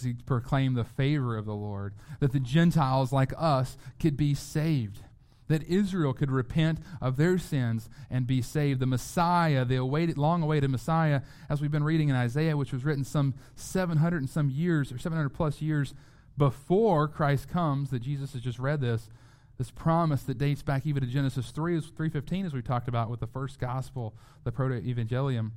to 0.00 0.14
proclaim 0.24 0.72
the 0.72 0.84
favor 0.84 1.36
of 1.36 1.44
the 1.44 1.54
Lord, 1.54 1.94
that 2.20 2.32
the 2.32 2.40
Gentiles 2.40 3.12
like 3.12 3.34
us 3.36 3.76
could 4.00 4.16
be 4.16 4.34
saved, 4.34 5.00
that 5.52 5.62
Israel 5.64 6.12
could 6.12 6.30
repent 6.30 6.78
of 7.00 7.16
their 7.16 7.38
sins 7.38 7.88
and 8.10 8.26
be 8.26 8.42
saved. 8.42 8.80
The 8.80 8.86
Messiah, 8.86 9.64
the 9.64 9.76
awaited, 9.76 10.18
long 10.18 10.42
awaited 10.42 10.70
Messiah, 10.70 11.22
as 11.48 11.60
we've 11.60 11.70
been 11.70 11.84
reading 11.84 12.08
in 12.08 12.16
Isaiah, 12.16 12.56
which 12.56 12.72
was 12.72 12.84
written 12.84 13.04
some 13.04 13.34
700 13.56 14.18
and 14.18 14.30
some 14.30 14.50
years, 14.50 14.92
or 14.92 14.98
700 14.98 15.30
plus 15.30 15.60
years 15.60 15.94
before 16.36 17.08
Christ 17.08 17.48
comes, 17.48 17.90
that 17.90 18.00
Jesus 18.00 18.32
has 18.32 18.42
just 18.42 18.58
read 18.58 18.80
this, 18.80 19.08
this 19.58 19.70
promise 19.70 20.22
that 20.24 20.38
dates 20.38 20.62
back 20.62 20.86
even 20.86 21.02
to 21.02 21.08
Genesis 21.08 21.50
3, 21.50 21.80
3.15, 21.80 22.46
as 22.46 22.52
we 22.52 22.62
talked 22.62 22.88
about 22.88 23.10
with 23.10 23.20
the 23.20 23.26
first 23.26 23.58
gospel, 23.58 24.14
the 24.44 24.52
proto-evangelium, 24.52 25.50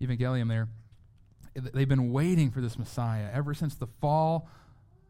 evangelium 0.00 0.48
there 0.48 0.68
they've 1.54 1.88
been 1.88 2.12
waiting 2.12 2.50
for 2.50 2.60
this 2.60 2.78
Messiah 2.78 3.28
ever 3.32 3.54
since 3.54 3.74
the 3.74 3.86
fall 4.00 4.48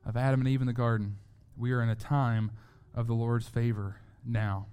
of 0.04 0.16
Adam 0.16 0.40
and 0.40 0.48
Eve 0.48 0.60
in 0.60 0.66
the 0.66 0.72
garden. 0.72 1.16
We 1.56 1.72
are 1.72 1.82
in 1.82 1.88
a 1.88 1.94
time 1.94 2.50
of 2.94 3.06
the 3.06 3.14
Lord's 3.14 3.48
favor 3.48 3.96
now. 4.26 4.66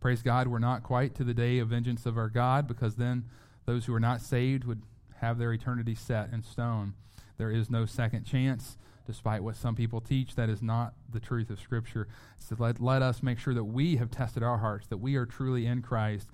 Praise 0.00 0.22
God, 0.22 0.48
we're 0.48 0.58
not 0.58 0.82
quite 0.82 1.14
to 1.14 1.24
the 1.24 1.34
day 1.34 1.58
of 1.58 1.68
vengeance 1.68 2.06
of 2.06 2.18
our 2.18 2.28
God 2.28 2.66
because 2.66 2.96
then 2.96 3.24
those 3.66 3.86
who 3.86 3.94
are 3.94 4.00
not 4.00 4.20
saved 4.20 4.64
would 4.64 4.82
have 5.20 5.38
their 5.38 5.52
eternity 5.52 5.94
set 5.94 6.32
in 6.32 6.42
stone. 6.42 6.94
There 7.38 7.50
is 7.50 7.70
no 7.70 7.86
second 7.86 8.24
chance, 8.24 8.76
despite 9.06 9.42
what 9.42 9.56
some 9.56 9.76
people 9.76 10.00
teach. 10.00 10.34
That 10.34 10.48
is 10.48 10.62
not 10.62 10.94
the 11.08 11.20
truth 11.20 11.50
of 11.50 11.60
Scripture. 11.60 12.08
So 12.38 12.56
let, 12.58 12.80
let 12.80 13.02
us 13.02 13.22
make 13.22 13.38
sure 13.38 13.54
that 13.54 13.64
we 13.64 13.96
have 13.96 14.10
tested 14.10 14.42
our 14.42 14.58
hearts, 14.58 14.88
that 14.88 14.98
we 14.98 15.14
are 15.16 15.26
truly 15.26 15.66
in 15.66 15.82
Christ, 15.82 16.28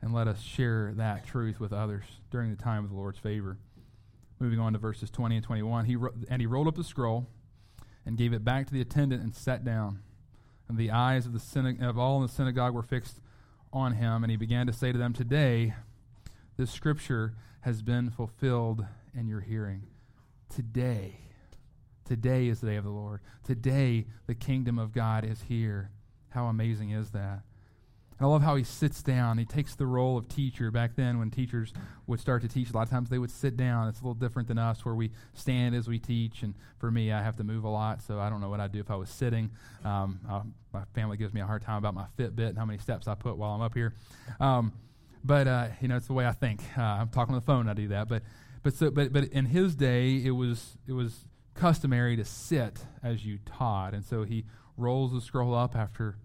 and 0.00 0.12
let 0.12 0.26
us 0.26 0.40
share 0.42 0.92
that 0.96 1.24
truth 1.24 1.60
with 1.60 1.72
others 1.72 2.04
during 2.30 2.50
the 2.50 2.60
time 2.60 2.82
of 2.84 2.90
the 2.90 2.96
Lord's 2.96 3.18
favor. 3.18 3.56
Moving 4.40 4.58
on 4.58 4.72
to 4.72 4.78
verses 4.80 5.10
20 5.10 5.36
and 5.36 5.44
21. 5.44 5.84
He 5.84 5.94
ro- 5.94 6.12
and 6.28 6.42
he 6.42 6.46
rolled 6.46 6.66
up 6.66 6.74
the 6.74 6.82
scroll 6.82 7.28
and 8.04 8.18
gave 8.18 8.32
it 8.32 8.44
back 8.44 8.66
to 8.66 8.72
the 8.72 8.80
attendant 8.80 9.22
and 9.22 9.32
sat 9.32 9.64
down. 9.64 10.00
And 10.72 10.80
the 10.80 10.90
eyes 10.90 11.26
of, 11.26 11.34
the 11.34 11.76
of 11.82 11.98
all 11.98 12.16
in 12.16 12.22
the 12.22 12.32
synagogue 12.32 12.72
were 12.72 12.82
fixed 12.82 13.20
on 13.74 13.92
him. 13.92 14.24
And 14.24 14.30
he 14.30 14.38
began 14.38 14.66
to 14.68 14.72
say 14.72 14.90
to 14.90 14.96
them, 14.96 15.12
Today, 15.12 15.74
this 16.56 16.70
scripture 16.70 17.34
has 17.60 17.82
been 17.82 18.08
fulfilled 18.08 18.86
in 19.14 19.28
your 19.28 19.40
hearing. 19.40 19.82
Today. 20.48 21.18
Today 22.06 22.48
is 22.48 22.60
the 22.60 22.68
day 22.68 22.76
of 22.76 22.84
the 22.84 22.90
Lord. 22.90 23.20
Today, 23.44 24.06
the 24.26 24.34
kingdom 24.34 24.78
of 24.78 24.94
God 24.94 25.26
is 25.26 25.42
here. 25.42 25.90
How 26.30 26.46
amazing 26.46 26.88
is 26.88 27.10
that? 27.10 27.42
I 28.24 28.28
love 28.28 28.42
how 28.42 28.56
he 28.56 28.64
sits 28.64 29.02
down. 29.02 29.38
He 29.38 29.44
takes 29.44 29.74
the 29.74 29.86
role 29.86 30.16
of 30.16 30.28
teacher. 30.28 30.70
Back 30.70 30.96
then, 30.96 31.18
when 31.18 31.30
teachers 31.30 31.72
would 32.06 32.20
start 32.20 32.42
to 32.42 32.48
teach, 32.48 32.70
a 32.70 32.72
lot 32.72 32.82
of 32.82 32.90
times 32.90 33.08
they 33.08 33.18
would 33.18 33.30
sit 33.30 33.56
down. 33.56 33.88
It's 33.88 34.00
a 34.00 34.02
little 34.02 34.14
different 34.14 34.48
than 34.48 34.58
us, 34.58 34.84
where 34.84 34.94
we 34.94 35.10
stand 35.34 35.74
as 35.74 35.88
we 35.88 35.98
teach. 35.98 36.42
And 36.42 36.54
for 36.78 36.90
me, 36.90 37.12
I 37.12 37.22
have 37.22 37.36
to 37.36 37.44
move 37.44 37.64
a 37.64 37.68
lot, 37.68 38.02
so 38.02 38.20
I 38.20 38.30
don't 38.30 38.40
know 38.40 38.48
what 38.48 38.60
I'd 38.60 38.72
do 38.72 38.80
if 38.80 38.90
I 38.90 38.96
was 38.96 39.10
sitting. 39.10 39.50
Um, 39.84 40.20
my 40.72 40.82
family 40.94 41.16
gives 41.16 41.34
me 41.34 41.40
a 41.40 41.46
hard 41.46 41.62
time 41.62 41.78
about 41.78 41.94
my 41.94 42.06
Fitbit 42.18 42.50
and 42.50 42.58
how 42.58 42.64
many 42.64 42.78
steps 42.78 43.08
I 43.08 43.14
put 43.14 43.36
while 43.36 43.52
I'm 43.52 43.60
up 43.60 43.74
here. 43.74 43.94
Um, 44.40 44.72
but 45.24 45.46
uh, 45.46 45.68
you 45.80 45.88
know, 45.88 45.96
it's 45.96 46.06
the 46.06 46.12
way 46.12 46.26
I 46.26 46.32
think. 46.32 46.60
Uh, 46.76 46.82
I'm 46.82 47.08
talking 47.08 47.34
on 47.34 47.40
the 47.40 47.46
phone. 47.46 47.68
I 47.68 47.74
do 47.74 47.88
that. 47.88 48.08
But 48.08 48.22
but 48.62 48.74
so 48.74 48.90
but 48.90 49.12
but 49.12 49.24
in 49.24 49.46
his 49.46 49.74
day, 49.74 50.16
it 50.16 50.32
was 50.32 50.76
it 50.86 50.92
was 50.92 51.24
customary 51.54 52.16
to 52.16 52.24
sit 52.24 52.84
as 53.02 53.24
you 53.24 53.38
taught, 53.44 53.94
and 53.94 54.04
so 54.04 54.24
he 54.24 54.44
rolls 54.76 55.12
the 55.12 55.20
scroll 55.20 55.54
up 55.54 55.76
after 55.76 56.16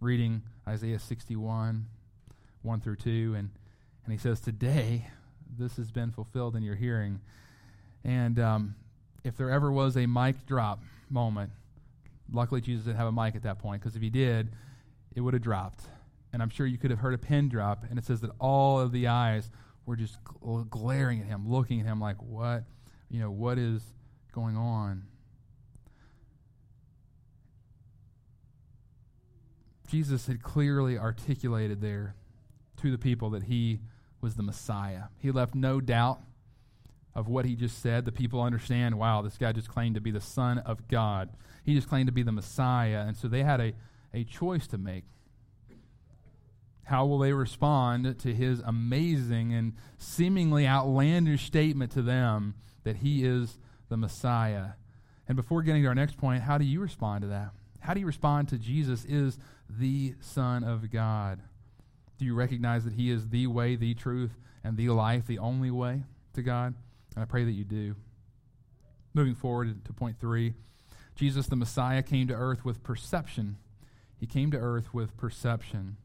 reading 0.00 0.42
Isaiah 0.68 0.98
61, 0.98 1.86
1 2.62 2.80
through 2.80 2.96
2, 2.96 3.34
and, 3.36 3.50
and 4.04 4.12
he 4.12 4.18
says, 4.18 4.40
Today 4.40 5.06
this 5.58 5.76
has 5.76 5.90
been 5.90 6.10
fulfilled 6.10 6.54
in 6.54 6.62
your 6.62 6.74
hearing. 6.74 7.20
And 8.04 8.38
um, 8.38 8.74
if 9.24 9.36
there 9.36 9.50
ever 9.50 9.72
was 9.72 9.96
a 9.96 10.06
mic 10.06 10.46
drop 10.46 10.82
moment, 11.08 11.50
luckily 12.30 12.60
Jesus 12.60 12.84
didn't 12.84 12.98
have 12.98 13.06
a 13.06 13.12
mic 13.12 13.34
at 13.36 13.42
that 13.44 13.58
point, 13.58 13.80
because 13.80 13.96
if 13.96 14.02
he 14.02 14.10
did, 14.10 14.50
it 15.14 15.20
would 15.20 15.34
have 15.34 15.42
dropped. 15.42 15.80
And 16.32 16.42
I'm 16.42 16.50
sure 16.50 16.66
you 16.66 16.76
could 16.76 16.90
have 16.90 17.00
heard 17.00 17.14
a 17.14 17.18
pin 17.18 17.48
drop, 17.48 17.84
and 17.88 17.98
it 17.98 18.04
says 18.04 18.20
that 18.20 18.30
all 18.38 18.78
of 18.78 18.92
the 18.92 19.08
eyes 19.08 19.50
were 19.86 19.96
just 19.96 20.22
gl- 20.24 20.68
glaring 20.68 21.20
at 21.20 21.26
him, 21.26 21.48
looking 21.48 21.80
at 21.80 21.86
him 21.86 22.00
like, 22.00 22.20
what, 22.20 22.64
you 23.08 23.18
know, 23.18 23.30
what 23.30 23.56
is 23.56 23.82
going 24.32 24.56
on? 24.56 25.04
Jesus 29.86 30.26
had 30.26 30.42
clearly 30.42 30.98
articulated 30.98 31.80
there 31.80 32.14
to 32.78 32.90
the 32.90 32.98
people 32.98 33.30
that 33.30 33.44
he 33.44 33.80
was 34.20 34.34
the 34.34 34.42
Messiah. 34.42 35.04
He 35.18 35.30
left 35.30 35.54
no 35.54 35.80
doubt 35.80 36.20
of 37.14 37.28
what 37.28 37.44
he 37.44 37.54
just 37.54 37.80
said. 37.80 38.04
The 38.04 38.12
people 38.12 38.42
understand, 38.42 38.98
wow, 38.98 39.22
this 39.22 39.38
guy 39.38 39.52
just 39.52 39.68
claimed 39.68 39.94
to 39.94 40.00
be 40.00 40.10
the 40.10 40.20
Son 40.20 40.58
of 40.58 40.86
God. 40.88 41.30
He 41.64 41.74
just 41.74 41.88
claimed 41.88 42.08
to 42.08 42.12
be 42.12 42.22
the 42.22 42.32
Messiah. 42.32 43.04
And 43.06 43.16
so 43.16 43.28
they 43.28 43.42
had 43.42 43.60
a, 43.60 43.72
a 44.12 44.24
choice 44.24 44.66
to 44.68 44.78
make. 44.78 45.04
How 46.84 47.06
will 47.06 47.18
they 47.18 47.32
respond 47.32 48.18
to 48.20 48.34
his 48.34 48.60
amazing 48.60 49.52
and 49.52 49.72
seemingly 49.98 50.66
outlandish 50.66 51.44
statement 51.46 51.90
to 51.92 52.02
them 52.02 52.54
that 52.84 52.96
he 52.96 53.24
is 53.24 53.58
the 53.88 53.96
Messiah? 53.96 54.72
And 55.26 55.36
before 55.36 55.62
getting 55.62 55.82
to 55.82 55.88
our 55.88 55.94
next 55.94 56.16
point, 56.16 56.42
how 56.42 56.58
do 56.58 56.64
you 56.64 56.80
respond 56.80 57.22
to 57.22 57.28
that? 57.28 57.50
How 57.86 57.94
do 57.94 58.00
you 58.00 58.06
respond 58.06 58.48
to 58.48 58.58
Jesus 58.58 59.04
is 59.04 59.38
the 59.70 60.16
Son 60.18 60.64
of 60.64 60.90
God? 60.90 61.38
Do 62.18 62.24
you 62.24 62.34
recognize 62.34 62.82
that 62.82 62.94
he 62.94 63.12
is 63.12 63.28
the 63.28 63.46
way, 63.46 63.76
the 63.76 63.94
truth, 63.94 64.32
and 64.64 64.76
the 64.76 64.88
life, 64.88 65.28
the 65.28 65.38
only 65.38 65.70
way 65.70 66.02
to 66.32 66.42
God? 66.42 66.74
And 67.14 67.22
I 67.22 67.26
pray 67.26 67.44
that 67.44 67.52
you 67.52 67.62
do. 67.62 67.94
Moving 69.14 69.36
forward 69.36 69.84
to 69.84 69.92
point 69.92 70.18
three 70.18 70.54
Jesus, 71.14 71.46
the 71.46 71.54
Messiah, 71.54 72.02
came 72.02 72.26
to 72.26 72.34
earth 72.34 72.64
with 72.64 72.82
perception. 72.82 73.56
He 74.18 74.26
came 74.26 74.50
to 74.50 74.58
earth 74.58 74.92
with 74.92 75.16
perception. 75.16 75.96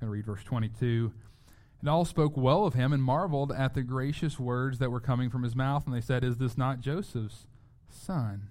I'm 0.00 0.06
going 0.06 0.06
to 0.06 0.12
read 0.12 0.26
verse 0.26 0.44
22. 0.44 1.12
And 1.80 1.88
all 1.88 2.04
spoke 2.04 2.36
well 2.36 2.64
of 2.64 2.74
him 2.74 2.92
and 2.92 3.02
marveled 3.02 3.50
at 3.50 3.74
the 3.74 3.82
gracious 3.82 4.38
words 4.38 4.78
that 4.78 4.92
were 4.92 5.00
coming 5.00 5.30
from 5.30 5.42
his 5.42 5.56
mouth. 5.56 5.84
And 5.84 5.92
they 5.92 6.00
said, 6.00 6.22
Is 6.22 6.38
this 6.38 6.56
not 6.56 6.80
Joseph's 6.80 7.48
son? 7.90 8.50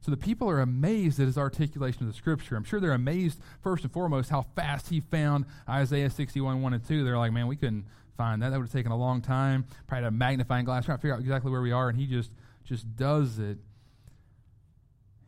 So 0.00 0.10
the 0.10 0.16
people 0.16 0.48
are 0.48 0.60
amazed 0.60 1.20
at 1.20 1.26
his 1.26 1.36
articulation 1.36 2.02
of 2.02 2.08
the 2.08 2.16
scripture. 2.16 2.56
I'm 2.56 2.64
sure 2.64 2.80
they're 2.80 2.92
amazed, 2.92 3.40
first 3.62 3.84
and 3.84 3.92
foremost, 3.92 4.30
how 4.30 4.46
fast 4.56 4.88
he 4.88 5.00
found 5.00 5.44
Isaiah 5.68 6.08
61, 6.08 6.62
1 6.62 6.72
and 6.72 6.86
2. 6.86 7.04
They're 7.04 7.18
like, 7.18 7.32
man, 7.32 7.46
we 7.46 7.56
couldn't 7.56 7.84
find 8.16 8.40
that. 8.42 8.50
That 8.50 8.56
would 8.56 8.66
have 8.66 8.72
taken 8.72 8.92
a 8.92 8.96
long 8.96 9.20
time. 9.20 9.66
Probably 9.86 10.08
a 10.08 10.10
magnifying 10.10 10.64
glass 10.64 10.86
trying 10.86 10.96
to 10.96 11.02
figure 11.02 11.14
out 11.14 11.20
exactly 11.20 11.50
where 11.50 11.60
we 11.60 11.72
are. 11.72 11.90
And 11.90 11.98
he 11.98 12.06
just, 12.06 12.30
just 12.64 12.96
does 12.96 13.38
it. 13.38 13.58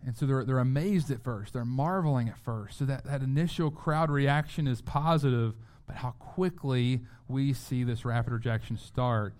And 0.04 0.16
so 0.16 0.26
they're, 0.26 0.44
they're 0.44 0.58
amazed 0.58 1.10
at 1.10 1.22
first. 1.22 1.52
They're 1.52 1.64
marveling 1.64 2.28
at 2.28 2.38
first. 2.38 2.78
So 2.78 2.86
that, 2.86 3.04
that 3.04 3.22
initial 3.22 3.70
crowd 3.70 4.10
reaction 4.10 4.66
is 4.66 4.80
positive, 4.80 5.54
but 5.86 5.96
how 5.96 6.12
quickly 6.12 7.02
we 7.28 7.52
see 7.52 7.84
this 7.84 8.04
rapid 8.04 8.32
rejection 8.32 8.78
start. 8.78 9.34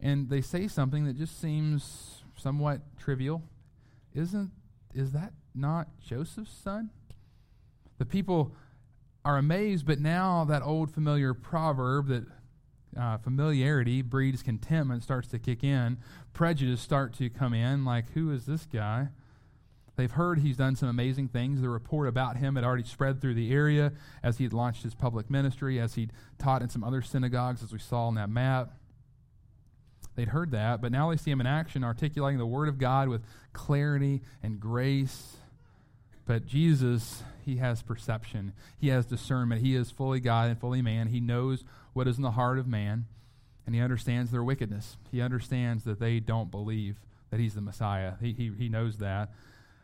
And 0.00 0.28
they 0.28 0.40
say 0.40 0.68
something 0.68 1.06
that 1.06 1.16
just 1.16 1.40
seems 1.40 2.22
somewhat 2.36 2.80
trivial. 2.98 3.42
Isn't 4.16 4.50
is 4.94 5.12
that 5.12 5.34
not 5.54 5.88
Joseph's 6.00 6.50
son? 6.50 6.90
The 7.98 8.06
people 8.06 8.54
are 9.24 9.36
amazed, 9.36 9.86
but 9.86 10.00
now 10.00 10.44
that 10.44 10.62
old 10.62 10.90
familiar 10.90 11.34
proverb 11.34 12.08
that 12.08 12.24
uh, 12.98 13.18
familiarity 13.18 14.00
breeds 14.00 14.42
contentment 14.42 15.02
starts 15.02 15.28
to 15.28 15.38
kick 15.38 15.62
in. 15.62 15.98
Prejudice 16.32 16.80
start 16.80 17.12
to 17.14 17.28
come 17.28 17.52
in, 17.52 17.84
like, 17.84 18.10
who 18.12 18.30
is 18.30 18.46
this 18.46 18.64
guy? 18.64 19.08
They've 19.96 20.10
heard 20.10 20.38
he's 20.38 20.56
done 20.56 20.76
some 20.76 20.88
amazing 20.88 21.28
things. 21.28 21.60
The 21.60 21.68
report 21.68 22.08
about 22.08 22.36
him 22.36 22.56
had 22.56 22.64
already 22.64 22.84
spread 22.84 23.20
through 23.20 23.34
the 23.34 23.52
area 23.52 23.92
as 24.22 24.38
he 24.38 24.44
had 24.44 24.52
launched 24.52 24.82
his 24.82 24.94
public 24.94 25.30
ministry, 25.30 25.80
as 25.80 25.94
he'd 25.94 26.12
taught 26.38 26.62
in 26.62 26.68
some 26.68 26.84
other 26.84 27.02
synagogues, 27.02 27.62
as 27.62 27.72
we 27.72 27.78
saw 27.78 28.06
on 28.06 28.14
that 28.14 28.30
map. 28.30 28.72
They'd 30.16 30.28
heard 30.28 30.50
that, 30.52 30.80
but 30.80 30.90
now 30.90 31.10
they 31.10 31.16
see 31.16 31.30
him 31.30 31.40
in 31.40 31.46
action, 31.46 31.84
articulating 31.84 32.38
the 32.38 32.46
Word 32.46 32.68
of 32.68 32.78
God 32.78 33.08
with 33.08 33.22
clarity 33.52 34.22
and 34.42 34.58
grace. 34.58 35.36
But 36.24 36.46
Jesus, 36.46 37.22
he 37.44 37.56
has 37.56 37.82
perception, 37.82 38.52
he 38.78 38.88
has 38.88 39.06
discernment. 39.06 39.62
He 39.62 39.76
is 39.76 39.90
fully 39.90 40.18
God 40.18 40.48
and 40.48 40.58
fully 40.58 40.82
man. 40.82 41.08
He 41.08 41.20
knows 41.20 41.64
what 41.92 42.08
is 42.08 42.16
in 42.16 42.22
the 42.22 42.32
heart 42.32 42.58
of 42.58 42.66
man, 42.66 43.06
and 43.66 43.74
he 43.74 43.80
understands 43.80 44.30
their 44.30 44.42
wickedness. 44.42 44.96
He 45.12 45.20
understands 45.20 45.84
that 45.84 46.00
they 46.00 46.18
don't 46.18 46.50
believe 46.50 46.96
that 47.30 47.38
he's 47.38 47.54
the 47.54 47.60
Messiah. 47.60 48.14
He, 48.20 48.32
he, 48.32 48.52
he 48.56 48.68
knows 48.68 48.98
that. 48.98 49.30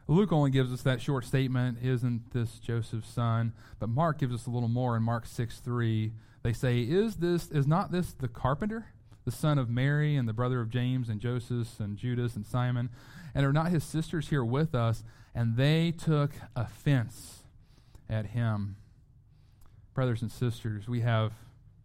Luke 0.08 0.32
only 0.32 0.50
gives 0.50 0.72
us 0.72 0.82
that 0.82 1.00
short 1.00 1.24
statement, 1.24 1.78
isn't 1.82 2.32
this 2.32 2.58
Joseph's 2.58 3.08
son? 3.08 3.52
But 3.78 3.88
Mark 3.88 4.18
gives 4.18 4.34
us 4.34 4.46
a 4.46 4.50
little 4.50 4.68
more 4.68 4.96
in 4.96 5.02
Mark 5.02 5.26
6 5.26 5.60
3. 5.60 6.12
They 6.42 6.52
say, 6.52 6.80
Is 6.80 7.16
this 7.16 7.50
is 7.50 7.66
not 7.66 7.92
this 7.92 8.12
the 8.12 8.28
carpenter, 8.28 8.86
the 9.24 9.30
son 9.30 9.58
of 9.58 9.70
Mary, 9.70 10.16
and 10.16 10.28
the 10.28 10.32
brother 10.32 10.60
of 10.60 10.70
James 10.70 11.08
and 11.08 11.20
Joseph 11.20 11.78
and 11.78 11.96
Judas 11.96 12.36
and 12.36 12.46
Simon? 12.46 12.90
And 13.34 13.46
are 13.46 13.52
not 13.52 13.70
his 13.70 13.84
sisters 13.84 14.28
here 14.28 14.44
with 14.44 14.74
us? 14.74 15.04
And 15.34 15.56
they 15.56 15.92
took 15.92 16.32
offense 16.54 17.44
at 18.08 18.26
him. 18.26 18.76
Brothers 19.94 20.22
and 20.22 20.30
sisters, 20.30 20.88
we 20.88 21.00
have 21.00 21.32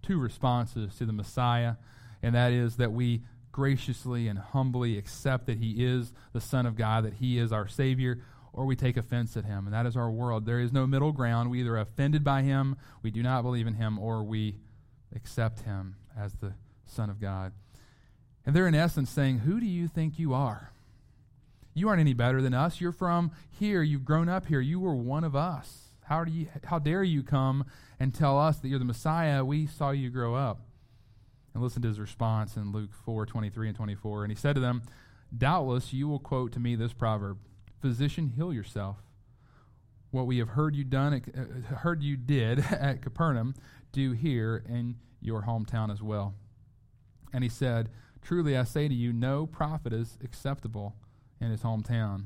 two 0.02 0.20
responses 0.20 0.96
to 0.96 1.06
the 1.06 1.14
Messiah, 1.14 1.76
and 2.24 2.34
that 2.36 2.52
is 2.52 2.78
that 2.78 2.92
we 2.92 3.22
graciously 3.52 4.28
and 4.28 4.38
humbly 4.38 4.98
accept 4.98 5.48
that 5.48 5.58
he 5.58 5.84
is 5.84 6.14
the 6.32 6.40
Son 6.40 6.66
of 6.66 6.76
God, 6.76 7.04
that 7.04 7.16
he 7.16 7.38
is 7.38 7.52
our 7.52 7.68
Savior, 7.68 8.22
or 8.54 8.66
we 8.66 8.76
take 8.76 8.98
offense 8.98 9.36
at 9.36 9.46
him. 9.46 9.66
And 9.66 9.74
that 9.74 9.86
is 9.86 9.98
our 9.98 10.12
world. 10.12 10.46
There 10.46 10.60
is 10.60 10.72
no 10.72 10.88
middle 10.88 11.12
ground. 11.12 11.50
We 11.50 11.62
either 11.62 11.76
are 11.76 11.80
offended 11.80 12.24
by 12.24 12.44
him, 12.44 12.78
we 13.02 13.12
do 13.12 13.24
not 13.24 13.42
believe 13.42 13.68
in 13.68 13.74
him, 13.74 13.98
or 14.00 14.24
we 14.24 14.58
accept 15.16 15.62
him 15.62 15.96
as 16.18 16.34
the 16.36 16.54
Son 16.90 17.10
of 17.10 17.20
God. 17.20 17.54
And 18.46 18.56
they're 18.56 18.68
in 18.68 18.76
essence 18.76 19.10
saying, 19.10 19.40
Who 19.40 19.60
do 19.60 19.66
you 19.66 19.88
think 19.88 20.18
you 20.18 20.34
are? 20.34 20.72
You 21.74 21.90
aren't 21.90 22.00
any 22.00 22.14
better 22.14 22.42
than 22.42 22.54
us. 22.54 22.82
You're 22.82 22.92
from 22.92 23.32
here. 23.52 23.84
You've 23.84 24.06
grown 24.06 24.30
up 24.30 24.48
here. 24.48 24.60
You 24.60 24.80
were 24.80 24.96
one 24.96 25.24
of 25.24 25.36
us. 25.36 25.90
How, 26.06 26.24
do 26.24 26.32
you, 26.32 26.48
how 26.64 26.80
dare 26.80 27.04
you 27.04 27.22
come 27.22 27.66
and 28.00 28.14
tell 28.14 28.40
us 28.40 28.58
that 28.60 28.70
you're 28.70 28.80
the 28.80 28.86
Messiah? 28.86 29.44
We 29.46 29.68
saw 29.68 29.92
you 29.92 30.10
grow 30.10 30.34
up. 30.34 30.62
And 31.54 31.62
listen 31.62 31.82
to 31.82 31.88
his 31.88 32.00
response 32.00 32.56
in 32.56 32.72
Luke 32.72 32.92
4 33.06 33.26
23 33.26 33.68
and 33.68 33.76
24. 33.76 34.24
And 34.24 34.32
he 34.32 34.36
said 34.36 34.56
to 34.56 34.62
them, 34.62 34.82
Doubtless 35.36 35.92
you 35.92 36.08
will 36.08 36.20
quote 36.20 36.52
to 36.54 36.60
me 36.60 36.76
this 36.76 36.94
proverb 36.94 37.38
Physician, 37.82 38.30
heal 38.30 38.54
yourself. 38.54 38.98
What 40.12 40.26
we 40.26 40.38
have 40.38 40.50
heard 40.50 40.76
you 40.76 40.84
done, 40.84 41.14
uh, 41.14 41.76
heard 41.76 42.02
you 42.02 42.16
did 42.16 42.60
at 42.72 43.02
Capernaum, 43.02 43.54
do 43.92 44.14
here 44.14 44.64
in 44.68 44.96
your 45.22 45.44
hometown 45.44 45.92
as 45.92 46.02
well. 46.02 46.34
And 47.34 47.44
he 47.44 47.50
said, 47.50 47.90
Truly 48.22 48.58
I 48.58 48.64
say 48.64 48.88
to 48.88 48.94
you, 48.94 49.14
no 49.14 49.46
prophet 49.46 49.94
is 49.94 50.18
acceptable 50.24 50.96
in 51.40 51.52
his 51.52 51.62
hometown. 51.62 52.26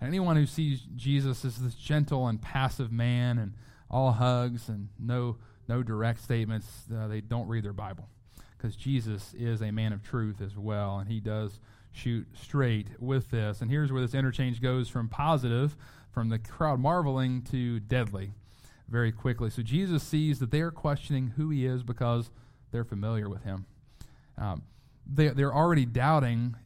And 0.00 0.08
anyone 0.08 0.36
who 0.36 0.46
sees 0.46 0.82
Jesus 0.96 1.44
as 1.44 1.58
this 1.58 1.74
gentle 1.74 2.26
and 2.26 2.40
passive 2.40 2.90
man 2.92 3.38
and 3.38 3.54
all 3.90 4.12
hugs 4.12 4.68
and 4.68 4.88
no 4.98 5.38
no 5.68 5.82
direct 5.82 6.20
statements, 6.20 6.66
uh, 6.94 7.06
they 7.06 7.20
don't 7.20 7.46
read 7.46 7.64
their 7.64 7.72
Bible 7.72 8.08
because 8.56 8.74
Jesus 8.76 9.32
is 9.34 9.62
a 9.62 9.70
man 9.70 9.92
of 9.92 10.02
truth 10.02 10.40
as 10.40 10.56
well, 10.56 10.98
and 10.98 11.08
he 11.08 11.20
does 11.20 11.60
shoot 11.92 12.26
straight 12.34 12.88
with 12.98 13.30
this. 13.30 13.60
And 13.60 13.70
here's 13.70 13.92
where 13.92 14.02
this 14.02 14.14
interchange 14.14 14.60
goes 14.60 14.88
from 14.88 15.08
positive, 15.08 15.76
from 16.10 16.28
the 16.28 16.38
crowd 16.38 16.80
marveling, 16.80 17.42
to 17.50 17.80
deadly 17.80 18.32
very 18.88 19.12
quickly. 19.12 19.50
So 19.50 19.62
Jesus 19.62 20.02
sees 20.02 20.38
that 20.40 20.50
they 20.50 20.60
are 20.60 20.70
questioning 20.70 21.34
who 21.36 21.50
he 21.50 21.64
is 21.64 21.82
because 21.82 22.30
they're 22.70 22.84
familiar 22.84 23.28
with 23.28 23.44
him. 23.44 23.66
Um, 24.38 24.62
they, 25.06 25.28
they're 25.28 25.54
already 25.54 25.84
doubting 25.84 26.56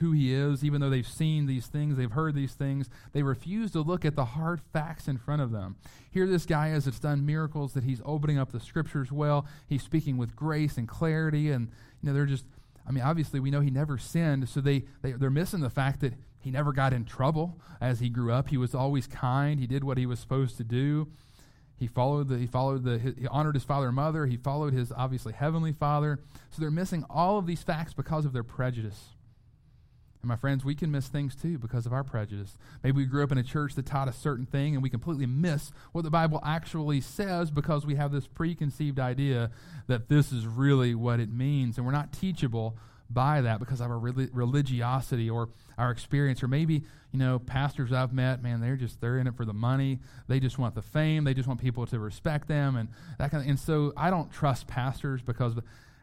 who 0.00 0.12
he 0.12 0.32
is, 0.32 0.64
even 0.64 0.80
though 0.80 0.90
they've 0.90 1.06
seen 1.06 1.46
these 1.46 1.66
things, 1.66 1.96
they've 1.96 2.10
heard 2.10 2.34
these 2.34 2.54
things. 2.54 2.88
They 3.12 3.22
refuse 3.22 3.70
to 3.72 3.80
look 3.80 4.04
at 4.04 4.16
the 4.16 4.24
hard 4.24 4.60
facts 4.72 5.08
in 5.08 5.18
front 5.18 5.42
of 5.42 5.50
them. 5.50 5.76
Here, 6.10 6.26
this 6.26 6.46
guy 6.46 6.70
is 6.70 6.84
that's 6.84 6.98
done 6.98 7.24
miracles, 7.24 7.74
that 7.74 7.84
he's 7.84 8.00
opening 8.04 8.38
up 8.38 8.52
the 8.52 8.60
scriptures 8.60 9.12
well. 9.12 9.46
He's 9.68 9.82
speaking 9.82 10.16
with 10.16 10.34
grace 10.34 10.76
and 10.76 10.88
clarity, 10.88 11.50
and 11.50 11.68
you 12.02 12.08
know 12.08 12.14
they're 12.14 12.26
just. 12.26 12.44
I 12.86 12.92
mean, 12.92 13.02
obviously, 13.02 13.40
we 13.40 13.50
know 13.50 13.62
he 13.62 13.70
never 13.70 13.96
sinned, 13.96 14.46
so 14.48 14.60
they, 14.60 14.84
they 15.00 15.12
they're 15.12 15.30
missing 15.30 15.60
the 15.60 15.70
fact 15.70 16.00
that 16.00 16.14
he 16.38 16.50
never 16.50 16.72
got 16.72 16.92
in 16.92 17.04
trouble 17.04 17.58
as 17.80 18.00
he 18.00 18.10
grew 18.10 18.32
up. 18.32 18.48
He 18.48 18.58
was 18.58 18.74
always 18.74 19.06
kind. 19.06 19.58
He 19.58 19.66
did 19.66 19.84
what 19.84 19.96
he 19.96 20.04
was 20.04 20.20
supposed 20.20 20.58
to 20.58 20.64
do. 20.64 21.08
He 21.84 21.88
followed 21.88 22.28
the 22.28 22.38
he 22.38 22.46
followed 22.46 22.82
the 22.82 22.98
he 22.98 23.26
honored 23.26 23.54
his 23.54 23.62
father 23.62 23.88
and 23.88 23.96
mother. 23.96 24.24
He 24.24 24.38
followed 24.38 24.72
his 24.72 24.90
obviously 24.90 25.34
heavenly 25.34 25.72
father. 25.72 26.18
So 26.48 26.62
they're 26.62 26.70
missing 26.70 27.04
all 27.10 27.36
of 27.36 27.44
these 27.44 27.62
facts 27.62 27.92
because 27.92 28.24
of 28.24 28.32
their 28.32 28.42
prejudice. 28.42 29.10
And 30.22 30.30
my 30.30 30.36
friends, 30.36 30.64
we 30.64 30.74
can 30.74 30.90
miss 30.90 31.08
things 31.08 31.36
too 31.36 31.58
because 31.58 31.84
of 31.84 31.92
our 31.92 32.02
prejudice. 32.02 32.56
Maybe 32.82 32.96
we 32.96 33.04
grew 33.04 33.22
up 33.22 33.32
in 33.32 33.36
a 33.36 33.42
church 33.42 33.74
that 33.74 33.84
taught 33.84 34.08
a 34.08 34.14
certain 34.14 34.46
thing 34.46 34.72
and 34.72 34.82
we 34.82 34.88
completely 34.88 35.26
miss 35.26 35.72
what 35.92 36.04
the 36.04 36.10
Bible 36.10 36.40
actually 36.42 37.02
says 37.02 37.50
because 37.50 37.84
we 37.84 37.96
have 37.96 38.12
this 38.12 38.26
preconceived 38.26 38.98
idea 38.98 39.50
that 39.86 40.08
this 40.08 40.32
is 40.32 40.46
really 40.46 40.94
what 40.94 41.20
it 41.20 41.30
means. 41.30 41.76
And 41.76 41.84
we're 41.84 41.92
not 41.92 42.14
teachable 42.14 42.78
by 43.10 43.40
that 43.42 43.60
because 43.60 43.80
of 43.80 43.90
our 43.90 43.98
religiosity 43.98 45.28
or 45.28 45.48
our 45.78 45.90
experience. 45.90 46.42
Or 46.42 46.48
maybe, 46.48 46.82
you 47.12 47.18
know, 47.18 47.38
pastors 47.38 47.92
I've 47.92 48.12
met, 48.12 48.42
man, 48.42 48.60
they're 48.60 48.76
just, 48.76 49.00
they're 49.00 49.18
in 49.18 49.26
it 49.26 49.36
for 49.36 49.44
the 49.44 49.52
money. 49.52 50.00
They 50.28 50.40
just 50.40 50.58
want 50.58 50.74
the 50.74 50.82
fame. 50.82 51.24
They 51.24 51.34
just 51.34 51.48
want 51.48 51.60
people 51.60 51.86
to 51.86 51.98
respect 51.98 52.48
them 52.48 52.76
and 52.76 52.88
that 53.18 53.30
kind 53.30 53.42
of, 53.42 53.48
and 53.48 53.58
so 53.58 53.92
I 53.96 54.10
don't 54.10 54.32
trust 54.32 54.66
pastors 54.66 55.22
because 55.22 55.54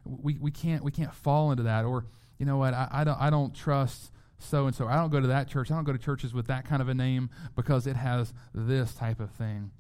we, 0.06 0.38
we 0.40 0.52
can't, 0.52 0.84
we 0.84 0.92
can't 0.92 1.14
fall 1.14 1.52
into 1.52 1.64
that. 1.64 1.86
Or, 1.86 2.06
you 2.38 2.46
know 2.46 2.58
what, 2.58 2.74
I, 2.74 2.88
I 2.92 3.04
don't, 3.04 3.20
I 3.20 3.30
don't 3.30 3.54
trust 3.54 4.12
so 4.40 4.66
and 4.66 4.76
so. 4.76 4.88
I 4.88 4.96
don't 4.96 5.12
go 5.12 5.20
to 5.20 5.28
that 5.28 5.48
church. 5.48 5.72
I 5.72 5.76
don't 5.76 5.84
go 5.84 5.94
to 5.94 6.00
churches 6.00 6.34
with 6.34 6.48
that 6.48 6.66
kind 6.66 6.82
of 6.82 6.90
a 6.90 6.94
name 6.94 7.30
because 7.56 7.88
it 7.88 7.96
has 7.96 8.34
this 8.54 8.94
type 8.94 9.20
of 9.20 9.32
thing. 9.32 9.72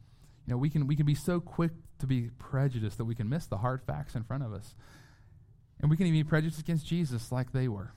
You 0.46 0.54
know, 0.54 0.58
we 0.58 0.70
can 0.70 0.88
we 0.88 0.96
can 0.96 1.06
be 1.06 1.16
so 1.16 1.40
quick 1.40 1.72
to 2.00 2.08
be 2.08 2.30
prejudiced 2.38 2.98
that 2.98 3.06
we 3.06 3.16
can 3.16 3.30
miss 3.30 3.46
the 3.46 3.58
hard 3.58 3.82
facts 3.82 4.16
in 4.16 4.24
front 4.24 4.44
of 4.44 4.54
us. 4.54 4.76
And 5.82 5.90
we 5.90 5.98
can 5.98 6.06
even 6.06 6.20
be 6.20 6.24
prejudiced 6.24 6.60
against 6.60 6.86
Jesus 6.86 7.32
like 7.32 7.52
they 7.52 7.68
were. 7.68 7.92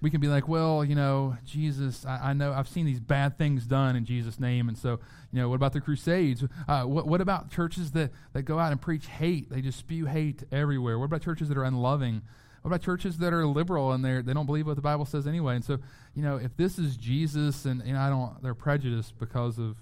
We 0.00 0.10
can 0.10 0.20
be 0.20 0.28
like, 0.28 0.48
well, 0.48 0.84
you 0.84 0.94
know, 0.94 1.38
Jesus, 1.46 2.04
I, 2.04 2.30
I 2.30 2.32
know 2.34 2.52
I've 2.52 2.68
seen 2.68 2.84
these 2.84 3.00
bad 3.00 3.38
things 3.38 3.64
done 3.64 3.96
in 3.96 4.04
Jesus' 4.04 4.38
name. 4.38 4.68
And 4.68 4.76
so, 4.76 5.00
you 5.32 5.40
know, 5.40 5.48
what 5.48 5.54
about 5.54 5.72
the 5.72 5.80
Crusades? 5.80 6.44
Uh, 6.68 6.82
what, 6.82 7.06
what 7.06 7.22
about 7.22 7.50
churches 7.50 7.92
that, 7.92 8.10
that 8.34 8.42
go 8.42 8.58
out 8.58 8.70
and 8.70 8.80
preach 8.80 9.06
hate? 9.06 9.48
They 9.48 9.62
just 9.62 9.78
spew 9.78 10.04
hate 10.04 10.42
everywhere. 10.52 10.98
What 10.98 11.06
about 11.06 11.22
churches 11.22 11.48
that 11.48 11.56
are 11.56 11.64
unloving? 11.64 12.20
What 12.60 12.68
about 12.68 12.82
churches 12.82 13.18
that 13.18 13.32
are 13.32 13.46
liberal 13.46 13.92
and 13.92 14.04
they 14.04 14.22
they 14.22 14.32
don't 14.32 14.46
believe 14.46 14.66
what 14.66 14.76
the 14.76 14.82
Bible 14.82 15.04
says 15.04 15.26
anyway? 15.26 15.54
And 15.56 15.64
so, 15.64 15.78
you 16.14 16.22
know, 16.22 16.36
if 16.36 16.56
this 16.56 16.78
is 16.78 16.96
Jesus 16.96 17.64
and, 17.66 17.82
and 17.82 17.96
I 17.96 18.08
don't, 18.08 18.42
they're 18.42 18.54
prejudiced 18.54 19.18
because 19.18 19.58
of 19.58 19.76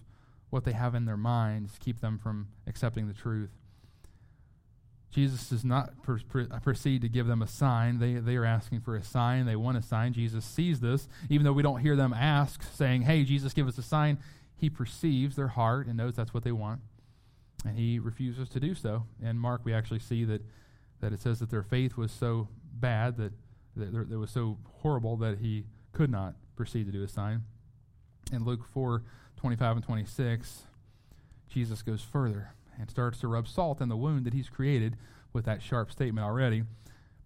what 0.50 0.64
they 0.64 0.72
have 0.72 0.94
in 0.94 1.04
their 1.04 1.16
minds, 1.16 1.78
keep 1.80 2.00
them 2.00 2.18
from 2.18 2.48
accepting 2.66 3.08
the 3.08 3.14
truth. 3.14 3.50
Jesus 5.12 5.50
does 5.50 5.62
not 5.62 5.92
proceed 6.02 7.02
to 7.02 7.08
give 7.08 7.26
them 7.26 7.42
a 7.42 7.46
sign. 7.46 7.98
They, 7.98 8.14
they 8.14 8.36
are 8.36 8.46
asking 8.46 8.80
for 8.80 8.96
a 8.96 9.04
sign. 9.04 9.44
They 9.44 9.56
want 9.56 9.76
a 9.76 9.82
sign. 9.82 10.14
Jesus 10.14 10.42
sees 10.42 10.80
this. 10.80 11.06
Even 11.28 11.44
though 11.44 11.52
we 11.52 11.62
don't 11.62 11.80
hear 11.80 11.96
them 11.96 12.14
ask, 12.14 12.62
saying, 12.72 13.02
Hey, 13.02 13.22
Jesus, 13.24 13.52
give 13.52 13.68
us 13.68 13.76
a 13.76 13.82
sign, 13.82 14.18
he 14.56 14.70
perceives 14.70 15.36
their 15.36 15.48
heart 15.48 15.86
and 15.86 15.98
knows 15.98 16.16
that's 16.16 16.32
what 16.32 16.44
they 16.44 16.52
want. 16.52 16.80
And 17.66 17.78
he 17.78 17.98
refuses 17.98 18.48
to 18.50 18.60
do 18.60 18.74
so. 18.74 19.04
In 19.22 19.38
Mark, 19.38 19.60
we 19.64 19.74
actually 19.74 19.98
see 19.98 20.24
that, 20.24 20.42
that 21.00 21.12
it 21.12 21.20
says 21.20 21.40
that 21.40 21.50
their 21.50 21.62
faith 21.62 21.98
was 21.98 22.10
so 22.10 22.48
bad, 22.72 23.18
that, 23.18 23.32
that, 23.76 24.08
that 24.08 24.18
was 24.18 24.30
so 24.30 24.56
horrible 24.80 25.18
that 25.18 25.38
he 25.40 25.64
could 25.92 26.10
not 26.10 26.34
proceed 26.56 26.86
to 26.86 26.92
do 26.92 27.02
a 27.02 27.08
sign. 27.08 27.42
In 28.32 28.44
Luke 28.44 28.64
4 28.72 29.02
25 29.36 29.76
and 29.76 29.84
26, 29.84 30.62
Jesus 31.50 31.82
goes 31.82 32.00
further 32.00 32.54
and 32.78 32.90
starts 32.90 33.20
to 33.20 33.28
rub 33.28 33.48
salt 33.48 33.80
in 33.80 33.88
the 33.88 33.96
wound 33.96 34.24
that 34.26 34.34
he's 34.34 34.48
created 34.48 34.96
with 35.32 35.44
that 35.44 35.62
sharp 35.62 35.90
statement 35.90 36.24
already. 36.24 36.64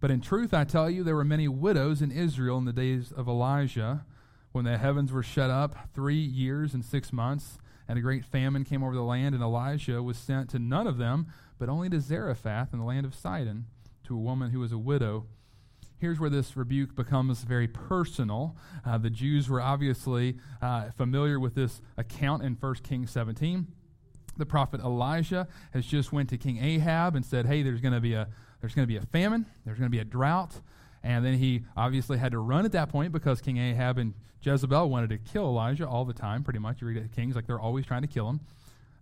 But 0.01 0.11
in 0.11 0.21
truth, 0.21 0.53
I 0.53 0.65
tell 0.65 0.91
you, 0.91 1.03
there 1.03 1.17
were 1.17 1.25
many 1.25 1.49
widows 1.49 2.03
in 2.03 2.11
Israel 2.11 2.59
in 2.59 2.65
the 2.65 2.73
days 2.73 3.13
of 3.13 3.29
Elijah 3.29 4.05
when 4.53 4.65
the 4.65 4.79
heavens 4.79 5.13
were 5.13 5.23
shut 5.23 5.51
up 5.51 5.89
three 5.95 6.15
years 6.15 6.75
and 6.75 6.85
six 6.85 7.13
months, 7.13 7.59
and 7.89 7.99
a 7.99 8.03
great 8.03 8.25
famine 8.25 8.65
came 8.65 8.83
over 8.83 8.95
the 8.95 9.03
land, 9.03 9.35
and 9.35 9.43
Elijah 9.43 10.03
was 10.03 10.17
sent 10.17 10.51
to 10.51 10.59
none 10.59 10.87
of 10.87 10.99
them, 10.99 11.27
but 11.59 11.69
only 11.69 11.89
to 11.89 12.01
Zarephath 12.01 12.73
in 12.73 12.79
the 12.79 12.85
land 12.85 13.07
of 13.07 13.15
Sidon, 13.15 13.67
to 14.05 14.15
a 14.15 14.21
woman 14.21 14.51
who 14.51 14.61
was 14.61 14.73
a 14.73 14.79
widow 14.79 15.27
here's 15.99 16.21
where 16.21 16.31
this 16.31 16.57
rebuke 16.57 16.95
becomes 16.95 17.43
very 17.43 17.69
personal. 17.69 18.57
Uh, 18.85 18.99
the 18.99 19.11
Jews 19.11 19.49
were 19.49 19.61
obviously 19.61 20.37
uh, 20.61 20.91
familiar 20.97 21.41
with 21.41 21.55
this 21.55 21.81
account 21.97 22.43
in 22.43 22.55
1 22.55 22.75
Kings 22.77 23.11
17. 23.11 23.67
The 24.37 24.47
prophet 24.47 24.81
Elijah 24.81 25.49
has 25.73 25.87
just 25.87 26.13
went 26.13 26.29
to 26.31 26.39
King 26.39 26.63
Ahab 26.63 27.17
and 27.17 27.25
said, 27.25 27.47
"Hey, 27.47 27.63
there's 27.63 27.81
going 27.81 27.95
to 27.95 28.01
be 28.01 28.15
a 28.15 28.29
there's 28.61 28.75
going 28.75 28.87
to 28.87 28.93
be 28.93 28.97
a 28.97 29.07
famine. 29.07 29.47
There's 29.65 29.79
going 29.79 29.91
to 29.91 29.95
be 29.95 30.01
a 30.01 30.05
drought." 30.05 30.61
And 31.03 31.25
then 31.25 31.35
he 31.35 31.63
obviously 31.77 32.19
had 32.19 32.33
to 32.33 32.39
run 32.39 32.65
at 32.65 32.73
that 32.73 32.89
point 32.89 33.13
because 33.13 33.41
King 33.41 33.59
Ahab 33.59 33.99
and 33.99 34.15
Jezebel 34.43 34.89
wanted 34.91 35.11
to 35.11 35.19
kill 35.19 35.45
Elijah 35.45 35.87
all 35.87 36.05
the 36.05 36.13
time, 36.13 36.43
pretty 36.43 36.59
much. 36.59 36.81
You 36.81 36.89
read 36.89 36.97
at 36.97 37.13
Kings, 37.13 37.37
like 37.37 37.47
they're 37.47 37.61
always 37.61 37.87
trying 37.87 38.03
to 38.03 38.09
kill 38.09 38.29
him. 38.29 38.41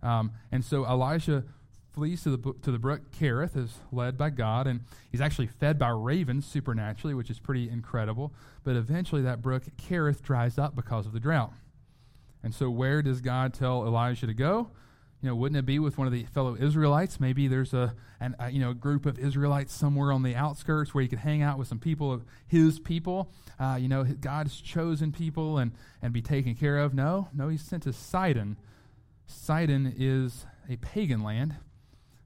Um, 0.03 0.31
and 0.51 0.63
so 0.63 0.85
Elijah 0.85 1.43
flees 1.95 2.23
to 2.23 2.35
the, 2.35 2.53
to 2.61 2.71
the 2.71 2.77
brook 2.77 3.11
Kerith, 3.11 3.55
is 3.55 3.79
led 3.91 4.17
by 4.17 4.29
God, 4.29 4.67
and 4.67 4.81
he's 5.11 5.21
actually 5.21 5.47
fed 5.47 5.79
by 5.79 5.89
ravens 5.89 6.45
supernaturally, 6.45 7.13
which 7.13 7.29
is 7.29 7.39
pretty 7.39 7.69
incredible. 7.69 8.33
But 8.63 8.75
eventually, 8.75 9.21
that 9.23 9.41
brook 9.41 9.63
Kerith 9.77 10.21
dries 10.21 10.59
up 10.59 10.75
because 10.75 11.05
of 11.05 11.13
the 11.13 11.19
drought. 11.19 11.53
And 12.43 12.53
so, 12.53 12.69
where 12.69 13.01
does 13.01 13.21
God 13.21 13.53
tell 13.53 13.87
Elijah 13.87 14.27
to 14.27 14.33
go? 14.33 14.69
You 15.25 15.31
know, 15.31 15.37
wouldn't 15.37 15.57
it 15.57 15.65
be 15.65 15.79
with 15.79 15.97
one 15.97 16.05
of 16.05 16.13
the 16.13 16.25
fellow 16.25 16.55
Israelites? 16.55 17.19
Maybe 17.19 17.47
there's 17.47 17.73
a, 17.73 17.95
an, 18.19 18.35
a 18.37 18.51
you 18.51 18.59
know 18.59 18.69
a 18.69 18.75
group 18.75 19.07
of 19.07 19.17
Israelites 19.17 19.73
somewhere 19.73 20.11
on 20.11 20.21
the 20.21 20.35
outskirts 20.35 20.93
where 20.93 21.01
he 21.01 21.07
could 21.07 21.17
hang 21.17 21.41
out 21.41 21.57
with 21.57 21.67
some 21.67 21.79
people 21.79 22.13
of 22.13 22.23
his 22.45 22.79
people. 22.79 23.31
Uh, 23.59 23.79
you 23.81 23.87
know, 23.87 24.03
God's 24.03 24.61
chosen 24.61 25.11
people 25.11 25.57
and 25.57 25.71
and 26.03 26.13
be 26.13 26.21
taken 26.21 26.53
care 26.53 26.77
of. 26.77 26.93
No, 26.93 27.29
no, 27.33 27.47
he's 27.47 27.63
sent 27.63 27.81
to 27.83 27.91
Sidon. 27.91 28.55
Sidon 29.25 29.95
is 29.97 30.45
a 30.69 30.75
pagan 30.75 31.23
land. 31.23 31.55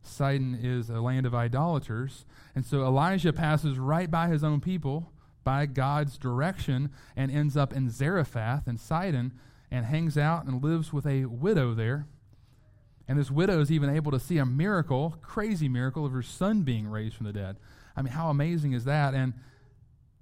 Sidon 0.03 0.59
is 0.61 0.89
a 0.89 0.99
land 0.99 1.25
of 1.25 1.33
idolaters. 1.33 2.25
And 2.53 2.65
so 2.65 2.81
Elijah 2.81 3.31
passes 3.31 3.79
right 3.79 4.11
by 4.11 4.27
his 4.27 4.43
own 4.43 4.59
people 4.59 5.13
by 5.45 5.67
God's 5.67 6.17
direction 6.17 6.89
and 7.15 7.31
ends 7.31 7.55
up 7.55 7.71
in 7.71 7.89
Zarephath 7.89 8.67
and 8.67 8.77
Sidon 8.77 9.31
and 9.71 9.85
hangs 9.85 10.17
out 10.17 10.43
and 10.43 10.61
lives 10.61 10.91
with 10.91 11.07
a 11.07 11.27
widow 11.27 11.73
there. 11.73 12.05
And 13.09 13.17
this 13.17 13.31
widow 13.31 13.59
is 13.59 13.71
even 13.71 13.89
able 13.89 14.11
to 14.11 14.19
see 14.19 14.37
a 14.37 14.45
miracle, 14.45 15.15
crazy 15.23 15.67
miracle, 15.67 16.05
of 16.05 16.11
her 16.11 16.21
son 16.21 16.61
being 16.61 16.87
raised 16.87 17.15
from 17.15 17.25
the 17.25 17.33
dead. 17.33 17.57
I 17.97 18.03
mean, 18.03 18.13
how 18.13 18.29
amazing 18.29 18.73
is 18.73 18.85
that? 18.85 19.15
And 19.15 19.33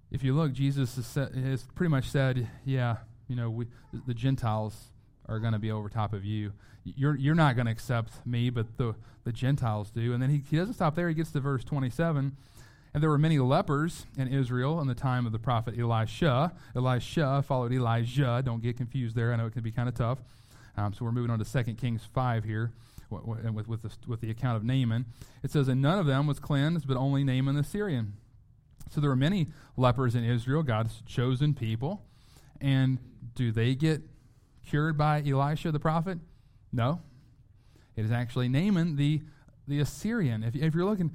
if 0.10 0.24
you 0.24 0.34
look, 0.34 0.54
Jesus 0.54 0.96
has, 0.96 1.06
said, 1.06 1.36
has 1.36 1.64
pretty 1.76 1.92
much 1.92 2.06
said, 2.10 2.48
yeah, 2.64 2.96
you 3.28 3.36
know, 3.36 3.50
we, 3.50 3.66
the 4.08 4.14
Gentiles 4.14 4.74
are 5.28 5.38
going 5.40 5.52
to 5.52 5.60
be 5.60 5.70
over 5.70 5.90
top 5.90 6.14
of 6.14 6.24
you. 6.24 6.54
You're, 6.86 7.18
you're 7.18 7.36
not 7.36 7.58
going 7.58 7.66
to 7.66 7.74
accept 7.74 8.26
me, 8.26 8.50
but 8.50 8.78
the, 8.78 8.96
the 9.26 9.34
Gentiles 9.34 9.92
do. 9.92 10.14
And 10.14 10.24
then 10.24 10.30
he, 10.30 10.42
he 10.50 10.56
doesn't 10.56 10.76
stop 10.76 10.96
there. 10.96 11.10
He 11.10 11.14
gets 11.14 11.34
to 11.34 11.42
verse 11.42 11.66
27. 11.66 12.38
And 12.94 13.04
there 13.04 13.10
were 13.10 13.18
many 13.18 13.38
lepers 13.38 14.06
in 14.18 14.30
Israel 14.30 14.80
in 14.80 14.88
the 14.88 14.96
time 14.96 15.26
of 15.26 15.34
the 15.34 15.40
prophet 15.40 15.78
Elisha. 15.78 16.54
Elisha 16.74 17.44
followed 17.46 17.74
Elijah. 17.74 18.42
Don't 18.46 18.64
get 18.64 18.78
confused 18.78 19.14
there. 19.14 19.34
I 19.34 19.36
know 19.36 19.48
it 19.48 19.52
can 19.52 19.62
be 19.62 19.74
kind 19.74 19.90
of 19.90 19.96
tough. 19.96 20.20
Um, 20.78 20.94
so 20.94 21.04
we're 21.04 21.12
moving 21.12 21.32
on 21.32 21.40
to 21.40 21.64
2 21.64 21.74
Kings 21.74 22.04
5 22.14 22.44
here 22.44 22.72
with, 23.10 23.68
with, 23.68 23.82
the, 23.82 23.92
with 24.08 24.22
the 24.22 24.30
account 24.30 24.58
of 24.58 24.64
Naaman. 24.64 25.06
It 25.44 25.52
says, 25.52 25.68
And 25.68 25.82
none 25.82 25.98
of 25.98 26.06
them 26.06 26.28
was 26.28 26.40
cleansed, 26.40 26.88
but 26.88 26.98
only 26.98 27.24
Naaman 27.24 27.56
the 27.56 27.64
Syrian. 27.64 28.14
So 28.92 29.02
there 29.02 29.10
were 29.10 29.16
many 29.16 29.48
lepers 29.76 30.16
in 30.16 30.24
Israel, 30.24 30.64
God's 30.64 31.02
chosen 31.06 31.54
people. 31.54 32.04
And 32.62 33.00
do 33.36 33.52
they 33.52 33.76
get 33.76 34.02
cured 34.68 34.98
by 34.98 35.24
Elisha 35.26 35.72
the 35.72 35.80
prophet? 35.80 36.20
No. 36.72 37.02
It 37.96 38.06
is 38.06 38.12
actually 38.12 38.48
Naaman 38.48 38.96
the, 38.98 39.22
the 39.68 39.80
Assyrian. 39.80 40.44
If, 40.44 40.56
if 40.56 40.76
you're 40.76 40.86
looking, 40.86 41.12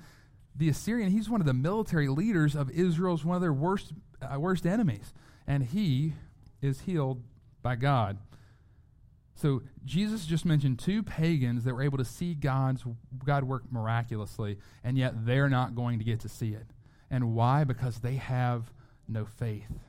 the 0.57 0.69
Assyrian, 0.69 1.11
he's 1.11 1.31
one 1.31 1.41
of 1.41 1.47
the 1.47 1.55
military 1.55 2.09
leaders 2.09 2.57
of 2.57 2.69
Israel's 2.71 3.25
one 3.25 3.37
of 3.37 3.43
their 3.43 3.53
worst, 3.53 3.93
uh, 4.21 4.39
worst 4.41 4.67
enemies. 4.67 5.15
And 5.47 5.63
he 5.63 6.15
is 6.61 6.81
healed 6.81 7.23
by 7.63 7.77
God. 7.77 8.19
So 9.43 9.63
Jesus 9.85 10.25
just 10.25 10.45
mentioned 10.45 10.79
two 10.79 11.03
pagans 11.03 11.65
that 11.65 11.75
were 11.75 11.83
able 11.83 11.99
to 11.99 12.05
see 12.05 12.33
God's 12.33 12.85
God 13.25 13.43
work 13.43 13.65
miraculously, 13.73 14.57
and 14.85 14.97
yet 14.97 15.27
they're 15.27 15.49
not 15.49 15.75
going 15.75 15.99
to 15.99 16.05
get 16.05 16.21
to 16.21 16.29
see 16.29 16.51
it. 16.51 16.67
And 17.11 17.35
why? 17.35 17.65
Because 17.65 17.99
they 17.99 18.15
have 18.15 18.73
no 19.09 19.25
faith. 19.25 19.81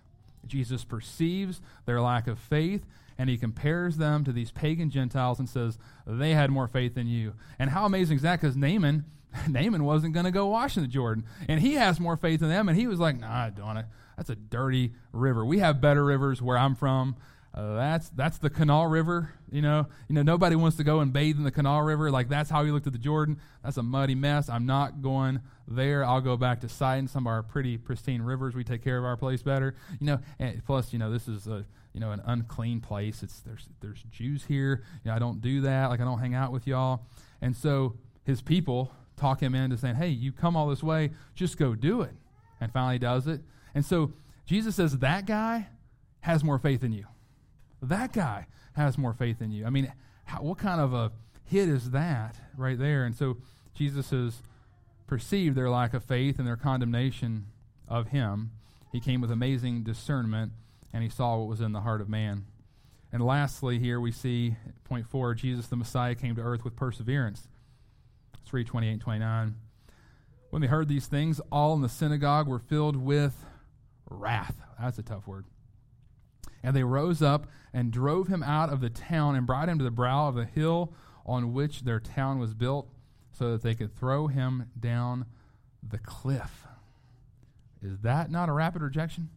Jesus 0.47 0.83
perceives 0.83 1.61
their 1.85 2.01
lack 2.01 2.27
of 2.27 2.39
faith, 2.39 2.83
and 3.15 3.29
he 3.29 3.37
compares 3.37 3.97
them 3.97 4.23
to 4.23 4.31
these 4.31 4.49
pagan 4.49 4.89
Gentiles 4.89 5.37
and 5.37 5.47
says, 5.47 5.77
they 6.07 6.31
had 6.31 6.49
more 6.49 6.67
faith 6.67 6.95
than 6.95 7.05
you. 7.05 7.35
And 7.59 7.69
how 7.69 7.85
amazing 7.85 8.17
is 8.17 8.23
that? 8.23 8.41
Because 8.41 8.57
Naaman, 8.57 9.05
Naaman 9.47 9.83
wasn't 9.83 10.15
going 10.15 10.25
to 10.25 10.31
go 10.31 10.47
wash 10.47 10.77
in 10.77 10.81
the 10.81 10.89
Jordan. 10.89 11.25
And 11.47 11.61
he 11.61 11.75
has 11.75 11.99
more 11.99 12.17
faith 12.17 12.39
than 12.39 12.49
them, 12.49 12.69
and 12.69 12.77
he 12.77 12.87
was 12.87 12.99
like, 12.99 13.19
nah, 13.19 13.51
don't 13.51 13.77
it. 13.77 13.85
That's 14.17 14.31
a 14.31 14.35
dirty 14.35 14.93
river. 15.11 15.45
We 15.45 15.59
have 15.59 15.79
better 15.79 16.03
rivers 16.03 16.41
where 16.41 16.57
I'm 16.57 16.73
from. 16.73 17.15
Uh, 17.53 17.75
that's 17.75 18.09
that's 18.09 18.39
the 18.39 18.49
Canal 18.49 18.87
River. 18.87 19.31
You 19.51 19.61
know, 19.61 19.87
you 20.07 20.15
know 20.15 20.23
nobody 20.23 20.55
wants 20.55 20.77
to 20.77 20.83
go 20.83 21.01
and 21.01 21.13
bathe 21.13 21.37
in 21.37 21.43
the 21.43 21.51
Canal 21.51 21.81
River. 21.83 22.09
Like 22.09 22.27
that's 22.27 22.49
how 22.49 22.65
he 22.65 22.71
looked 22.71 22.87
at 22.87 22.93
the 22.93 22.99
Jordan. 22.99 23.39
That's 23.63 23.77
a 23.77 23.83
muddy 23.83 24.15
mess. 24.15 24.49
I'm 24.49 24.65
not 24.65 25.03
going 25.03 25.39
there. 25.67 26.03
I'll 26.03 26.21
go 26.21 26.35
back 26.35 26.61
to 26.61 26.69
Sidon, 26.69 27.07
some 27.07 27.27
of 27.27 27.31
our 27.31 27.43
pretty 27.43 27.77
pristine 27.77 28.23
rivers. 28.23 28.55
We 28.55 28.63
take 28.63 28.83
care 28.83 28.97
of 28.97 29.05
our 29.05 29.15
place 29.15 29.43
better. 29.43 29.75
You 29.99 30.07
know, 30.07 30.19
and 30.39 30.65
plus, 30.65 30.93
you 30.93 30.99
know, 30.99 31.11
this 31.11 31.27
is 31.27 31.45
a 31.45 31.63
you 31.93 31.99
know 31.99 32.11
an 32.11 32.23
unclean 32.25 32.81
place. 32.81 33.21
It's 33.21 33.41
there's 33.41 33.69
there's 33.81 34.03
Jews 34.09 34.45
here. 34.45 34.83
You 35.03 35.11
know, 35.11 35.15
I 35.15 35.19
don't 35.19 35.39
do 35.39 35.61
that. 35.61 35.91
Like 35.91 36.01
I 36.01 36.05
don't 36.05 36.19
hang 36.19 36.33
out 36.33 36.51
with 36.51 36.65
y'all. 36.65 37.05
And 37.39 37.55
so 37.55 37.97
his 38.23 38.41
people 38.41 38.91
talk 39.15 39.43
him 39.43 39.53
into 39.53 39.77
saying, 39.77 39.95
"Hey, 39.95 40.09
you 40.09 40.31
come 40.31 40.55
all 40.55 40.67
this 40.67 40.81
way, 40.81 41.11
just 41.35 41.57
go 41.59 41.75
do 41.75 42.01
it." 42.01 42.15
And 42.59 42.73
finally, 42.73 42.97
does 42.97 43.27
it. 43.27 43.41
And 43.75 43.85
so 43.85 44.13
Jesus 44.47 44.75
says 44.75 44.97
that 44.97 45.27
guy 45.27 45.67
has 46.21 46.43
more 46.43 46.57
faith 46.57 46.83
in 46.83 46.93
you. 46.93 47.05
That 47.83 48.13
guy 48.13 48.47
has 48.73 48.97
more 48.97 49.13
faith 49.13 49.39
than 49.39 49.51
you. 49.51 49.65
I 49.65 49.69
mean, 49.69 49.91
how, 50.25 50.41
what 50.41 50.57
kind 50.57 50.79
of 50.79 50.93
a 50.93 51.11
hit 51.45 51.69
is 51.69 51.91
that 51.91 52.37
right 52.57 52.77
there? 52.77 53.05
And 53.05 53.15
so 53.15 53.37
Jesus 53.75 54.09
has 54.11 54.41
perceived 55.07 55.55
their 55.55 55.69
lack 55.69 55.93
of 55.93 56.03
faith 56.03 56.39
and 56.39 56.47
their 56.47 56.55
condemnation 56.55 57.47
of 57.87 58.07
him. 58.07 58.51
He 58.91 58.99
came 58.99 59.21
with 59.21 59.31
amazing 59.31 59.83
discernment 59.83 60.53
and 60.93 61.03
he 61.03 61.09
saw 61.09 61.37
what 61.37 61.47
was 61.47 61.61
in 61.61 61.71
the 61.71 61.81
heart 61.81 62.01
of 62.01 62.09
man. 62.09 62.45
And 63.11 63.23
lastly, 63.23 63.79
here 63.79 63.99
we 63.99 64.11
see 64.11 64.55
point 64.85 65.07
four 65.07 65.33
Jesus 65.35 65.67
the 65.67 65.75
Messiah 65.75 66.15
came 66.15 66.35
to 66.35 66.41
earth 66.41 66.63
with 66.63 66.75
perseverance. 66.75 67.47
3 68.45 68.63
28 68.63 68.91
and 68.91 69.01
29. 69.01 69.55
When 70.49 70.61
they 70.61 70.67
heard 70.67 70.87
these 70.87 71.07
things, 71.07 71.41
all 71.51 71.73
in 71.73 71.81
the 71.81 71.89
synagogue 71.89 72.47
were 72.47 72.59
filled 72.59 72.95
with 72.95 73.45
wrath. 74.09 74.55
That's 74.79 74.99
a 74.99 75.03
tough 75.03 75.27
word. 75.27 75.45
And 76.63 76.75
they 76.75 76.83
rose 76.83 77.21
up 77.21 77.47
and 77.73 77.91
drove 77.91 78.27
him 78.27 78.41
out 78.41 78.71
of 78.71 78.79
the 78.79 78.89
town 78.89 79.35
and 79.35 79.45
brought 79.45 79.67
him 79.67 79.77
to 79.79 79.83
the 79.83 79.91
brow 79.91 80.27
of 80.29 80.35
the 80.35 80.45
hill 80.45 80.93
on 81.25 81.53
which 81.53 81.81
their 81.81 81.99
town 81.99 82.39
was 82.39 82.53
built, 82.53 82.89
so 83.31 83.51
that 83.51 83.63
they 83.63 83.75
could 83.75 83.95
throw 83.95 84.27
him 84.27 84.69
down 84.79 85.25
the 85.87 85.97
cliff. 85.97 86.65
Is 87.81 87.99
that 87.99 88.31
not 88.31 88.49
a 88.49 88.53
rapid 88.53 88.81
rejection? 88.81 89.29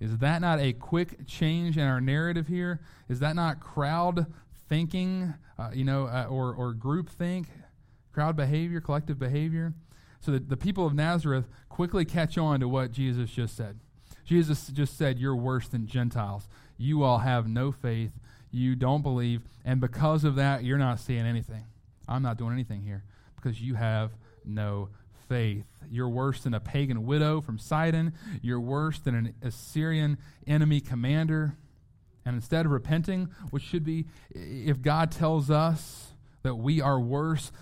Is 0.00 0.18
that 0.18 0.40
not 0.40 0.60
a 0.60 0.72
quick 0.72 1.26
change 1.26 1.78
in 1.78 1.84
our 1.84 2.00
narrative 2.00 2.48
here? 2.48 2.80
Is 3.08 3.20
that 3.20 3.36
not 3.36 3.60
crowd 3.60 4.26
thinking, 4.68 5.34
uh, 5.58 5.70
you 5.72 5.84
know, 5.84 6.06
uh, 6.06 6.26
or, 6.28 6.52
or 6.54 6.74
group 6.74 7.08
think, 7.08 7.48
crowd 8.12 8.36
behavior, 8.36 8.80
collective 8.80 9.18
behavior? 9.18 9.72
So 10.20 10.32
that 10.32 10.48
the 10.48 10.56
people 10.56 10.86
of 10.86 10.94
Nazareth 10.94 11.48
quickly 11.68 12.04
catch 12.04 12.36
on 12.36 12.60
to 12.60 12.68
what 12.68 12.92
Jesus 12.92 13.30
just 13.30 13.56
said. 13.56 13.78
Jesus 14.24 14.68
just 14.68 14.96
said, 14.96 15.18
You're 15.18 15.36
worse 15.36 15.68
than 15.68 15.86
Gentiles. 15.86 16.48
You 16.76 17.02
all 17.02 17.18
have 17.18 17.46
no 17.48 17.72
faith. 17.72 18.12
You 18.50 18.76
don't 18.76 19.02
believe. 19.02 19.42
And 19.64 19.80
because 19.80 20.24
of 20.24 20.36
that, 20.36 20.64
you're 20.64 20.78
not 20.78 21.00
seeing 21.00 21.26
anything. 21.26 21.64
I'm 22.08 22.22
not 22.22 22.36
doing 22.36 22.52
anything 22.52 22.82
here 22.82 23.04
because 23.36 23.60
you 23.60 23.74
have 23.74 24.12
no 24.44 24.90
faith. 25.28 25.64
You're 25.90 26.08
worse 26.08 26.42
than 26.42 26.54
a 26.54 26.60
pagan 26.60 27.06
widow 27.06 27.40
from 27.40 27.58
Sidon. 27.58 28.12
You're 28.42 28.60
worse 28.60 28.98
than 28.98 29.14
an 29.14 29.34
Assyrian 29.42 30.18
enemy 30.46 30.80
commander. 30.80 31.56
And 32.26 32.36
instead 32.36 32.66
of 32.66 32.72
repenting, 32.72 33.28
which 33.50 33.62
should 33.62 33.84
be, 33.84 34.06
if 34.30 34.80
God 34.80 35.10
tells 35.10 35.50
us 35.50 36.12
that 36.42 36.54
we 36.56 36.80
are 36.80 37.00
worse 37.00 37.52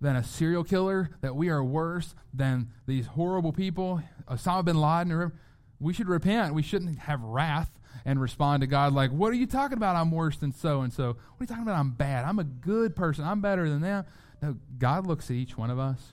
than 0.00 0.14
a 0.14 0.22
serial 0.22 0.62
killer, 0.62 1.10
that 1.20 1.34
we 1.34 1.48
are 1.48 1.64
worse 1.64 2.14
than 2.32 2.68
these 2.86 3.06
horrible 3.06 3.52
people, 3.52 4.00
Osama 4.28 4.64
bin 4.64 4.80
Laden, 4.80 5.32
we 5.80 5.92
should 5.92 6.08
repent. 6.08 6.54
We 6.54 6.62
shouldn't 6.62 6.98
have 7.00 7.22
wrath 7.22 7.77
and 8.04 8.20
respond 8.20 8.60
to 8.62 8.66
God 8.66 8.92
like, 8.92 9.10
What 9.10 9.30
are 9.30 9.36
you 9.36 9.46
talking 9.46 9.76
about? 9.76 9.96
I'm 9.96 10.10
worse 10.10 10.36
than 10.36 10.52
so 10.52 10.82
and 10.82 10.92
so. 10.92 11.08
What 11.08 11.16
are 11.16 11.42
you 11.42 11.46
talking 11.46 11.62
about? 11.62 11.78
I'm 11.78 11.90
bad. 11.90 12.24
I'm 12.24 12.38
a 12.38 12.44
good 12.44 12.96
person. 12.96 13.24
I'm 13.24 13.40
better 13.40 13.68
than 13.68 13.80
them. 13.80 14.04
No, 14.42 14.56
God 14.78 15.06
looks 15.06 15.30
at 15.30 15.36
each 15.36 15.56
one 15.56 15.70
of 15.70 15.78
us 15.78 16.12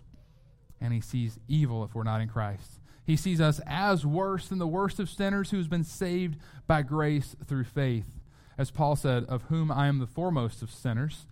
and 0.81 0.93
he 0.93 1.01
sees 1.01 1.39
evil 1.47 1.83
if 1.83 1.95
we're 1.95 2.03
not 2.03 2.21
in 2.21 2.27
Christ. 2.27 2.79
He 3.05 3.15
sees 3.15 3.39
us 3.39 3.61
as 3.67 4.05
worse 4.05 4.47
than 4.47 4.59
the 4.59 4.67
worst 4.67 4.99
of 4.99 5.09
sinners 5.09 5.51
who's 5.51 5.67
been 5.67 5.83
saved 5.83 6.37
by 6.67 6.81
grace 6.81 7.35
through 7.45 7.65
faith. 7.65 8.19
As 8.57 8.71
Paul 8.71 8.95
said, 8.95 9.25
of 9.25 9.43
whom 9.43 9.71
I 9.71 9.87
am 9.87 9.99
the 9.99 10.07
foremost 10.07 10.61
of 10.61 10.71
sinners. 10.71 11.27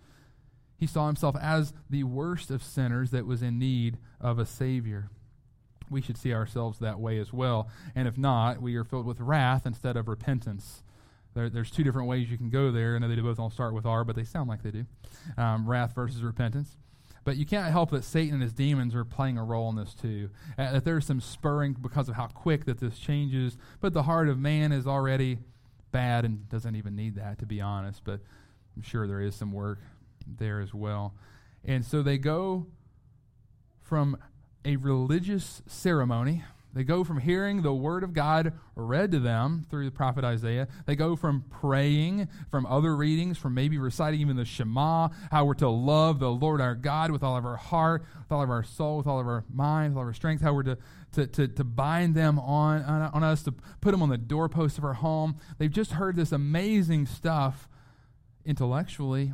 He 0.76 0.86
saw 0.86 1.06
himself 1.06 1.36
as 1.40 1.72
the 1.88 2.04
worst 2.04 2.50
of 2.50 2.62
sinners 2.62 3.10
that 3.10 3.26
was 3.26 3.42
in 3.42 3.58
need 3.58 3.98
of 4.20 4.38
a 4.38 4.46
Savior. 4.46 5.10
We 5.90 6.00
should 6.00 6.16
see 6.16 6.32
ourselves 6.32 6.78
that 6.78 6.98
way 6.98 7.18
as 7.18 7.32
well. 7.32 7.68
And 7.94 8.08
if 8.08 8.16
not, 8.16 8.60
we 8.60 8.76
are 8.76 8.84
filled 8.84 9.06
with 9.06 9.20
wrath 9.20 9.66
instead 9.66 9.96
of 9.96 10.08
repentance. 10.08 10.82
There, 11.34 11.50
there's 11.50 11.70
two 11.70 11.84
different 11.84 12.08
ways 12.08 12.30
you 12.30 12.38
can 12.38 12.50
go 12.50 12.70
there. 12.70 12.94
I 12.94 12.98
know 12.98 13.08
they 13.08 13.16
both 13.16 13.38
all 13.38 13.50
start 13.50 13.74
with 13.74 13.86
R, 13.86 14.04
but 14.04 14.16
they 14.16 14.24
sound 14.24 14.48
like 14.48 14.62
they 14.62 14.70
do. 14.70 14.86
Um, 15.36 15.68
wrath 15.68 15.94
versus 15.94 16.22
repentance. 16.22 16.76
But 17.24 17.36
you 17.36 17.46
can't 17.46 17.72
help 17.72 17.90
that 17.90 18.04
Satan 18.04 18.34
and 18.34 18.42
his 18.42 18.52
demons 18.52 18.94
are 18.94 19.04
playing 19.04 19.38
a 19.38 19.44
role 19.44 19.70
in 19.70 19.76
this 19.76 19.94
too. 19.94 20.30
Uh, 20.58 20.72
that 20.72 20.84
there's 20.84 21.06
some 21.06 21.20
spurring 21.20 21.74
because 21.80 22.08
of 22.08 22.14
how 22.14 22.26
quick 22.26 22.66
that 22.66 22.78
this 22.78 22.98
changes. 22.98 23.56
But 23.80 23.94
the 23.94 24.02
heart 24.02 24.28
of 24.28 24.38
man 24.38 24.72
is 24.72 24.86
already 24.86 25.38
bad 25.90 26.24
and 26.24 26.48
doesn't 26.48 26.76
even 26.76 26.94
need 26.94 27.16
that, 27.16 27.38
to 27.38 27.46
be 27.46 27.60
honest. 27.60 28.02
But 28.04 28.20
I'm 28.76 28.82
sure 28.82 29.06
there 29.06 29.22
is 29.22 29.34
some 29.34 29.52
work 29.52 29.80
there 30.26 30.60
as 30.60 30.74
well. 30.74 31.14
And 31.64 31.84
so 31.84 32.02
they 32.02 32.18
go 32.18 32.66
from 33.80 34.18
a 34.64 34.76
religious 34.76 35.62
ceremony 35.66 36.42
they 36.74 36.82
go 36.82 37.04
from 37.04 37.20
hearing 37.20 37.62
the 37.62 37.72
word 37.72 38.02
of 38.02 38.12
God 38.12 38.52
read 38.74 39.12
to 39.12 39.20
them 39.20 39.64
through 39.70 39.84
the 39.84 39.92
prophet 39.92 40.24
Isaiah. 40.24 40.66
They 40.86 40.96
go 40.96 41.14
from 41.14 41.44
praying, 41.48 42.28
from 42.50 42.66
other 42.66 42.96
readings, 42.96 43.38
from 43.38 43.54
maybe 43.54 43.78
reciting 43.78 44.20
even 44.20 44.36
the 44.36 44.44
Shema, 44.44 45.10
how 45.30 45.44
we're 45.44 45.54
to 45.54 45.68
love 45.68 46.18
the 46.18 46.32
Lord 46.32 46.60
our 46.60 46.74
God 46.74 47.12
with 47.12 47.22
all 47.22 47.36
of 47.36 47.46
our 47.46 47.56
heart, 47.56 48.04
with 48.18 48.32
all 48.32 48.42
of 48.42 48.50
our 48.50 48.64
soul, 48.64 48.98
with 48.98 49.06
all 49.06 49.20
of 49.20 49.26
our 49.28 49.44
mind, 49.48 49.92
with 49.92 49.98
all 49.98 50.02
of 50.02 50.08
our 50.08 50.14
strength, 50.14 50.42
how 50.42 50.52
we're 50.52 50.64
to, 50.64 50.78
to, 51.12 51.28
to, 51.28 51.46
to 51.46 51.62
bind 51.62 52.16
them 52.16 52.40
on, 52.40 52.82
on, 52.82 53.02
on 53.02 53.22
us, 53.22 53.44
to 53.44 53.54
put 53.80 53.92
them 53.92 54.02
on 54.02 54.08
the 54.08 54.18
doorposts 54.18 54.76
of 54.76 54.84
our 54.84 54.94
home. 54.94 55.36
They've 55.58 55.70
just 55.70 55.92
heard 55.92 56.16
this 56.16 56.32
amazing 56.32 57.06
stuff 57.06 57.68
intellectually, 58.44 59.32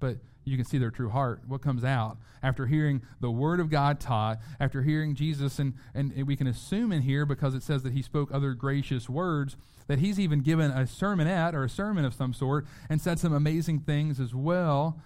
but 0.00 0.16
you 0.44 0.56
can 0.56 0.66
see 0.66 0.78
their 0.78 0.90
true 0.90 1.10
heart, 1.10 1.42
what 1.46 1.62
comes 1.62 1.84
out 1.84 2.18
after 2.42 2.66
hearing 2.66 3.02
the 3.20 3.30
Word 3.30 3.60
of 3.60 3.70
God 3.70 4.00
taught, 4.00 4.38
after 4.58 4.82
hearing 4.82 5.14
Jesus, 5.14 5.58
and, 5.58 5.74
and 5.94 6.26
we 6.26 6.36
can 6.36 6.46
assume 6.46 6.90
in 6.92 7.02
here, 7.02 7.24
because 7.24 7.54
it 7.54 7.62
says 7.62 7.82
that 7.84 7.92
he 7.92 8.02
spoke 8.02 8.30
other 8.32 8.52
gracious 8.52 9.08
words, 9.08 9.56
that 9.86 10.00
he's 10.00 10.18
even 10.18 10.40
given 10.40 10.70
a 10.70 10.80
sermonette 10.80 11.54
or 11.54 11.64
a 11.64 11.68
sermon 11.68 12.04
of 12.04 12.14
some 12.14 12.32
sort 12.32 12.66
and 12.88 13.00
said 13.00 13.18
some 13.18 13.32
amazing 13.32 13.80
things 13.80 14.18
as 14.18 14.34
well. 14.34 15.00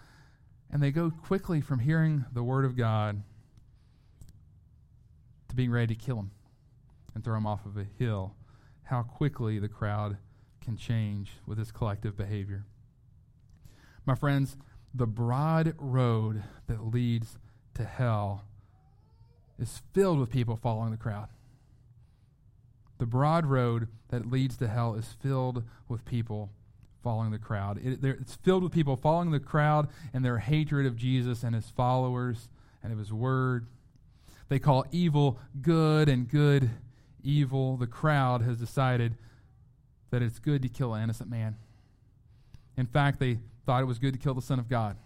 And 0.70 0.83
they 0.83 0.90
go 0.90 1.11
quickly 1.11 1.61
from 1.61 1.81
hearing 1.81 2.25
the 2.33 2.42
Word 2.42 2.64
of 2.64 2.77
God 2.77 3.22
to 5.49 5.55
being 5.55 5.70
ready 5.70 5.94
to 5.94 6.01
kill 6.01 6.18
him 6.18 6.31
and 7.14 7.22
throw 7.22 7.37
him 7.37 7.46
off 7.46 7.64
of 7.66 7.77
a 7.77 7.87
hill. 7.99 8.35
How 8.85 9.03
quickly 9.03 9.59
the 9.59 9.68
crowd 9.68 10.16
can 10.62 10.77
change 10.77 11.33
with 11.46 11.59
this 11.59 11.70
collective 11.70 12.16
behavior. 12.16 12.64
My 14.05 14.14
friends, 14.14 14.57
the 14.96 15.06
broad 15.06 15.74
road 15.78 16.42
that 16.66 16.92
leads 16.92 17.38
to 17.74 17.85
hell 17.85 18.44
is 19.59 19.82
filled 19.92 20.18
with 20.18 20.30
people 20.30 20.56
following 20.56 20.90
the 20.90 20.96
crowd. 20.96 21.28
The 22.98 23.06
broad 23.06 23.46
road 23.46 23.88
that 24.09 24.30
leads 24.30 24.56
to 24.59 24.68
hell 24.68 24.94
is 24.94 25.14
filled 25.20 25.64
with 25.88 26.04
people 26.04 26.50
following 27.02 27.30
the 27.30 27.38
crowd. 27.38 27.78
It, 27.85 28.02
it's 28.02 28.37
filled 28.37 28.62
with 28.62 28.72
people 28.72 28.96
following 28.96 29.30
the 29.30 29.40
crowd 29.40 29.88
and 30.14 30.24
their 30.24 30.38
hatred 30.38 30.87
of 30.87 30.96
Jesus 30.96 31.42
and 31.42 31.54
his 31.54 31.70
followers 31.70 32.48
and 32.82 32.92
of 32.92 32.98
his 32.98 33.12
word. 33.12 33.66
They 34.48 34.59
call 34.59 34.87
evil 34.92 35.38
good 35.61 36.09
and 36.09 36.28
good 36.28 36.70
evil. 37.22 37.76
The 37.76 37.87
crowd 37.87 38.42
has 38.42 38.56
decided 38.56 39.16
that 40.11 40.22
it's 40.22 40.38
good 40.38 40.62
to 40.62 40.68
kill 40.68 40.94
an 40.94 41.02
innocent 41.02 41.28
man. 41.28 41.56
In 42.76 42.87
fact, 42.87 43.20
they 43.20 43.38
thought 43.66 43.83
it 43.83 43.87
was 43.87 43.98
good 43.98 44.12
to 44.12 44.18
kill 44.18 44.33
the 44.33 44.40
Son 44.40 44.59
of 44.61 44.68
God. 44.68 44.96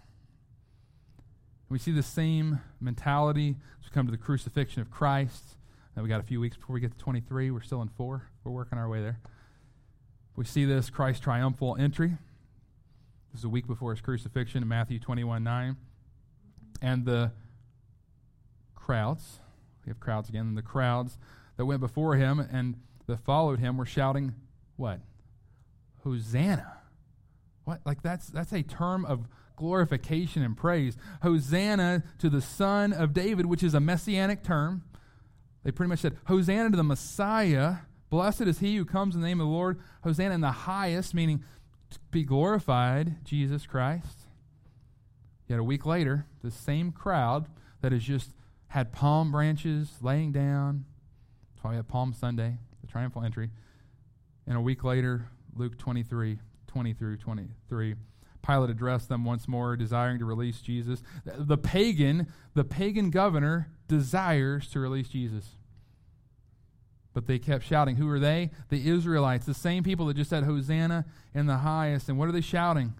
We 1.67 1.79
see 1.79 1.91
the 1.91 2.03
same 2.03 2.59
mentality 2.79 3.55
as 3.79 3.89
we 3.89 3.93
come 3.93 4.05
to 4.05 4.11
the 4.11 4.17
crucifixion 4.17 4.81
of 4.81 4.91
Christ. 4.91 5.55
Now 5.95 6.03
we 6.03 6.09
got 6.09 6.19
a 6.19 6.23
few 6.23 6.39
weeks 6.39 6.57
before 6.57 6.75
we 6.75 6.79
get 6.79 6.91
to 6.91 6.97
23. 6.97 7.49
We're 7.49 7.61
still 7.61 7.81
in 7.81 7.89
4. 7.89 8.29
We're 8.43 8.51
working 8.51 8.77
our 8.77 8.87
way 8.87 9.01
there. 9.01 9.19
We 10.35 10.45
see 10.45 10.65
this 10.65 10.89
Christ's 10.89 11.23
triumphal 11.23 11.75
entry. 11.79 12.17
This 13.31 13.39
is 13.39 13.45
a 13.45 13.49
week 13.49 13.67
before 13.67 13.91
his 13.91 14.01
crucifixion 14.01 14.61
in 14.61 14.67
Matthew 14.67 14.99
21 14.99 15.43
9. 15.43 15.77
And 16.81 17.05
the 17.05 17.31
crowds, 18.75 19.39
we 19.85 19.89
have 19.89 19.99
crowds 19.99 20.29
again, 20.29 20.55
the 20.55 20.61
crowds 20.61 21.17
that 21.57 21.65
went 21.65 21.79
before 21.79 22.15
him 22.15 22.39
and 22.39 22.75
that 23.07 23.19
followed 23.21 23.59
him 23.59 23.77
were 23.77 23.85
shouting, 23.85 24.35
what? 24.75 24.99
Hosanna. 26.03 26.80
What? 27.71 27.79
Like 27.85 28.01
that's 28.01 28.27
that's 28.27 28.51
a 28.51 28.63
term 28.63 29.05
of 29.05 29.29
glorification 29.55 30.43
and 30.43 30.57
praise. 30.57 30.97
Hosanna 31.21 32.03
to 32.19 32.29
the 32.29 32.41
Son 32.41 32.91
of 32.91 33.13
David, 33.13 33.45
which 33.45 33.63
is 33.63 33.73
a 33.73 33.79
messianic 33.79 34.43
term. 34.43 34.83
They 35.63 35.71
pretty 35.71 35.87
much 35.87 35.99
said, 35.99 36.17
Hosanna 36.25 36.71
to 36.71 36.75
the 36.75 36.83
Messiah. 36.83 37.75
Blessed 38.09 38.41
is 38.41 38.59
he 38.59 38.75
who 38.75 38.83
comes 38.83 39.15
in 39.15 39.21
the 39.21 39.27
name 39.27 39.39
of 39.39 39.47
the 39.47 39.53
Lord. 39.53 39.79
Hosanna 40.03 40.35
in 40.35 40.41
the 40.41 40.51
highest, 40.51 41.13
meaning 41.13 41.45
to 41.91 41.99
be 42.11 42.25
glorified, 42.25 43.23
Jesus 43.23 43.65
Christ. 43.65 44.23
Yet 45.47 45.57
a 45.57 45.63
week 45.63 45.85
later, 45.85 46.25
the 46.43 46.51
same 46.51 46.91
crowd 46.91 47.47
that 47.79 47.93
has 47.93 48.03
just 48.03 48.31
had 48.67 48.91
palm 48.91 49.31
branches 49.31 49.93
laying 50.01 50.33
down. 50.33 50.83
That's 51.53 51.63
why 51.63 51.69
we 51.69 51.75
have 51.77 51.87
Palm 51.87 52.11
Sunday, 52.11 52.57
the 52.81 52.87
triumphal 52.87 53.23
entry. 53.23 53.49
And 54.45 54.57
a 54.57 54.61
week 54.61 54.83
later, 54.83 55.29
Luke 55.55 55.77
23 55.77 56.39
20 56.71 56.93
through 56.93 57.17
23. 57.17 57.95
Pilate 58.45 58.69
addressed 58.69 59.09
them 59.09 59.25
once 59.25 59.47
more, 59.47 59.75
desiring 59.75 60.19
to 60.19 60.25
release 60.25 60.61
Jesus. 60.61 61.03
The 61.25 61.57
pagan, 61.57 62.27
the 62.53 62.63
pagan 62.63 63.09
governor 63.11 63.69
desires 63.87 64.67
to 64.69 64.79
release 64.79 65.09
Jesus. 65.09 65.57
But 67.13 67.27
they 67.27 67.39
kept 67.39 67.65
shouting. 67.65 67.97
Who 67.97 68.09
are 68.09 68.19
they? 68.19 68.51
The 68.69 68.89
Israelites, 68.89 69.45
the 69.45 69.53
same 69.53 69.83
people 69.83 70.05
that 70.07 70.15
just 70.15 70.29
said, 70.29 70.45
Hosanna 70.45 71.05
in 71.35 71.45
the 71.45 71.57
highest. 71.57 72.07
And 72.07 72.17
what 72.17 72.29
are 72.29 72.31
they 72.31 72.41
shouting? 72.41 72.93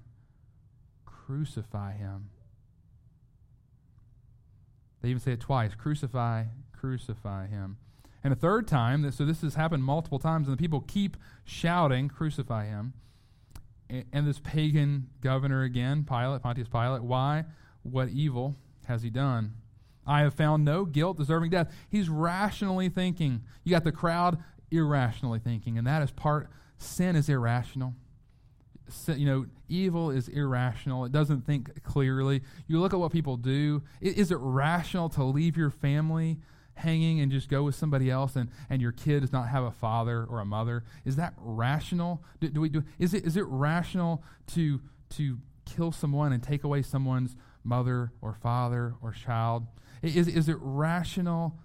Crucify 1.06 1.94
him. 1.94 2.30
They 5.02 5.10
even 5.10 5.22
say 5.22 5.32
it 5.32 5.40
twice 5.40 5.74
crucify, 5.74 6.46
crucify 6.74 7.48
him. 7.48 7.78
And 8.24 8.32
a 8.32 8.36
third 8.36 8.68
time, 8.68 9.10
so 9.12 9.26
this 9.26 9.42
has 9.42 9.56
happened 9.56 9.84
multiple 9.84 10.20
times, 10.20 10.48
and 10.48 10.56
the 10.56 10.62
people 10.62 10.82
keep 10.82 11.18
shouting, 11.44 12.08
crucify 12.08 12.66
him. 12.66 12.94
And 14.14 14.26
this 14.26 14.40
pagan 14.40 15.08
governor 15.22 15.64
again, 15.64 16.06
Pilate, 16.06 16.42
Pontius 16.42 16.70
Pilate, 16.70 17.04
why? 17.04 17.46
What 17.84 18.10
evil 18.10 18.56
has 18.86 19.04
he 19.04 19.10
done? 19.10 19.56
I 20.06 20.22
have 20.22 20.34
found 20.34 20.64
no 20.64 20.86
guilt 20.86 21.18
deserving 21.18 21.52
death. 21.52 21.72
He's 21.90 22.10
rationally 22.10 22.90
thinking. 22.90 23.44
You 23.64 23.72
got 23.72 23.84
the 23.84 23.92
crowd 23.92 24.38
irrationally 24.72 25.40
thinking, 25.40 25.78
and 25.78 25.86
that 25.86 26.02
is 26.02 26.12
part, 26.12 26.50
sin 26.78 27.16
is 27.16 27.28
irrational. 27.30 27.94
Sin, 28.88 29.20
You 29.20 29.26
know, 29.26 29.46
evil 29.68 30.10
is 30.10 30.28
irrational. 30.28 31.06
It 31.06 31.12
doesn't 31.12 31.46
think 31.46 31.84
clearly. 31.84 32.42
You 32.68 32.80
look 32.80 32.94
at 32.94 33.00
what 33.00 33.12
people 33.12 33.38
do. 33.38 33.84
Is 34.00 34.32
it 34.32 34.38
rational 34.40 35.10
to 35.10 35.24
leave 35.24 35.58
your 35.58 35.70
family 35.70 36.40
hanging 36.82 37.20
and 37.20 37.32
just 37.32 37.50
go 37.50 37.64
with 37.64 37.76
somebody 37.76 38.12
else 38.12 38.36
and, 38.36 38.50
and 38.70 38.82
your 38.82 38.92
kid 38.92 39.22
does 39.22 39.32
not 39.32 39.48
have 39.48 39.64
a 39.64 39.72
father 39.72 40.26
or 40.30 40.40
a 40.40 40.46
mother? 40.46 40.84
Is 41.06 41.16
that 41.16 41.34
rational? 41.38 42.24
Do, 42.40 42.50
do 42.50 42.62
we 42.62 42.70
do 42.70 42.84
is 43.00 43.14
it 43.14 43.26
is 43.26 43.38
it 43.38 43.46
rational 43.48 44.24
to 44.54 44.82
to 45.12 45.38
kill 45.66 45.92
someone 45.92 46.34
and 46.34 46.44
take 46.44 46.64
away 46.64 46.82
someone's 46.82 47.36
mother 47.64 48.12
or 48.22 48.34
father 48.34 48.96
or 49.02 49.12
child? 49.12 49.66
Is, 50.02 50.28
is 50.28 50.50
it 50.50 50.58
rational 50.60 51.58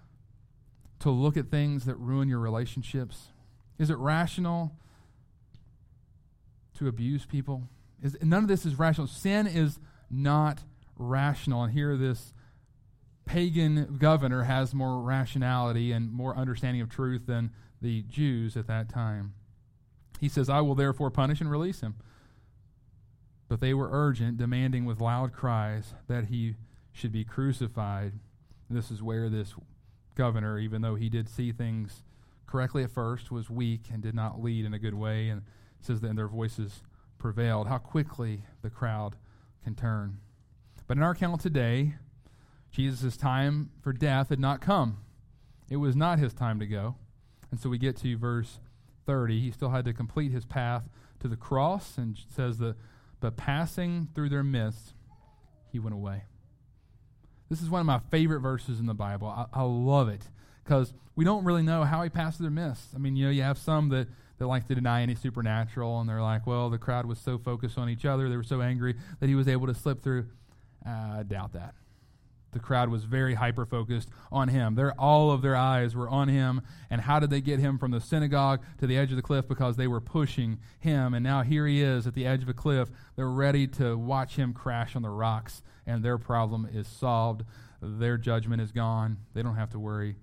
to 0.99 1.09
look 1.09 1.37
at 1.37 1.49
things 1.49 1.85
that 1.85 1.95
ruin 1.95 2.27
your 2.27 2.39
relationships? 2.39 3.29
Is 3.77 3.89
it 3.89 3.97
rational 3.97 4.75
to 6.75 6.87
abuse 6.87 7.25
people? 7.25 7.63
Is, 8.01 8.15
none 8.21 8.43
of 8.43 8.47
this 8.47 8.65
is 8.65 8.77
rational. 8.77 9.07
Sin 9.07 9.47
is 9.47 9.79
not 10.09 10.59
rational. 10.97 11.63
And 11.63 11.73
here, 11.73 11.97
this 11.97 12.33
pagan 13.27 13.97
governor 13.99 14.43
has 14.43 14.73
more 14.73 15.01
rationality 15.01 15.91
and 15.91 16.11
more 16.11 16.35
understanding 16.35 16.81
of 16.81 16.89
truth 16.89 17.27
than 17.27 17.51
the 17.81 18.01
Jews 18.03 18.57
at 18.57 18.67
that 18.67 18.89
time. 18.89 19.33
He 20.19 20.29
says, 20.29 20.49
I 20.49 20.61
will 20.61 20.75
therefore 20.75 21.11
punish 21.11 21.41
and 21.41 21.51
release 21.51 21.81
him. 21.81 21.95
But 23.47 23.61
they 23.61 23.73
were 23.73 23.89
urgent, 23.91 24.37
demanding 24.37 24.85
with 24.85 24.99
loud 24.99 25.31
cries 25.31 25.93
that 26.07 26.25
he 26.25 26.55
should 26.91 27.11
be 27.11 27.23
crucified. 27.23 28.13
This 28.69 28.89
is 28.89 29.03
where 29.03 29.29
this 29.29 29.53
governor, 30.15 30.57
even 30.57 30.81
though 30.81 30.95
he 30.95 31.09
did 31.09 31.29
see 31.29 31.51
things 31.51 32.03
correctly 32.47 32.83
at 32.83 32.91
first, 32.91 33.31
was 33.31 33.49
weak 33.49 33.83
and 33.93 34.01
did 34.01 34.15
not 34.15 34.41
lead 34.41 34.65
in 34.65 34.73
a 34.73 34.79
good 34.79 34.95
way. 34.95 35.29
And 35.29 35.43
says 35.79 36.01
that 36.01 36.15
their 36.15 36.27
voices 36.27 36.81
prevailed. 37.17 37.67
How 37.67 37.77
quickly 37.77 38.41
the 38.61 38.69
crowd 38.69 39.15
can 39.63 39.75
turn. 39.75 40.17
But 40.87 40.97
in 40.97 41.03
our 41.03 41.11
account 41.11 41.41
today, 41.41 41.95
Jesus' 42.77 43.17
time 43.17 43.71
for 43.81 43.91
death 43.91 44.29
had 44.29 44.39
not 44.39 44.61
come. 44.61 44.99
It 45.67 45.77
was 45.77 45.95
not 45.95 46.19
his 46.19 46.31
time 46.31 46.59
to 46.59 46.67
go. 46.67 46.95
And 47.49 47.59
so 47.59 47.69
we 47.69 47.79
get 47.79 47.97
to 47.97 48.17
verse 48.19 48.59
30. 49.07 49.39
He 49.39 49.49
still 49.49 49.71
had 49.71 49.83
to 49.85 49.93
complete 49.93 50.31
his 50.31 50.45
path 50.45 50.83
to 51.19 51.27
the 51.27 51.35
cross 51.35 51.97
and 51.97 52.15
says 52.29 52.59
that, 52.59 52.75
but 53.19 53.35
passing 53.35 54.09
through 54.13 54.29
their 54.29 54.43
midst, 54.43 54.93
he 55.71 55.79
went 55.79 55.95
away. 55.95 56.25
This 57.49 57.63
is 57.63 57.69
one 57.71 57.79
of 57.79 57.87
my 57.87 57.99
favorite 58.11 58.41
verses 58.41 58.79
in 58.79 58.85
the 58.85 58.93
Bible. 58.93 59.27
I, 59.27 59.47
I 59.51 59.63
love 59.63 60.07
it 60.07 60.21
because 60.63 60.93
we 61.15 61.25
don't 61.25 61.45
really 61.45 61.63
know 61.63 61.83
how 61.83 62.03
he 62.03 62.09
passed 62.09 62.37
through 62.37 62.43
their 62.43 62.51
midst. 62.51 62.89
I 62.93 62.99
mean, 62.99 63.15
you 63.15 63.25
know, 63.25 63.31
you 63.31 63.41
have 63.41 63.57
some 63.57 63.89
that, 63.89 64.07
that 64.37 64.45
like 64.45 64.67
to 64.67 64.75
deny 64.75 65.01
any 65.01 65.15
supernatural, 65.15 65.99
and 65.99 66.07
they're 66.07 66.21
like, 66.21 66.45
well, 66.45 66.69
the 66.69 66.77
crowd 66.77 67.07
was 67.07 67.17
so 67.17 67.39
focused 67.39 67.79
on 67.79 67.89
each 67.89 68.05
other, 68.05 68.29
they 68.29 68.37
were 68.37 68.43
so 68.43 68.61
angry 68.61 68.93
that 69.19 69.29
he 69.29 69.33
was 69.33 69.47
able 69.47 69.65
to 69.65 69.73
slip 69.73 70.03
through. 70.03 70.27
Uh, 70.85 71.17
I 71.17 71.23
doubt 71.23 71.53
that 71.53 71.73
the 72.57 72.63
crowd 72.63 72.89
was 72.89 73.03
very 73.03 73.35
hyper 73.35 73.65
focused 73.65 74.09
on 74.31 74.49
him. 74.49 74.75
Their, 74.75 74.93
all 74.99 75.31
of 75.31 75.41
their 75.41 75.55
eyes 75.55 75.95
were 75.95 76.09
on 76.09 76.27
him. 76.27 76.61
And 76.89 77.01
how 77.01 77.19
did 77.19 77.29
they 77.29 77.41
get 77.41 77.59
him 77.59 77.77
from 77.77 77.91
the 77.91 78.01
synagogue 78.01 78.61
to 78.79 78.87
the 78.87 78.97
edge 78.97 79.11
of 79.11 79.15
the 79.15 79.21
cliff? 79.21 79.47
Because 79.47 79.75
they 79.75 79.87
were 79.87 80.01
pushing 80.01 80.59
him. 80.79 81.13
And 81.13 81.23
now 81.23 81.43
here 81.43 81.67
he 81.67 81.81
is 81.81 82.07
at 82.07 82.13
the 82.13 82.25
edge 82.25 82.43
of 82.43 82.49
a 82.49 82.53
cliff. 82.53 82.89
They're 83.15 83.29
ready 83.29 83.67
to 83.67 83.97
watch 83.97 84.35
him 84.35 84.53
crash 84.53 84.95
on 84.95 85.01
the 85.01 85.09
rocks, 85.09 85.61
and 85.85 86.03
their 86.03 86.17
problem 86.17 86.67
is 86.71 86.87
solved. 86.87 87.43
Their 87.81 88.17
judgment 88.17 88.61
is 88.61 88.71
gone. 88.71 89.17
They 89.33 89.43
don't 89.43 89.55
have 89.55 89.71
to 89.71 89.79
worry. 89.79 90.15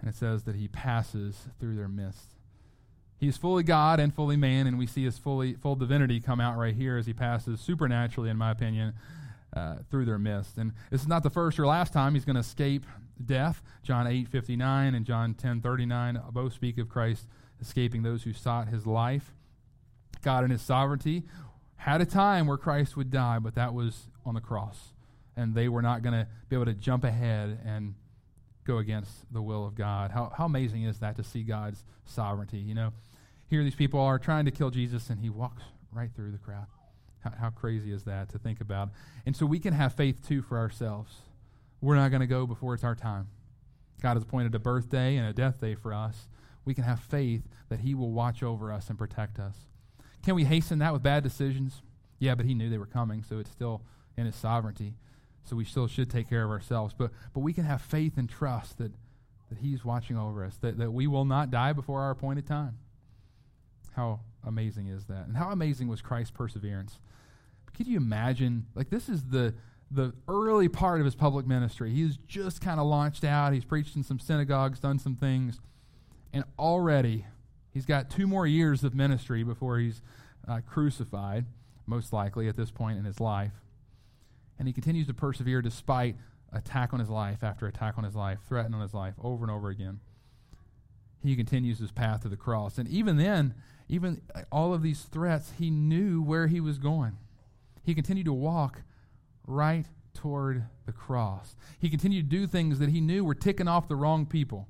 And 0.00 0.08
it 0.08 0.14
says 0.14 0.44
that 0.44 0.56
he 0.56 0.68
passes 0.68 1.48
through 1.58 1.76
their 1.76 1.88
midst. 1.88 2.34
He 3.18 3.28
is 3.28 3.38
fully 3.38 3.62
God 3.62 3.98
and 3.98 4.14
fully 4.14 4.36
man, 4.36 4.66
and 4.66 4.78
we 4.78 4.86
see 4.86 5.04
his 5.04 5.16
fully, 5.16 5.54
full 5.54 5.74
divinity 5.74 6.20
come 6.20 6.38
out 6.38 6.58
right 6.58 6.74
here 6.74 6.98
as 6.98 7.06
he 7.06 7.14
passes 7.14 7.60
supernaturally, 7.60 8.28
in 8.28 8.36
my 8.36 8.50
opinion, 8.50 8.92
uh, 9.56 9.76
through 9.90 10.04
their 10.04 10.18
midst. 10.18 10.58
And 10.58 10.72
this 10.90 11.00
is 11.00 11.08
not 11.08 11.22
the 11.22 11.30
first 11.30 11.58
or 11.58 11.66
last 11.66 11.92
time 11.92 12.14
he's 12.14 12.26
going 12.26 12.34
to 12.34 12.40
escape 12.40 12.84
death. 13.24 13.62
John 13.82 14.06
8 14.06 14.28
59 14.28 14.94
and 14.94 15.06
John 15.06 15.34
10 15.34 15.62
39 15.62 16.20
both 16.30 16.52
speak 16.52 16.78
of 16.78 16.88
Christ 16.88 17.26
escaping 17.60 18.02
those 18.02 18.22
who 18.22 18.32
sought 18.32 18.68
his 18.68 18.86
life. 18.86 19.32
God, 20.22 20.44
in 20.44 20.50
his 20.50 20.60
sovereignty, 20.60 21.24
had 21.76 22.00
a 22.00 22.06
time 22.06 22.46
where 22.46 22.58
Christ 22.58 22.96
would 22.96 23.10
die, 23.10 23.38
but 23.38 23.54
that 23.54 23.72
was 23.72 24.08
on 24.24 24.34
the 24.34 24.40
cross. 24.40 24.92
And 25.36 25.54
they 25.54 25.68
were 25.68 25.82
not 25.82 26.02
going 26.02 26.14
to 26.14 26.26
be 26.48 26.56
able 26.56 26.66
to 26.66 26.74
jump 26.74 27.04
ahead 27.04 27.58
and 27.64 27.94
go 28.64 28.78
against 28.78 29.32
the 29.32 29.40
will 29.40 29.66
of 29.66 29.74
God. 29.74 30.10
How, 30.10 30.32
how 30.36 30.46
amazing 30.46 30.84
is 30.84 30.98
that 30.98 31.16
to 31.16 31.24
see 31.24 31.42
God's 31.42 31.84
sovereignty? 32.04 32.58
You 32.58 32.74
know, 32.74 32.92
here 33.48 33.62
these 33.62 33.74
people 33.74 34.00
are 34.00 34.18
trying 34.18 34.44
to 34.46 34.50
kill 34.50 34.70
Jesus, 34.70 35.08
and 35.08 35.20
he 35.20 35.30
walks 35.30 35.62
right 35.92 36.10
through 36.14 36.32
the 36.32 36.38
crowd. 36.38 36.66
How, 37.26 37.38
how 37.38 37.50
crazy 37.50 37.92
is 37.92 38.04
that 38.04 38.28
to 38.30 38.38
think 38.38 38.60
about? 38.60 38.90
And 39.24 39.36
so 39.36 39.46
we 39.46 39.58
can 39.58 39.74
have 39.74 39.94
faith 39.94 40.26
too 40.26 40.42
for 40.42 40.58
ourselves. 40.58 41.12
We're 41.80 41.96
not 41.96 42.10
going 42.10 42.20
to 42.20 42.26
go 42.26 42.46
before 42.46 42.74
it's 42.74 42.84
our 42.84 42.94
time. 42.94 43.28
God 44.00 44.14
has 44.14 44.22
appointed 44.22 44.54
a 44.54 44.58
birthday 44.58 45.16
and 45.16 45.26
a 45.26 45.32
death 45.32 45.60
day 45.60 45.74
for 45.74 45.92
us. 45.92 46.28
We 46.64 46.74
can 46.74 46.84
have 46.84 47.00
faith 47.00 47.42
that 47.68 47.80
He 47.80 47.94
will 47.94 48.12
watch 48.12 48.42
over 48.42 48.72
us 48.72 48.88
and 48.88 48.98
protect 48.98 49.38
us. 49.38 49.56
Can 50.24 50.34
we 50.34 50.44
hasten 50.44 50.78
that 50.80 50.92
with 50.92 51.02
bad 51.02 51.22
decisions? 51.22 51.82
Yeah, 52.18 52.34
but 52.34 52.46
He 52.46 52.54
knew 52.54 52.70
they 52.70 52.78
were 52.78 52.86
coming, 52.86 53.22
so 53.22 53.38
it's 53.38 53.50
still 53.50 53.82
in 54.16 54.26
His 54.26 54.36
sovereignty. 54.36 54.94
So 55.44 55.56
we 55.56 55.64
still 55.64 55.86
should 55.86 56.10
take 56.10 56.28
care 56.28 56.44
of 56.44 56.50
ourselves. 56.50 56.94
But, 56.96 57.12
but 57.32 57.40
we 57.40 57.52
can 57.52 57.64
have 57.64 57.80
faith 57.80 58.16
and 58.16 58.28
trust 58.28 58.78
that, 58.78 58.92
that 59.48 59.58
He's 59.58 59.84
watching 59.84 60.18
over 60.18 60.44
us, 60.44 60.56
that, 60.58 60.78
that 60.78 60.92
we 60.92 61.06
will 61.06 61.24
not 61.24 61.50
die 61.50 61.72
before 61.72 62.00
our 62.00 62.10
appointed 62.10 62.46
time. 62.46 62.78
How 63.94 64.20
amazing 64.44 64.88
is 64.88 65.06
that? 65.06 65.26
And 65.26 65.36
how 65.36 65.50
amazing 65.50 65.88
was 65.88 66.02
Christ's 66.02 66.32
perseverance? 66.32 66.98
Could 67.76 67.86
you 67.86 67.96
imagine? 67.98 68.66
Like, 68.74 68.90
this 68.90 69.08
is 69.08 69.24
the 69.24 69.54
the 69.90 70.12
early 70.26 70.68
part 70.68 70.98
of 71.00 71.04
his 71.04 71.14
public 71.14 71.46
ministry. 71.46 71.92
He's 71.92 72.16
just 72.26 72.60
kind 72.60 72.80
of 72.80 72.86
launched 72.86 73.22
out. 73.22 73.52
He's 73.52 73.64
preached 73.64 73.94
in 73.94 74.02
some 74.02 74.18
synagogues, 74.18 74.80
done 74.80 74.98
some 74.98 75.14
things, 75.14 75.60
and 76.32 76.44
already 76.58 77.24
he's 77.72 77.86
got 77.86 78.10
two 78.10 78.26
more 78.26 78.46
years 78.46 78.82
of 78.82 78.94
ministry 78.94 79.44
before 79.44 79.78
he's 79.78 80.02
uh, 80.48 80.60
crucified, 80.66 81.44
most 81.86 82.12
likely 82.12 82.48
at 82.48 82.56
this 82.56 82.70
point 82.70 82.98
in 82.98 83.04
his 83.04 83.20
life. 83.20 83.52
And 84.58 84.66
he 84.66 84.74
continues 84.74 85.06
to 85.06 85.14
persevere 85.14 85.62
despite 85.62 86.16
attack 86.52 86.92
on 86.92 87.00
his 87.00 87.10
life 87.10 87.44
after 87.44 87.66
attack 87.66 87.98
on 87.98 88.04
his 88.04 88.16
life, 88.16 88.38
threat 88.48 88.66
on 88.72 88.80
his 88.80 88.94
life 88.94 89.14
over 89.22 89.44
and 89.44 89.50
over 89.52 89.68
again. 89.68 90.00
He 91.22 91.36
continues 91.36 91.78
his 91.78 91.92
path 91.92 92.22
to 92.22 92.28
the 92.28 92.36
cross. 92.36 92.78
And 92.78 92.88
even 92.88 93.16
then, 93.16 93.54
even 93.88 94.22
all 94.50 94.72
of 94.72 94.82
these 94.82 95.02
threats, 95.02 95.52
he 95.58 95.70
knew 95.70 96.22
where 96.22 96.46
he 96.46 96.60
was 96.60 96.78
going. 96.78 97.18
He 97.86 97.94
continued 97.94 98.26
to 98.26 98.32
walk 98.32 98.82
right 99.46 99.86
toward 100.12 100.64
the 100.86 100.92
cross. 100.92 101.54
He 101.78 101.88
continued 101.88 102.28
to 102.28 102.36
do 102.36 102.48
things 102.48 102.80
that 102.80 102.88
he 102.88 103.00
knew 103.00 103.24
were 103.24 103.34
ticking 103.34 103.68
off 103.68 103.86
the 103.86 103.94
wrong 103.94 104.26
people. 104.26 104.66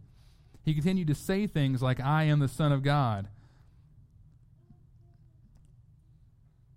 He 0.62 0.74
continued 0.74 1.08
to 1.08 1.14
say 1.14 1.46
things 1.46 1.80
like, 1.80 1.98
I 1.98 2.24
am 2.24 2.40
the 2.40 2.46
Son 2.48 2.72
of 2.72 2.82
God. 2.82 3.28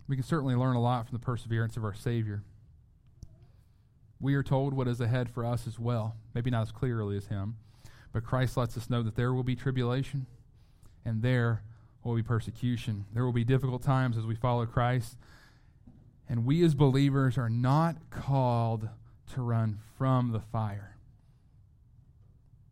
We 0.08 0.16
can 0.16 0.24
certainly 0.24 0.56
learn 0.56 0.78
a 0.78 0.82
lot 0.82 1.10
from 1.10 1.18
the 1.18 1.26
perseverance 1.26 1.76
of 1.76 1.84
our 1.84 1.94
Savior. 1.94 2.42
We 4.22 4.34
are 4.36 4.44
told 4.44 4.74
what 4.74 4.88
is 4.88 5.02
ahead 5.02 5.30
for 5.30 5.44
us 5.44 5.68
as 5.68 5.78
well, 5.78 6.16
maybe 6.34 6.50
not 6.50 6.62
as 6.62 6.72
clearly 6.72 7.18
as 7.18 7.28
him, 7.28 7.58
but 8.14 8.24
Christ 8.24 8.56
lets 8.56 8.78
us 8.78 8.90
know 8.90 9.04
that 9.04 9.18
there 9.18 9.34
will 9.34 9.44
be 9.44 9.58
tribulation 9.58 10.26
and 11.04 11.22
there 11.22 11.64
will 12.04 12.16
be 12.16 12.24
persecution. 12.24 13.06
There 13.14 13.26
will 13.26 13.34
be 13.34 13.44
difficult 13.44 13.84
times 13.84 14.18
as 14.18 14.26
we 14.26 14.36
follow 14.36 14.66
Christ. 14.66 15.18
And 16.30 16.46
we 16.46 16.64
as 16.64 16.76
believers 16.76 17.38
are 17.38 17.50
not 17.50 17.98
called 18.12 18.88
to 19.34 19.42
run 19.42 19.80
from 19.98 20.32
the 20.32 20.40
fire, 20.40 20.96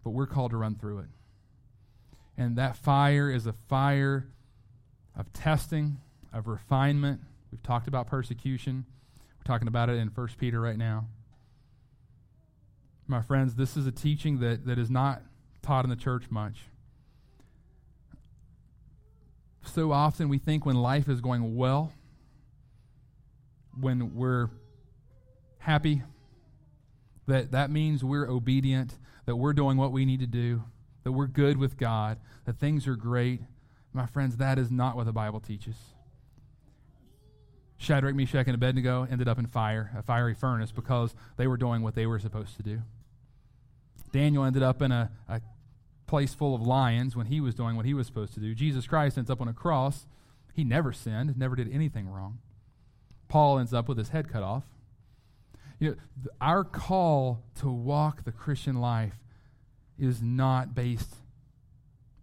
but 0.04 0.12
we're 0.12 0.28
called 0.28 0.52
to 0.52 0.58
run 0.58 0.76
through 0.76 1.00
it. 1.00 1.10
And 2.38 2.56
that 2.56 2.78
fire 2.78 3.32
is 3.32 3.48
a 3.48 3.54
fire 3.54 4.28
of 5.16 5.34
testing, 5.34 5.98
of 6.32 6.48
refinement. 6.48 7.22
We've 7.52 7.64
talked 7.64 7.88
about 7.88 8.06
persecution. 8.06 8.86
We're 9.40 9.52
talking 9.52 9.68
about 9.68 9.90
it 9.90 9.98
in 9.98 10.10
1 10.10 10.28
Peter 10.38 10.62
right 10.62 10.78
now. 10.78 11.08
My 13.08 13.22
friends, 13.22 13.56
this 13.56 13.76
is 13.76 13.88
a 13.88 13.92
teaching 13.92 14.40
that, 14.40 14.66
that 14.68 14.78
is 14.78 14.92
not 14.92 15.24
taught 15.64 15.84
in 15.84 15.90
the 15.90 15.96
church 15.96 16.30
much. 16.30 16.66
so 19.68 19.92
often 19.92 20.30
we 20.30 20.38
think 20.38 20.66
when 20.66 20.76
life 20.76 21.10
is 21.10 21.22
going 21.22 21.56
well, 21.56 21.92
when 23.80 24.16
we're 24.16 24.50
happy, 25.60 26.04
that 27.28 27.52
that 27.52 27.70
means 27.70 28.04
we're 28.04 28.28
obedient, 28.30 28.98
that 29.26 29.36
we're 29.36 29.54
doing 29.54 29.78
what 29.78 29.92
we 29.92 30.06
need 30.06 30.20
to 30.22 30.28
do, 30.28 30.64
that 31.04 31.12
we're 31.12 31.28
good 31.28 31.58
with 31.58 31.78
God, 31.78 32.20
that 32.46 32.60
things 32.60 32.88
are 32.88 32.96
great. 32.96 33.42
My 33.94 34.06
friends, 34.06 34.38
that 34.38 34.58
is 34.60 34.72
not 34.72 34.96
what 34.96 35.06
the 35.06 35.14
Bible 35.14 35.40
teaches. 35.40 35.76
Shadrach, 37.78 38.16
Meshach, 38.16 38.48
and 38.48 38.56
Abednego 38.56 39.08
ended 39.10 39.28
up 39.28 39.38
in 39.38 39.46
fire, 39.46 39.92
a 39.96 40.02
fiery 40.02 40.34
furnace, 40.34 40.72
because 40.72 41.14
they 41.38 41.48
were 41.48 41.58
doing 41.58 41.84
what 41.84 41.96
they 41.96 42.06
were 42.08 42.20
supposed 42.20 42.56
to 42.58 42.64
do. 42.64 42.82
Daniel 44.12 44.44
ended 44.44 44.64
up 44.64 44.82
in 44.82 44.92
a, 44.92 45.12
a 45.28 45.42
place 46.08 46.34
full 46.34 46.56
of 46.56 46.62
lions 46.62 47.16
when 47.16 47.28
he 47.28 47.40
was 47.40 47.54
doing 47.54 47.76
what 47.76 47.86
he 47.86 47.94
was 47.94 48.08
supposed 48.08 48.34
to 48.34 48.40
do. 48.40 48.56
Jesus 48.56 48.88
Christ 48.88 49.18
ends 49.18 49.30
up 49.30 49.42
on 49.42 49.48
a 49.48 49.54
cross. 49.54 50.08
He 50.54 50.64
never 50.64 50.92
sinned, 50.92 51.38
never 51.38 51.56
did 51.56 51.72
anything 51.72 52.08
wrong. 52.08 52.40
Paul 53.28 53.60
ends 53.60 53.74
up 53.74 53.88
with 53.88 53.98
his 53.98 54.10
head 54.10 54.30
cut 54.30 54.44
off. 54.44 54.64
You 55.80 55.90
know, 55.90 55.96
th- 56.24 56.36
our 56.42 56.64
call 56.64 57.44
to 57.60 57.70
walk 57.70 58.24
the 58.24 58.32
Christian 58.32 58.80
life 58.80 59.20
is 60.00 60.22
not 60.22 60.74
based 60.74 61.16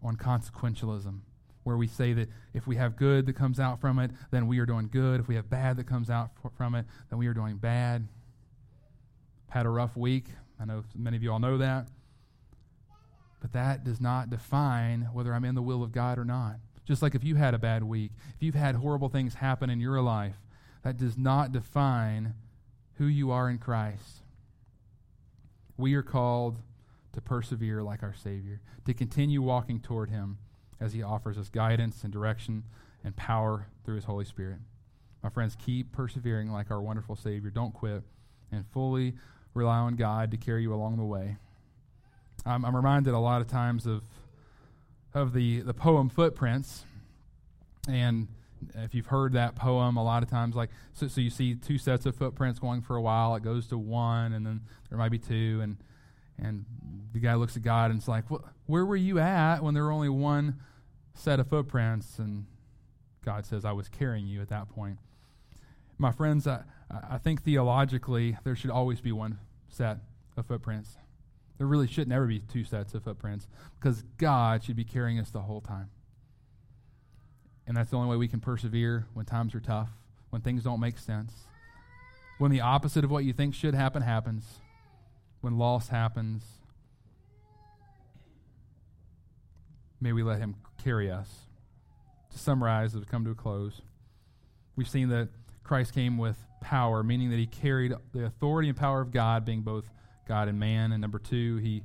on 0.02 0.16
consequentialism, 0.16 1.20
where 1.62 1.76
we 1.76 1.86
say 1.86 2.12
that 2.12 2.28
if 2.52 2.66
we 2.66 2.76
have 2.76 2.96
good 2.96 3.26
that 3.26 3.34
comes 3.34 3.60
out 3.60 3.80
from 3.80 3.98
it, 3.98 4.10
then 4.30 4.46
we 4.46 4.58
are 4.58 4.66
doing 4.66 4.88
good. 4.90 5.20
If 5.20 5.28
we 5.28 5.34
have 5.36 5.48
bad 5.48 5.76
that 5.76 5.86
comes 5.86 6.10
out 6.10 6.30
from 6.56 6.74
it, 6.74 6.86
then 7.10 7.18
we 7.18 7.26
are 7.26 7.34
doing 7.34 7.56
bad. 7.56 8.06
Had 9.48 9.66
a 9.66 9.70
rough 9.70 9.96
week. 9.96 10.26
I 10.60 10.64
know 10.64 10.84
many 10.94 11.16
of 11.16 11.22
you 11.22 11.32
all 11.32 11.38
know 11.38 11.58
that. 11.58 11.88
But 13.40 13.52
that 13.52 13.84
does 13.84 14.00
not 14.00 14.30
define 14.30 15.08
whether 15.12 15.32
I'm 15.32 15.44
in 15.44 15.54
the 15.54 15.62
will 15.62 15.82
of 15.82 15.92
God 15.92 16.18
or 16.18 16.24
not. 16.24 16.56
Just 16.84 17.02
like 17.02 17.14
if 17.14 17.24
you 17.24 17.36
had 17.36 17.54
a 17.54 17.58
bad 17.58 17.82
week, 17.82 18.12
if 18.34 18.42
you've 18.42 18.54
had 18.54 18.74
horrible 18.74 19.08
things 19.08 19.34
happen 19.34 19.70
in 19.70 19.80
your 19.80 20.00
life, 20.02 20.36
that 20.84 20.98
does 20.98 21.18
not 21.18 21.50
define 21.50 22.34
who 22.98 23.06
you 23.06 23.30
are 23.30 23.50
in 23.50 23.58
Christ. 23.58 24.22
We 25.76 25.94
are 25.94 26.02
called 26.02 26.58
to 27.14 27.20
persevere 27.20 27.82
like 27.82 28.02
our 28.02 28.14
Savior, 28.14 28.60
to 28.84 28.94
continue 28.94 29.42
walking 29.42 29.80
toward 29.80 30.10
Him 30.10 30.38
as 30.80 30.92
He 30.92 31.02
offers 31.02 31.38
us 31.38 31.48
guidance 31.48 32.04
and 32.04 32.12
direction 32.12 32.64
and 33.02 33.16
power 33.16 33.66
through 33.84 33.96
His 33.96 34.04
Holy 34.04 34.24
Spirit. 34.24 34.58
My 35.22 35.30
friends, 35.30 35.56
keep 35.58 35.90
persevering 35.90 36.52
like 36.52 36.70
our 36.70 36.82
wonderful 36.82 37.16
Savior. 37.16 37.50
Don't 37.50 37.72
quit 37.72 38.02
and 38.52 38.64
fully 38.72 39.14
rely 39.54 39.78
on 39.78 39.96
God 39.96 40.30
to 40.32 40.36
carry 40.36 40.62
you 40.62 40.74
along 40.74 40.98
the 40.98 41.04
way. 41.04 41.36
I'm, 42.44 42.64
I'm 42.64 42.76
reminded 42.76 43.14
a 43.14 43.18
lot 43.18 43.40
of 43.40 43.48
times 43.48 43.86
of 43.86 44.02
of 45.14 45.32
the 45.32 45.60
the 45.60 45.72
poem 45.72 46.08
Footprints, 46.08 46.84
and 47.88 48.28
if 48.74 48.94
you've 48.94 49.06
heard 49.06 49.32
that 49.32 49.54
poem, 49.54 49.96
a 49.96 50.04
lot 50.04 50.22
of 50.22 50.30
times, 50.30 50.54
like 50.54 50.70
so, 50.92 51.08
so 51.08 51.20
you 51.20 51.30
see 51.30 51.54
two 51.54 51.78
sets 51.78 52.06
of 52.06 52.16
footprints 52.16 52.58
going 52.58 52.82
for 52.82 52.96
a 52.96 53.02
while. 53.02 53.34
It 53.34 53.42
goes 53.42 53.66
to 53.68 53.78
one, 53.78 54.32
and 54.32 54.44
then 54.44 54.60
there 54.88 54.98
might 54.98 55.10
be 55.10 55.18
two, 55.18 55.60
and 55.62 55.76
and 56.38 56.64
the 57.12 57.20
guy 57.20 57.34
looks 57.34 57.56
at 57.56 57.62
God 57.62 57.90
and 57.90 57.98
it's 57.98 58.08
like, 58.08 58.30
well, 58.30 58.44
where 58.66 58.84
were 58.84 58.96
you 58.96 59.18
at 59.18 59.62
when 59.62 59.74
there 59.74 59.84
were 59.84 59.92
only 59.92 60.08
one 60.08 60.60
set 61.14 61.40
of 61.40 61.48
footprints? 61.48 62.18
And 62.18 62.46
God 63.24 63.46
says, 63.46 63.64
I 63.64 63.72
was 63.72 63.88
carrying 63.88 64.26
you 64.26 64.40
at 64.40 64.48
that 64.48 64.68
point. 64.68 64.98
My 65.96 66.10
friends, 66.10 66.46
I, 66.46 66.62
I 66.90 67.18
think 67.18 67.42
theologically 67.42 68.36
there 68.44 68.56
should 68.56 68.70
always 68.70 69.00
be 69.00 69.12
one 69.12 69.38
set 69.68 69.98
of 70.36 70.46
footprints. 70.46 70.96
There 71.58 71.66
really 71.68 71.86
should 71.86 72.08
never 72.08 72.26
be 72.26 72.40
two 72.40 72.64
sets 72.64 72.94
of 72.94 73.04
footprints 73.04 73.46
because 73.78 74.02
God 74.18 74.64
should 74.64 74.76
be 74.76 74.84
carrying 74.84 75.20
us 75.20 75.30
the 75.30 75.42
whole 75.42 75.60
time. 75.60 75.90
And 77.66 77.76
that's 77.76 77.90
the 77.90 77.96
only 77.96 78.10
way 78.10 78.16
we 78.16 78.28
can 78.28 78.40
persevere 78.40 79.06
when 79.14 79.26
times 79.26 79.54
are 79.54 79.60
tough, 79.60 79.88
when 80.30 80.42
things 80.42 80.62
don't 80.62 80.80
make 80.80 80.98
sense, 80.98 81.32
when 82.38 82.50
the 82.50 82.60
opposite 82.60 83.04
of 83.04 83.10
what 83.10 83.24
you 83.24 83.32
think 83.32 83.54
should 83.54 83.74
happen 83.74 84.02
happens, 84.02 84.44
when 85.40 85.56
loss 85.58 85.88
happens. 85.88 86.42
May 90.00 90.12
we 90.12 90.22
let 90.22 90.40
Him 90.40 90.56
carry 90.82 91.10
us. 91.10 91.28
To 92.32 92.38
summarize, 92.38 92.94
as 92.94 93.00
we 93.00 93.06
come 93.06 93.24
to 93.24 93.30
a 93.30 93.34
close, 93.34 93.80
we've 94.76 94.88
seen 94.88 95.08
that 95.10 95.28
Christ 95.62 95.94
came 95.94 96.18
with 96.18 96.36
power, 96.60 97.02
meaning 97.02 97.30
that 97.30 97.38
He 97.38 97.46
carried 97.46 97.94
the 98.12 98.24
authority 98.24 98.68
and 98.68 98.76
power 98.76 99.00
of 99.00 99.12
God, 99.12 99.44
being 99.44 99.62
both 99.62 99.84
God 100.26 100.48
and 100.48 100.58
man. 100.58 100.92
And 100.92 101.00
number 101.00 101.18
two, 101.18 101.58
he 101.58 101.82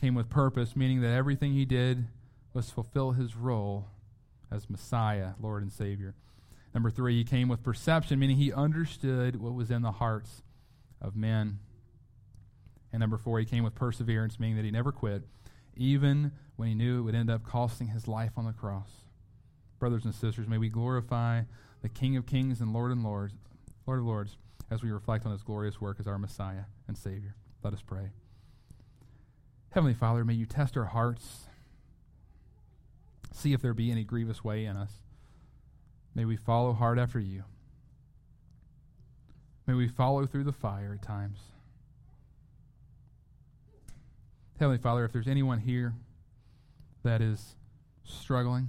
came 0.00 0.14
with 0.14 0.28
purpose, 0.28 0.74
meaning 0.74 1.00
that 1.02 1.12
everything 1.12 1.52
he 1.52 1.64
did 1.64 2.06
was 2.52 2.70
fulfill 2.70 3.12
his 3.12 3.36
role 3.36 3.86
as 4.52 4.68
Messiah, 4.68 5.30
Lord 5.40 5.62
and 5.62 5.72
Savior. 5.72 6.14
Number 6.74 6.90
three, 6.90 7.16
he 7.16 7.24
came 7.24 7.48
with 7.48 7.62
perception, 7.62 8.18
meaning 8.18 8.36
he 8.36 8.52
understood 8.52 9.36
what 9.36 9.54
was 9.54 9.70
in 9.70 9.82
the 9.82 9.92
hearts 9.92 10.42
of 11.00 11.16
men. 11.16 11.58
And 12.92 13.00
number 13.00 13.18
four, 13.18 13.38
he 13.38 13.44
came 13.44 13.64
with 13.64 13.74
perseverance, 13.74 14.38
meaning 14.38 14.56
that 14.56 14.64
he 14.64 14.70
never 14.70 14.92
quit, 14.92 15.22
even 15.76 16.32
when 16.56 16.68
he 16.68 16.74
knew 16.74 17.00
it 17.00 17.02
would 17.02 17.14
end 17.14 17.30
up 17.30 17.44
costing 17.44 17.88
his 17.88 18.06
life 18.08 18.32
on 18.36 18.44
the 18.44 18.52
cross. 18.52 18.90
Brothers 19.78 20.04
and 20.04 20.14
sisters, 20.14 20.48
may 20.48 20.58
we 20.58 20.68
glorify 20.68 21.42
the 21.82 21.88
King 21.88 22.16
of 22.16 22.26
Kings 22.26 22.60
and 22.60 22.72
Lord 22.72 22.92
and 22.92 23.02
Lords, 23.02 23.34
Lord 23.86 24.00
of 24.00 24.06
Lords, 24.06 24.36
as 24.70 24.82
we 24.82 24.90
reflect 24.90 25.26
on 25.26 25.32
his 25.32 25.42
glorious 25.42 25.80
work 25.80 25.98
as 25.98 26.06
our 26.06 26.18
Messiah 26.18 26.64
and 26.86 26.96
Savior. 26.96 27.34
Let 27.62 27.74
us 27.74 27.82
pray. 27.82 28.10
Heavenly 29.70 29.94
Father, 29.94 30.24
may 30.24 30.34
you 30.34 30.46
test 30.46 30.76
our 30.76 30.84
hearts. 30.84 31.48
See 33.32 33.52
if 33.52 33.62
there 33.62 33.74
be 33.74 33.90
any 33.90 34.04
grievous 34.04 34.44
way 34.44 34.66
in 34.66 34.76
us. 34.76 34.92
May 36.14 36.24
we 36.24 36.36
follow 36.36 36.72
hard 36.72 36.98
after 36.98 37.18
you. 37.18 37.44
May 39.66 39.74
we 39.74 39.88
follow 39.88 40.26
through 40.26 40.44
the 40.44 40.52
fire 40.52 40.98
at 41.00 41.06
times. 41.06 41.38
Heavenly 44.58 44.78
Father, 44.78 45.04
if 45.04 45.12
there's 45.12 45.28
anyone 45.28 45.58
here 45.58 45.94
that 47.04 47.20
is 47.20 47.56
struggling, 48.04 48.68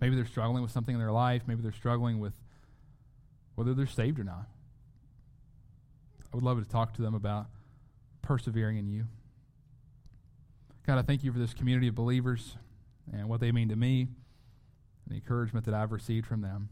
maybe 0.00 0.14
they're 0.14 0.24
struggling 0.24 0.62
with 0.62 0.70
something 0.70 0.94
in 0.94 1.00
their 1.00 1.12
life, 1.12 1.42
maybe 1.46 1.62
they're 1.62 1.72
struggling 1.72 2.20
with 2.20 2.32
whether 3.54 3.74
they're 3.74 3.86
saved 3.86 4.18
or 4.18 4.24
not. 4.24 4.46
I 6.32 6.36
would 6.36 6.44
love 6.44 6.62
to 6.62 6.68
talk 6.68 6.94
to 6.94 7.02
them 7.02 7.14
about 7.14 7.46
persevering 8.22 8.78
in 8.78 8.88
you. 8.88 9.04
God, 10.86 10.98
I 10.98 11.02
thank 11.02 11.24
you 11.24 11.32
for 11.32 11.38
this 11.38 11.54
community 11.54 11.88
of 11.88 11.94
believers 11.94 12.56
and 13.12 13.28
what 13.28 13.40
they 13.40 13.52
mean 13.52 13.68
to 13.68 13.76
me 13.76 14.02
and 14.02 14.08
the 15.08 15.16
encouragement 15.16 15.66
that 15.66 15.74
I've 15.74 15.92
received 15.92 16.26
from 16.26 16.40
them. 16.40 16.68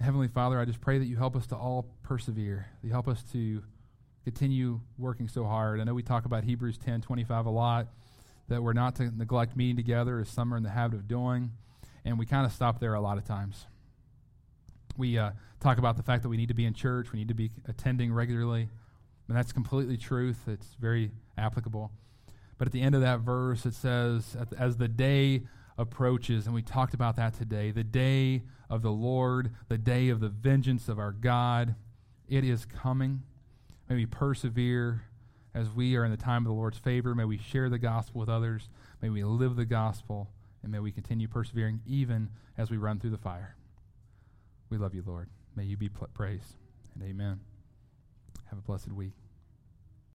Heavenly 0.00 0.28
Father, 0.28 0.58
I 0.58 0.64
just 0.64 0.80
pray 0.80 0.98
that 0.98 1.06
you 1.06 1.16
help 1.16 1.36
us 1.36 1.46
to 1.48 1.56
all 1.56 1.86
persevere. 2.02 2.66
You 2.82 2.90
help 2.90 3.08
us 3.08 3.22
to 3.32 3.62
continue 4.24 4.80
working 4.98 5.28
so 5.28 5.44
hard. 5.44 5.80
I 5.80 5.84
know 5.84 5.94
we 5.94 6.02
talk 6.02 6.24
about 6.24 6.44
Hebrews 6.44 6.78
10 6.78 7.02
25 7.02 7.46
a 7.46 7.50
lot, 7.50 7.88
that 8.48 8.62
we're 8.62 8.72
not 8.72 8.96
to 8.96 9.16
neglect 9.16 9.56
meeting 9.56 9.76
together 9.76 10.18
as 10.20 10.28
some 10.28 10.52
are 10.52 10.56
in 10.56 10.62
the 10.62 10.70
habit 10.70 10.96
of 10.96 11.08
doing. 11.08 11.52
And 12.04 12.18
we 12.18 12.26
kind 12.26 12.44
of 12.44 12.52
stop 12.52 12.80
there 12.80 12.94
a 12.94 13.00
lot 13.00 13.18
of 13.18 13.24
times. 13.24 13.66
We 14.96 15.16
uh, 15.18 15.30
talk 15.60 15.78
about 15.78 15.96
the 15.96 16.02
fact 16.02 16.22
that 16.22 16.28
we 16.28 16.36
need 16.36 16.48
to 16.48 16.54
be 16.54 16.66
in 16.66 16.74
church, 16.74 17.12
we 17.12 17.18
need 17.18 17.28
to 17.28 17.34
be 17.34 17.50
attending 17.66 18.12
regularly. 18.12 18.68
And 19.28 19.36
that's 19.36 19.52
completely 19.52 19.96
truth. 19.96 20.40
It's 20.46 20.76
very 20.78 21.10
applicable. 21.38 21.90
But 22.58 22.68
at 22.68 22.72
the 22.72 22.82
end 22.82 22.94
of 22.94 23.00
that 23.00 23.20
verse, 23.20 23.66
it 23.66 23.74
says, 23.74 24.36
as 24.58 24.76
the 24.76 24.88
day 24.88 25.42
approaches, 25.76 26.46
and 26.46 26.54
we 26.54 26.62
talked 26.62 26.94
about 26.94 27.16
that 27.16 27.34
today, 27.34 27.70
the 27.70 27.84
day 27.84 28.42
of 28.70 28.82
the 28.82 28.92
Lord, 28.92 29.50
the 29.68 29.78
day 29.78 30.08
of 30.08 30.20
the 30.20 30.28
vengeance 30.28 30.88
of 30.88 30.98
our 30.98 31.12
God, 31.12 31.74
it 32.28 32.44
is 32.44 32.64
coming. 32.64 33.22
May 33.88 33.96
we 33.96 34.06
persevere 34.06 35.02
as 35.54 35.70
we 35.70 35.96
are 35.96 36.04
in 36.04 36.10
the 36.10 36.16
time 36.16 36.42
of 36.42 36.48
the 36.48 36.54
Lord's 36.54 36.78
favor. 36.78 37.14
May 37.14 37.24
we 37.24 37.38
share 37.38 37.68
the 37.68 37.78
gospel 37.78 38.20
with 38.20 38.28
others. 38.28 38.68
May 39.02 39.10
we 39.10 39.24
live 39.24 39.56
the 39.56 39.64
gospel. 39.64 40.30
And 40.62 40.72
may 40.72 40.78
we 40.78 40.92
continue 40.92 41.28
persevering 41.28 41.80
even 41.86 42.30
as 42.56 42.70
we 42.70 42.76
run 42.76 42.98
through 42.98 43.10
the 43.10 43.18
fire. 43.18 43.56
We 44.70 44.78
love 44.78 44.94
you, 44.94 45.02
Lord. 45.06 45.28
May 45.54 45.64
you 45.64 45.76
be 45.76 45.88
praised. 45.88 46.56
And 46.94 47.02
amen. 47.04 47.40
Have 48.46 48.58
a 48.58 48.62
blessed 48.62 48.92
week. 48.92 49.23